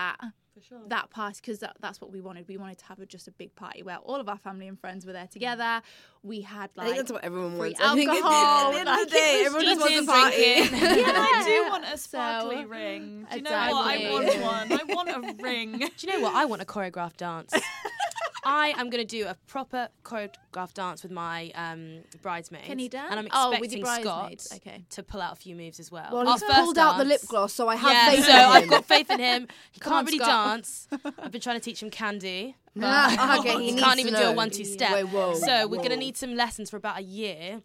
Yeah. 0.56 0.78
that 0.88 1.04
that 1.04 1.10
party 1.10 1.38
because 1.40 1.58
that, 1.60 1.76
that's 1.80 2.00
what 2.00 2.10
we 2.12 2.20
wanted. 2.20 2.46
We 2.48 2.56
wanted 2.56 2.78
to 2.78 2.84
have 2.86 2.98
a, 3.00 3.06
just 3.06 3.28
a 3.28 3.30
big 3.32 3.54
party 3.54 3.82
where 3.82 3.96
all 3.98 4.16
of 4.16 4.28
our 4.28 4.38
family 4.38 4.68
and 4.68 4.78
friends 4.78 5.04
were 5.06 5.12
there 5.12 5.26
together. 5.26 5.82
We 6.22 6.40
had 6.40 6.70
like 6.76 6.86
I 6.86 6.88
like 6.90 6.96
think 6.96 6.96
that's 7.08 7.12
what 7.12 7.24
everyone 7.24 7.50
free 7.58 7.74
wants. 7.74 7.80
I 7.80 7.94
think 7.94 8.10
at 8.10 8.14
the- 8.14 8.24
alcohol, 8.26 8.68
at 8.68 8.72
the 8.72 8.78
end 8.80 8.88
of 8.88 8.94
like, 8.96 9.08
the 9.08 9.14
day, 9.14 9.42
was 9.42 9.46
everyone 9.46 9.64
just 9.64 9.80
just 9.80 10.08
wants 10.08 10.08
a 10.08 10.12
party. 10.12 10.36
yeah, 11.00 11.12
I 11.16 11.44
do 11.46 11.70
want 11.70 11.84
a 11.84 11.98
sparkly 11.98 12.62
So- 12.62 12.68
ring. 12.68 13.26
Do 13.30 13.36
you 13.36 13.42
know 13.42 13.50
what? 13.50 13.86
I 13.86 14.10
want 14.10 14.40
one. 14.40 14.72
I 14.80 14.84
want 14.94 15.08
a 15.10 15.42
ring. 15.42 15.78
Do 15.96 16.06
you 16.06 16.12
know 16.12 16.20
what? 16.20 16.34
I 16.34 16.44
want 16.46 16.62
a 16.62 16.64
choreographed 16.64 17.16
dance. 17.18 17.52
I 18.44 18.68
am 18.76 18.90
going 18.90 19.06
to 19.06 19.16
do 19.18 19.26
a 19.26 19.34
proper 19.46 19.88
choreographed 20.04 20.74
dance 20.74 21.02
with 21.02 21.12
my 21.12 21.50
um, 21.54 22.00
bridesmaids. 22.22 22.66
Can 22.66 22.78
he 22.78 22.88
dance? 22.88 23.08
And 23.10 23.20
I'm 23.20 23.28
Oh, 23.32 23.50
expecting 23.52 23.60
with 23.60 23.72
your 23.76 23.86
Scott 24.00 24.22
bridesmaids, 24.28 24.52
okay. 24.56 24.84
to 24.90 25.02
pull 25.02 25.20
out 25.20 25.32
a 25.32 25.36
few 25.36 25.54
moves 25.56 25.80
as 25.80 25.90
well. 25.90 26.08
Well, 26.12 26.28
Our 26.28 26.34
he's 26.34 26.42
first 26.42 26.54
pulled 26.54 26.78
out 26.78 26.98
the 26.98 27.04
lip 27.04 27.20
dance- 27.20 27.30
gloss, 27.30 27.52
so 27.52 27.68
I 27.68 27.76
have 27.76 27.92
Yeah, 27.92 28.10
faith 28.10 28.24
so 28.24 28.30
in 28.32 28.36
him. 28.38 28.50
I've 28.50 28.68
got 28.68 28.84
faith 28.86 29.10
in 29.10 29.18
him. 29.20 29.48
He 29.72 29.80
Come 29.80 29.92
can't 29.92 29.98
on, 30.00 30.04
really 30.06 30.18
Scott. 30.18 30.48
dance. 30.48 30.88
I've 31.18 31.32
been 31.32 31.40
trying 31.40 31.56
to 31.60 31.64
teach 31.64 31.82
him 31.82 31.90
candy. 31.90 32.56
Ah, 32.82 33.38
okay, 33.40 33.52
he 33.52 33.58
He 33.66 33.70
needs 33.72 33.82
can't 33.82 33.94
to 33.94 34.00
even 34.00 34.14
do 34.14 34.20
a 34.20 34.22
know. 34.24 34.32
one-two 34.32 34.64
step. 34.64 34.92
Wait, 34.92 35.04
whoa, 35.04 35.34
so 35.34 35.66
we're 35.66 35.76
whoa. 35.78 35.82
gonna 35.84 35.96
need 35.96 36.16
some 36.16 36.34
lessons 36.34 36.70
for 36.70 36.76
about 36.76 36.98
a 36.98 37.02
year 37.02 37.62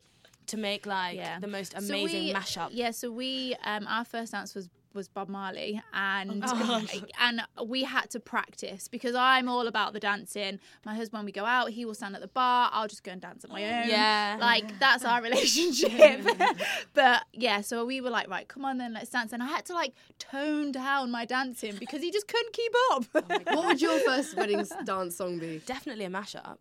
to 0.47 0.57
make 0.57 0.86
like 0.86 1.15
Yeah. 1.15 1.39
the 1.39 1.47
most 1.47 1.73
So 1.73 1.77
amazing 1.80 2.25
we- 2.25 2.34
mashup. 2.34 2.69
Yeah, 2.71 2.91
so 2.91 3.11
we 3.11 3.55
um, 3.63 3.86
our 3.88 4.05
first 4.05 4.32
dance 4.32 4.55
was 4.55 4.69
was 4.93 5.07
Bob 5.07 5.29
Marley, 5.29 5.81
and 5.93 6.43
Oh, 6.45 6.83
and 7.19 7.41
we 7.65 7.83
had 7.83 8.09
to 8.11 8.19
practice 8.19 8.87
because 8.87 9.15
I'm 9.15 9.47
all 9.47 9.67
about 9.67 9.93
the 9.93 9.99
dancing. 9.99 10.59
My 10.85 10.95
husband, 10.95 11.25
we 11.25 11.31
go 11.31 11.45
out, 11.45 11.69
he 11.71 11.85
will 11.85 11.93
stand 11.93 12.15
at 12.15 12.21
the 12.21 12.27
bar. 12.27 12.69
I'll 12.73 12.87
just 12.87 13.03
go 13.03 13.11
and 13.11 13.21
dance 13.21 13.43
at 13.43 13.49
my 13.49 13.63
own. 13.63 13.89
Yeah. 13.89 14.37
like 14.39 14.79
that's 14.79 15.05
our 15.05 15.21
relationship. 15.29 16.25
but 16.93 17.23
yeah, 17.33 17.61
so 17.61 17.85
we 17.85 18.01
were 18.01 18.09
like, 18.09 18.29
right, 18.29 18.47
come 18.47 18.65
on 18.65 18.77
then, 18.77 18.93
let's 18.93 19.09
dance. 19.09 19.33
And 19.33 19.43
I 19.43 19.47
had 19.47 19.65
to 19.65 19.73
like 19.73 19.93
tone 20.17 20.71
down 20.71 21.11
my 21.11 21.25
dancing 21.25 21.75
because 21.79 22.01
he 22.01 22.11
just 22.11 22.27
couldn't 22.27 22.53
keep 22.53 22.73
up. 22.91 23.05
Oh 23.15 23.55
what 23.55 23.65
would 23.67 23.81
your 23.81 23.99
first 23.99 24.35
wedding 24.37 24.63
dance 24.85 25.15
song 25.15 25.39
be? 25.39 25.61
Definitely 25.65 26.05
a 26.05 26.09
mashup. 26.09 26.57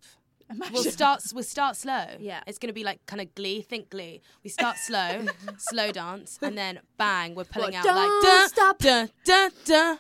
Imagine. 0.51 0.73
We'll 0.75 0.85
start. 0.85 1.23
We'll 1.35 1.45
start 1.45 1.77
slow. 1.77 2.05
Yeah. 2.19 2.41
it's 2.47 2.59
gonna 2.59 2.73
be 2.73 2.85
like 2.85 3.05
kind 3.07 3.21
of 3.21 3.35
Glee. 3.35 3.61
Think 3.63 3.91
Glee. 3.91 4.21
We 4.45 4.51
start 4.51 4.77
slow, 4.79 5.27
slow 5.59 5.93
dance, 5.93 6.39
and 6.43 6.57
then 6.57 6.81
bang, 6.97 7.35
we're 7.35 7.45
pulling 7.45 7.73
What, 7.75 7.87
out 7.87 7.97
like 7.97 8.09
don't 8.09 8.25
da 8.25 8.47
stop. 8.47 8.79
da 8.79 9.07
da 9.25 9.49
da 9.67 9.97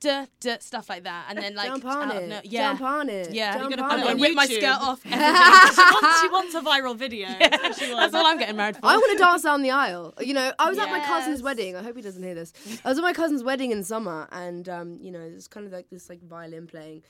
da 0.00 0.26
da 0.40 0.56
stuff 0.58 0.88
like 0.88 1.04
that, 1.04 1.26
and 1.28 1.38
then 1.38 1.54
like 1.54 1.68
Jump 1.68 1.84
on 1.84 2.10
out 2.10 2.16
it. 2.22 2.28
no- 2.28 2.40
yeah, 2.42 2.70
Jump 2.70 2.80
on 2.82 3.08
it. 3.08 3.32
Yeah. 3.32 3.52
Jump 3.56 3.70
You're 3.70 3.78
gonna 3.78 3.82
on 3.82 3.90
I'm 3.92 3.98
it 3.98 4.02
it. 4.02 4.06
on 4.10 4.16
gonna 4.16 4.22
rip 4.28 4.34
my 4.34 4.46
skirt 4.46 4.64
off. 4.80 5.02
she, 5.04 5.10
wants, 5.10 6.20
she 6.20 6.28
wants 6.28 6.54
a 6.56 6.60
viral 6.60 6.96
video. 6.96 7.28
That's 7.38 7.80
what 7.80 7.96
That's 7.96 8.14
all 8.14 8.26
I'm 8.26 8.38
getting 8.38 8.56
married 8.56 8.76
for. 8.78 8.86
I 8.86 8.96
want 8.96 9.12
to 9.16 9.18
dance 9.24 9.42
down 9.42 9.62
the 9.62 9.70
aisle. 9.70 10.14
You 10.18 10.34
know, 10.34 10.52
I 10.58 10.68
was 10.68 10.78
at 10.78 10.90
my 10.90 10.98
cousin's 10.98 11.40
wedding. 11.42 11.76
I 11.76 11.82
hope 11.84 11.94
he 11.94 12.02
doesn't 12.02 12.22
hear 12.22 12.34
this. 12.34 12.52
I 12.84 12.88
was 12.88 12.98
at 12.98 13.02
my 13.02 13.12
cousin's 13.12 13.44
wedding 13.44 13.70
in 13.70 13.84
summer, 13.84 14.26
and 14.32 14.68
um, 14.68 14.98
you 15.00 15.12
know, 15.12 15.20
there's 15.30 15.46
kind 15.46 15.66
of 15.66 15.72
like 15.72 15.86
this 15.90 16.08
like 16.08 16.20
violin 16.22 16.66
playing, 16.66 17.02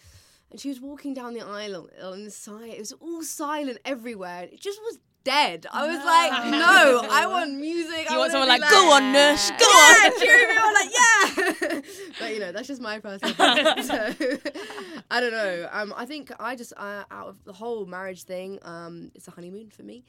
and 0.52 0.60
she 0.60 0.68
was 0.68 0.80
walking 0.80 1.14
down 1.14 1.34
the 1.34 1.40
aisle 1.40 1.88
on, 2.00 2.12
on 2.12 2.24
the 2.24 2.30
side. 2.30 2.70
It 2.74 2.78
was 2.78 2.92
all 2.92 3.22
silent 3.22 3.78
everywhere. 3.84 4.44
It 4.44 4.60
just 4.60 4.78
was 4.82 4.98
dead. 5.24 5.66
I 5.72 5.86
was 5.86 5.96
like, 6.04 6.32
no, 6.50 7.02
I 7.10 7.26
want 7.26 7.54
music. 7.54 8.10
I 8.10 8.14
You 8.14 8.18
want 8.18 8.32
wanna 8.34 8.48
someone 8.48 8.48
be 8.56 8.60
like, 8.60 8.70
go 8.70 8.92
on, 8.92 9.02
Nush, 9.14 9.50
go 9.58 9.66
yeah, 9.66 10.04
on. 10.04 10.20
cheering 10.20 10.48
me 10.48 10.56
on, 10.56 10.74
like, 10.74 10.90
yeah. 10.92 11.80
but 12.20 12.34
you 12.34 12.40
know, 12.40 12.52
that's 12.52 12.66
just 12.68 12.82
my 12.82 12.98
personal 12.98 13.32
opinion. 13.38 13.82
so 13.84 13.96
I 15.10 15.20
don't 15.20 15.32
know. 15.32 15.68
Um, 15.72 15.94
I 15.96 16.04
think 16.06 16.32
I 16.40 16.54
just 16.56 16.72
uh, 16.76 17.04
out 17.10 17.28
of 17.28 17.42
the 17.44 17.52
whole 17.52 17.86
marriage 17.86 18.24
thing, 18.24 18.58
um, 18.62 19.10
it's 19.14 19.28
a 19.28 19.30
honeymoon 19.30 19.70
for 19.70 19.82
me. 19.84 20.04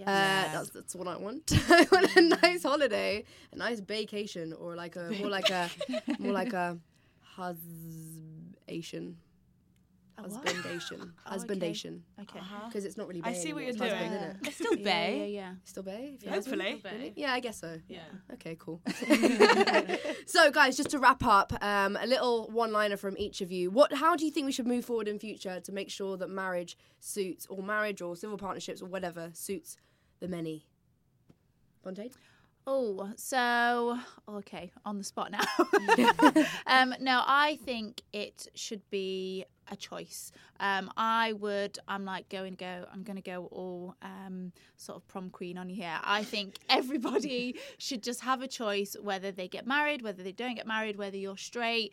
Uh, 0.00 0.04
that's 0.04 0.70
that's 0.70 0.94
what 0.94 1.06
I 1.08 1.16
want. 1.16 1.52
I 1.70 1.86
want 1.90 2.14
a 2.16 2.20
nice 2.42 2.62
holiday, 2.64 3.24
a 3.52 3.56
nice 3.56 3.80
vacation, 3.80 4.52
or 4.52 4.74
like 4.74 4.96
a 4.96 5.10
more 5.20 5.30
like 5.30 5.50
a 5.50 5.70
more 6.18 6.32
like 6.32 6.52
a 6.52 6.76
husbation. 7.36 9.16
What? 10.16 10.32
Husbandation. 10.48 10.98
Oh, 11.00 11.02
okay. 11.02 11.32
Husbandation. 11.34 12.02
Okay. 12.20 12.40
Because 12.68 12.84
it's 12.84 12.96
not 12.96 13.08
really 13.08 13.20
I 13.22 13.32
bae 13.32 13.32
see 13.34 13.52
what 13.52 13.62
you're 13.62 13.70
it's 13.70 13.80
husband, 13.80 14.00
doing. 14.10 14.12
isn't 14.12 14.30
it? 14.30 14.36
It's 14.46 14.56
still 14.56 14.72
Yeah, 14.78 14.84
Bay. 14.84 15.18
yeah, 15.18 15.40
yeah. 15.40 15.50
Still 15.64 15.82
bae? 15.82 16.10
if 16.14 16.22
you're 16.22 16.32
Hopefully. 16.32 16.82
Really? 16.84 17.12
Yeah, 17.16 17.32
I 17.32 17.40
guess 17.40 17.60
so. 17.60 17.78
Yeah. 17.88 18.00
Okay, 18.34 18.56
cool. 18.58 18.80
so, 20.26 20.50
guys, 20.50 20.76
just 20.76 20.90
to 20.90 20.98
wrap 20.98 21.24
up, 21.24 21.52
um, 21.62 21.96
a 22.00 22.06
little 22.06 22.48
one-liner 22.50 22.96
from 22.96 23.16
each 23.18 23.40
of 23.40 23.50
you. 23.52 23.70
What? 23.70 23.92
How 23.92 24.16
do 24.16 24.24
you 24.24 24.30
think 24.30 24.46
we 24.46 24.52
should 24.52 24.66
move 24.66 24.84
forward 24.84 25.08
in 25.08 25.18
future 25.18 25.60
to 25.60 25.72
make 25.72 25.90
sure 25.90 26.16
that 26.16 26.28
marriage 26.30 26.76
suits, 27.00 27.46
or 27.46 27.62
marriage, 27.62 28.00
or 28.00 28.16
civil 28.16 28.36
partnerships, 28.38 28.80
or 28.82 28.86
whatever 28.86 29.30
suits 29.34 29.76
the 30.20 30.28
many? 30.28 30.66
Fontaine. 31.82 32.10
Oh, 32.68 33.10
so 33.16 33.96
okay, 34.28 34.72
on 34.84 34.98
the 34.98 35.04
spot 35.04 35.30
now. 35.30 35.38
um, 36.66 36.94
no, 37.00 37.22
I 37.24 37.58
think 37.64 38.02
it 38.12 38.48
should 38.56 38.82
be 38.90 39.44
a 39.70 39.76
choice. 39.76 40.32
Um, 40.60 40.90
I 40.96 41.32
would. 41.34 41.78
I'm 41.88 42.04
like 42.04 42.28
going 42.28 42.52
to 42.52 42.56
go. 42.56 42.84
I'm 42.92 43.02
going 43.02 43.16
to 43.16 43.22
go 43.22 43.46
all 43.52 43.94
um, 44.02 44.52
sort 44.76 44.96
of 44.96 45.08
prom 45.08 45.30
queen 45.30 45.58
on 45.58 45.68
here. 45.68 45.98
I 46.02 46.22
think 46.22 46.56
everybody 46.68 47.56
should 47.78 48.02
just 48.02 48.20
have 48.20 48.42
a 48.42 48.48
choice 48.48 48.96
whether 49.00 49.30
they 49.30 49.48
get 49.48 49.66
married, 49.66 50.02
whether 50.02 50.22
they 50.22 50.32
don't 50.32 50.54
get 50.54 50.66
married, 50.66 50.96
whether 50.96 51.16
you're 51.16 51.36
straight. 51.36 51.92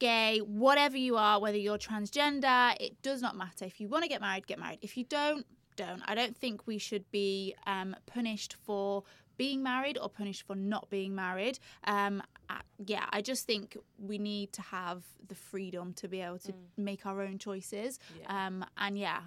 Gay, 0.00 0.38
whatever 0.38 0.96
you 0.96 1.16
are, 1.16 1.40
whether 1.40 1.56
you're 1.56 1.78
transgender, 1.78 2.74
it 2.80 3.00
does 3.02 3.22
not 3.22 3.36
matter. 3.36 3.64
If 3.64 3.80
you 3.80 3.88
want 3.88 4.02
to 4.02 4.08
get 4.08 4.20
married, 4.20 4.46
get 4.46 4.58
married. 4.58 4.80
If 4.82 4.96
you 4.96 5.04
don't, 5.04 5.46
don't. 5.76 6.02
I 6.06 6.14
don't 6.14 6.36
think 6.36 6.66
we 6.66 6.78
should 6.78 7.10
be 7.10 7.54
um, 7.66 7.94
punished 8.06 8.56
for 8.64 9.04
being 9.36 9.62
married 9.62 9.98
or 9.98 10.08
punished 10.08 10.46
for 10.46 10.56
not 10.56 10.88
being 10.90 11.14
married. 11.14 11.58
Um, 11.84 12.22
uh, 12.48 12.54
yeah, 12.84 13.06
I 13.10 13.20
just 13.20 13.46
think 13.46 13.76
we 13.98 14.18
need 14.18 14.52
to 14.54 14.62
have 14.62 15.02
the 15.28 15.34
freedom 15.34 15.92
to 15.94 16.08
be 16.08 16.20
able 16.20 16.38
to 16.40 16.52
make 16.76 17.06
our 17.06 17.22
own 17.22 17.38
choices. 17.38 17.98
Um, 18.26 18.64
and 18.76 18.98
yeah, 18.98 19.20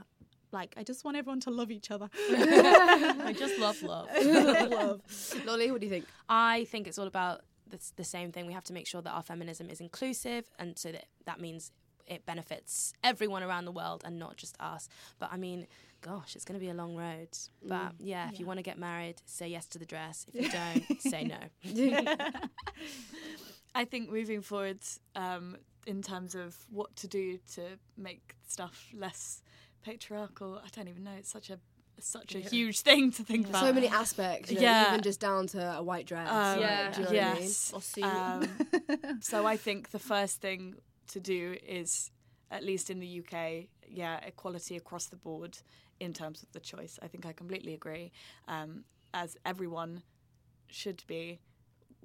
like 0.52 0.74
I 0.78 0.84
just 0.84 1.04
want 1.04 1.18
everyone 1.18 1.40
to 1.42 1.52
love 1.52 1.72
each 1.72 1.92
other. 1.92 2.10
I 2.30 3.34
just 3.38 3.60
love 3.60 3.82
love. 3.82 4.10
Love. 4.24 5.02
Lollie, 5.46 5.72
what 5.72 5.82
do 5.82 5.88
you 5.88 5.92
think? 5.92 6.06
I 6.30 6.66
think 6.66 6.88
it's 6.88 6.98
all 6.98 7.08
about 7.08 7.42
the, 7.70 7.80
the 7.96 8.04
same 8.04 8.32
thing. 8.32 8.48
We 8.48 8.54
have 8.54 8.64
to 8.66 8.74
make 8.74 8.88
sure 8.88 9.02
that 9.02 9.12
our 9.12 9.24
feminism 9.24 9.70
is 9.70 9.82
inclusive, 9.82 10.50
and 10.60 10.78
so 10.78 10.92
that 10.92 11.06
that 11.26 11.40
means 11.42 11.72
it 12.08 12.26
benefits 12.26 12.94
everyone 13.04 13.44
around 13.44 13.66
the 13.66 13.72
world 13.72 14.02
and 14.06 14.18
not 14.18 14.38
just 14.38 14.56
us. 14.60 14.88
But 15.20 15.30
I 15.32 15.38
mean, 15.38 15.68
gosh, 16.02 16.36
it's 16.36 16.46
going 16.46 16.60
to 16.60 16.64
be 16.66 16.70
a 16.70 16.74
long 16.74 16.96
road. 16.96 17.30
But 17.64 17.94
yeah, 18.00 18.30
if 18.32 18.40
you 18.40 18.46
want 18.46 18.60
to 18.60 18.64
get 18.64 18.78
married, 18.80 19.16
say 19.26 19.48
yes 19.48 19.66
to 19.68 19.80
the 19.80 19.86
dress. 19.86 20.26
If 20.34 20.44
you 20.44 20.50
don't, 20.50 21.02
say 21.02 21.24
no. 21.26 21.38
I 23.76 23.86
think 23.86 24.10
moving 24.12 24.42
forward 24.42 24.80
um, 25.16 25.58
in 25.86 26.02
terms 26.02 26.34
of 26.36 26.56
what 26.72 26.96
to 26.98 27.08
do 27.08 27.38
to 27.56 27.62
make 27.98 28.36
stuff 28.48 28.88
less 28.94 29.42
patriarchal, 29.84 30.60
I 30.64 30.68
don't 30.76 30.88
even 30.88 31.04
know. 31.04 31.12
It's 31.18 31.32
such 31.32 31.50
a 31.50 31.60
such 32.00 32.36
a 32.36 32.40
huge 32.40 32.82
thing 32.82 33.12
to 33.12 33.24
think 33.24 33.48
about. 33.50 33.64
So 33.66 33.74
many 33.74 33.88
aspects, 33.88 34.52
you 34.52 34.58
know, 34.58 34.62
Yeah. 34.62 34.90
even 34.90 35.02
just 35.02 35.20
down 35.20 35.48
to 35.48 35.78
a 35.78 35.82
white 35.82 36.06
dress. 36.06 36.30
Um, 36.30 36.60
Yeah. 36.60 36.92
Do 36.92 37.02
you 37.02 37.06
know 37.08 37.12
what 37.12 37.24
I 37.24 37.34
mean? 37.34 37.42
yes. 37.44 37.74
Um, 38.04 39.20
so 39.22 39.48
I 39.48 39.58
think 39.58 39.90
the 39.90 39.98
first 40.00 40.40
thing 40.40 40.76
to 41.08 41.20
do 41.20 41.56
is, 41.66 42.12
at 42.52 42.64
least 42.64 42.90
in 42.90 43.00
the 43.00 43.22
UK, 43.22 43.68
yeah, 43.88 44.20
equality 44.26 44.76
across 44.76 45.06
the 45.06 45.16
board 45.16 45.58
in 46.00 46.14
terms 46.14 46.44
of 46.44 46.52
the 46.52 46.60
choice. 46.60 47.00
I 47.02 47.08
think 47.08 47.26
I 47.26 47.34
completely 47.34 47.74
agree. 47.74 48.12
Um, 48.48 48.84
as 49.14 49.38
everyone 49.46 50.04
should 50.68 51.04
be 51.08 51.40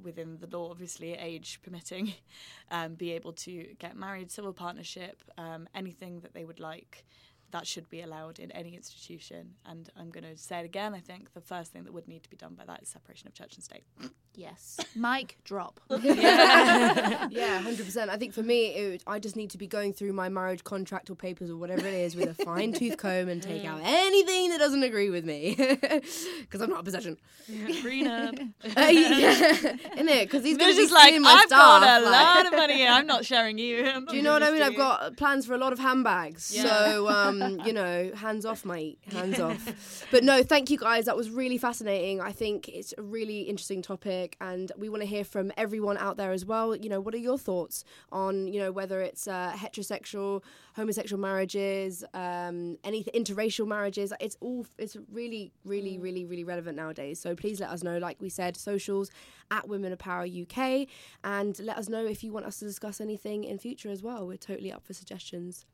within 0.02 0.38
the 0.38 0.46
law, 0.46 0.70
obviously, 0.70 1.12
age 1.12 1.60
permitting, 1.62 2.14
um, 2.70 2.94
be 2.94 3.12
able 3.12 3.32
to 3.32 3.74
get 3.78 3.96
married, 3.96 4.30
civil 4.30 4.52
partnership, 4.52 5.22
um, 5.38 5.68
anything 5.74 6.20
that 6.20 6.34
they 6.34 6.44
would 6.44 6.60
like. 6.60 7.04
That 7.50 7.66
should 7.66 7.90
be 7.90 8.00
allowed 8.00 8.38
in 8.38 8.50
any 8.52 8.74
institution. 8.74 9.54
And 9.66 9.90
I'm 9.94 10.10
going 10.10 10.24
to 10.24 10.38
say 10.38 10.60
it 10.60 10.64
again. 10.64 10.94
I 10.94 11.00
think 11.00 11.34
the 11.34 11.42
first 11.42 11.70
thing 11.70 11.84
that 11.84 11.92
would 11.92 12.08
need 12.08 12.22
to 12.22 12.30
be 12.30 12.36
done 12.36 12.54
by 12.54 12.64
that 12.64 12.82
is 12.82 12.88
separation 12.88 13.28
of 13.28 13.34
church 13.34 13.56
and 13.56 13.64
state. 13.64 13.84
yes, 14.34 14.78
mic 14.96 15.36
drop. 15.44 15.80
yeah, 15.90 17.58
hundred 17.60 17.84
percent. 17.84 18.10
I 18.10 18.16
think 18.16 18.32
for 18.34 18.42
me, 18.42 18.74
it 18.74 18.90
would, 18.90 19.02
I 19.06 19.18
just 19.18 19.36
need 19.36 19.50
to 19.50 19.58
be 19.58 19.66
going 19.66 19.92
through 19.92 20.12
my 20.12 20.28
marriage 20.28 20.64
contract 20.64 21.10
or 21.10 21.14
papers 21.14 21.50
or 21.50 21.56
whatever 21.56 21.86
it 21.86 21.94
is 21.94 22.16
with 22.16 22.28
a 22.28 22.44
fine 22.44 22.72
tooth 22.72 22.96
comb 22.96 23.28
and 23.28 23.42
take 23.42 23.64
out 23.64 23.80
anything 23.82 24.50
that 24.50 24.58
doesn't 24.58 24.82
agree 24.82 25.10
with 25.10 25.24
me, 25.24 25.54
because 26.40 26.60
I'm 26.60 26.70
not 26.70 26.80
a 26.80 26.82
possession. 26.82 27.16
Prenup. 27.50 28.52
Uh, 28.74 28.86
yeah, 28.88 29.76
in 29.96 30.08
it, 30.08 30.24
because 30.30 30.44
he's 30.44 30.56
going 30.56 30.74
to 30.74 30.76
be 30.86 30.92
like, 30.92 31.20
my 31.20 31.30
I've 31.30 31.40
stuff. 31.46 31.50
got 31.82 31.82
a 31.82 32.04
like- 32.04 32.12
lot 32.12 32.46
of 32.46 32.52
money 32.52 32.74
here. 32.74 32.88
I'm 32.90 33.06
not 33.06 33.24
sharing 33.24 33.58
you. 33.58 33.82
Not 33.84 34.08
Do 34.08 34.16
you 34.16 34.22
know 34.22 34.32
what 34.32 34.42
I 34.42 34.50
mean? 34.50 34.62
I've 34.62 34.76
got 34.76 35.16
plans 35.16 35.44
for 35.46 35.54
a 35.54 35.58
lot 35.58 35.72
of 35.72 35.78
handbags. 35.78 36.54
Yeah. 36.54 36.62
So, 36.62 37.08
um, 37.08 37.60
you 37.66 37.72
know, 37.72 38.10
hands 38.14 38.46
off, 38.46 38.64
mate. 38.64 38.98
Hands 39.12 39.38
off. 39.40 40.06
But 40.10 40.24
no, 40.24 40.42
thank 40.42 40.70
you 40.70 40.78
guys. 40.78 41.04
That 41.04 41.16
was 41.16 41.28
really 41.30 41.58
fascinating. 41.58 42.20
I 42.20 42.32
think 42.32 42.68
it's 42.68 42.94
a 42.96 43.02
really 43.02 43.42
interesting 43.42 43.82
topic, 43.82 44.21
and 44.40 44.72
we 44.76 44.88
want 44.88 45.02
to 45.02 45.06
hear 45.06 45.24
from 45.24 45.52
everyone 45.56 45.98
out 45.98 46.16
there 46.16 46.32
as 46.32 46.44
well. 46.44 46.74
You 46.74 46.88
know, 46.88 47.00
what 47.00 47.14
are 47.14 47.18
your 47.18 47.38
thoughts 47.38 47.84
on, 48.10 48.46
you 48.46 48.60
know, 48.60 48.72
whether 48.72 49.00
it's 49.00 49.26
uh, 49.26 49.52
heterosexual, 49.54 50.42
homosexual 50.74 51.20
marriages, 51.20 52.04
um, 52.14 52.78
any 52.84 53.04
interracial 53.14 53.66
marriages? 53.66 54.12
It's 54.20 54.36
all, 54.40 54.66
it's 54.78 54.96
really, 55.10 55.52
really, 55.64 55.98
really, 55.98 56.24
really 56.24 56.44
relevant 56.44 56.76
nowadays. 56.76 57.20
So 57.20 57.34
please 57.34 57.60
let 57.60 57.70
us 57.70 57.82
know. 57.82 57.98
Like 57.98 58.20
we 58.20 58.28
said, 58.28 58.56
socials 58.56 59.10
at 59.50 59.68
Women 59.68 59.92
of 59.92 59.98
Power 59.98 60.26
UK, 60.26 60.88
and 61.24 61.58
let 61.60 61.76
us 61.76 61.88
know 61.88 62.04
if 62.06 62.24
you 62.24 62.32
want 62.32 62.46
us 62.46 62.58
to 62.60 62.64
discuss 62.64 63.00
anything 63.00 63.44
in 63.44 63.58
future 63.58 63.90
as 63.90 64.02
well. 64.02 64.26
We're 64.26 64.36
totally 64.36 64.72
up 64.72 64.84
for 64.84 64.94
suggestions. 64.94 65.66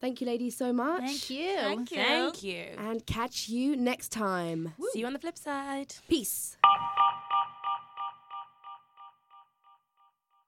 Thank 0.00 0.20
you, 0.20 0.26
ladies, 0.26 0.56
so 0.56 0.72
much. 0.72 1.02
Thank 1.02 1.30
you. 1.30 1.56
Thank 1.56 1.90
you. 1.90 1.96
Thank 1.96 2.42
you. 2.42 2.64
And 2.78 3.06
catch 3.06 3.48
you 3.48 3.76
next 3.76 4.10
time. 4.10 4.74
See 4.92 5.00
you 5.00 5.06
on 5.06 5.12
the 5.12 5.18
flip 5.18 5.38
side. 5.38 5.94
Peace. 6.08 6.56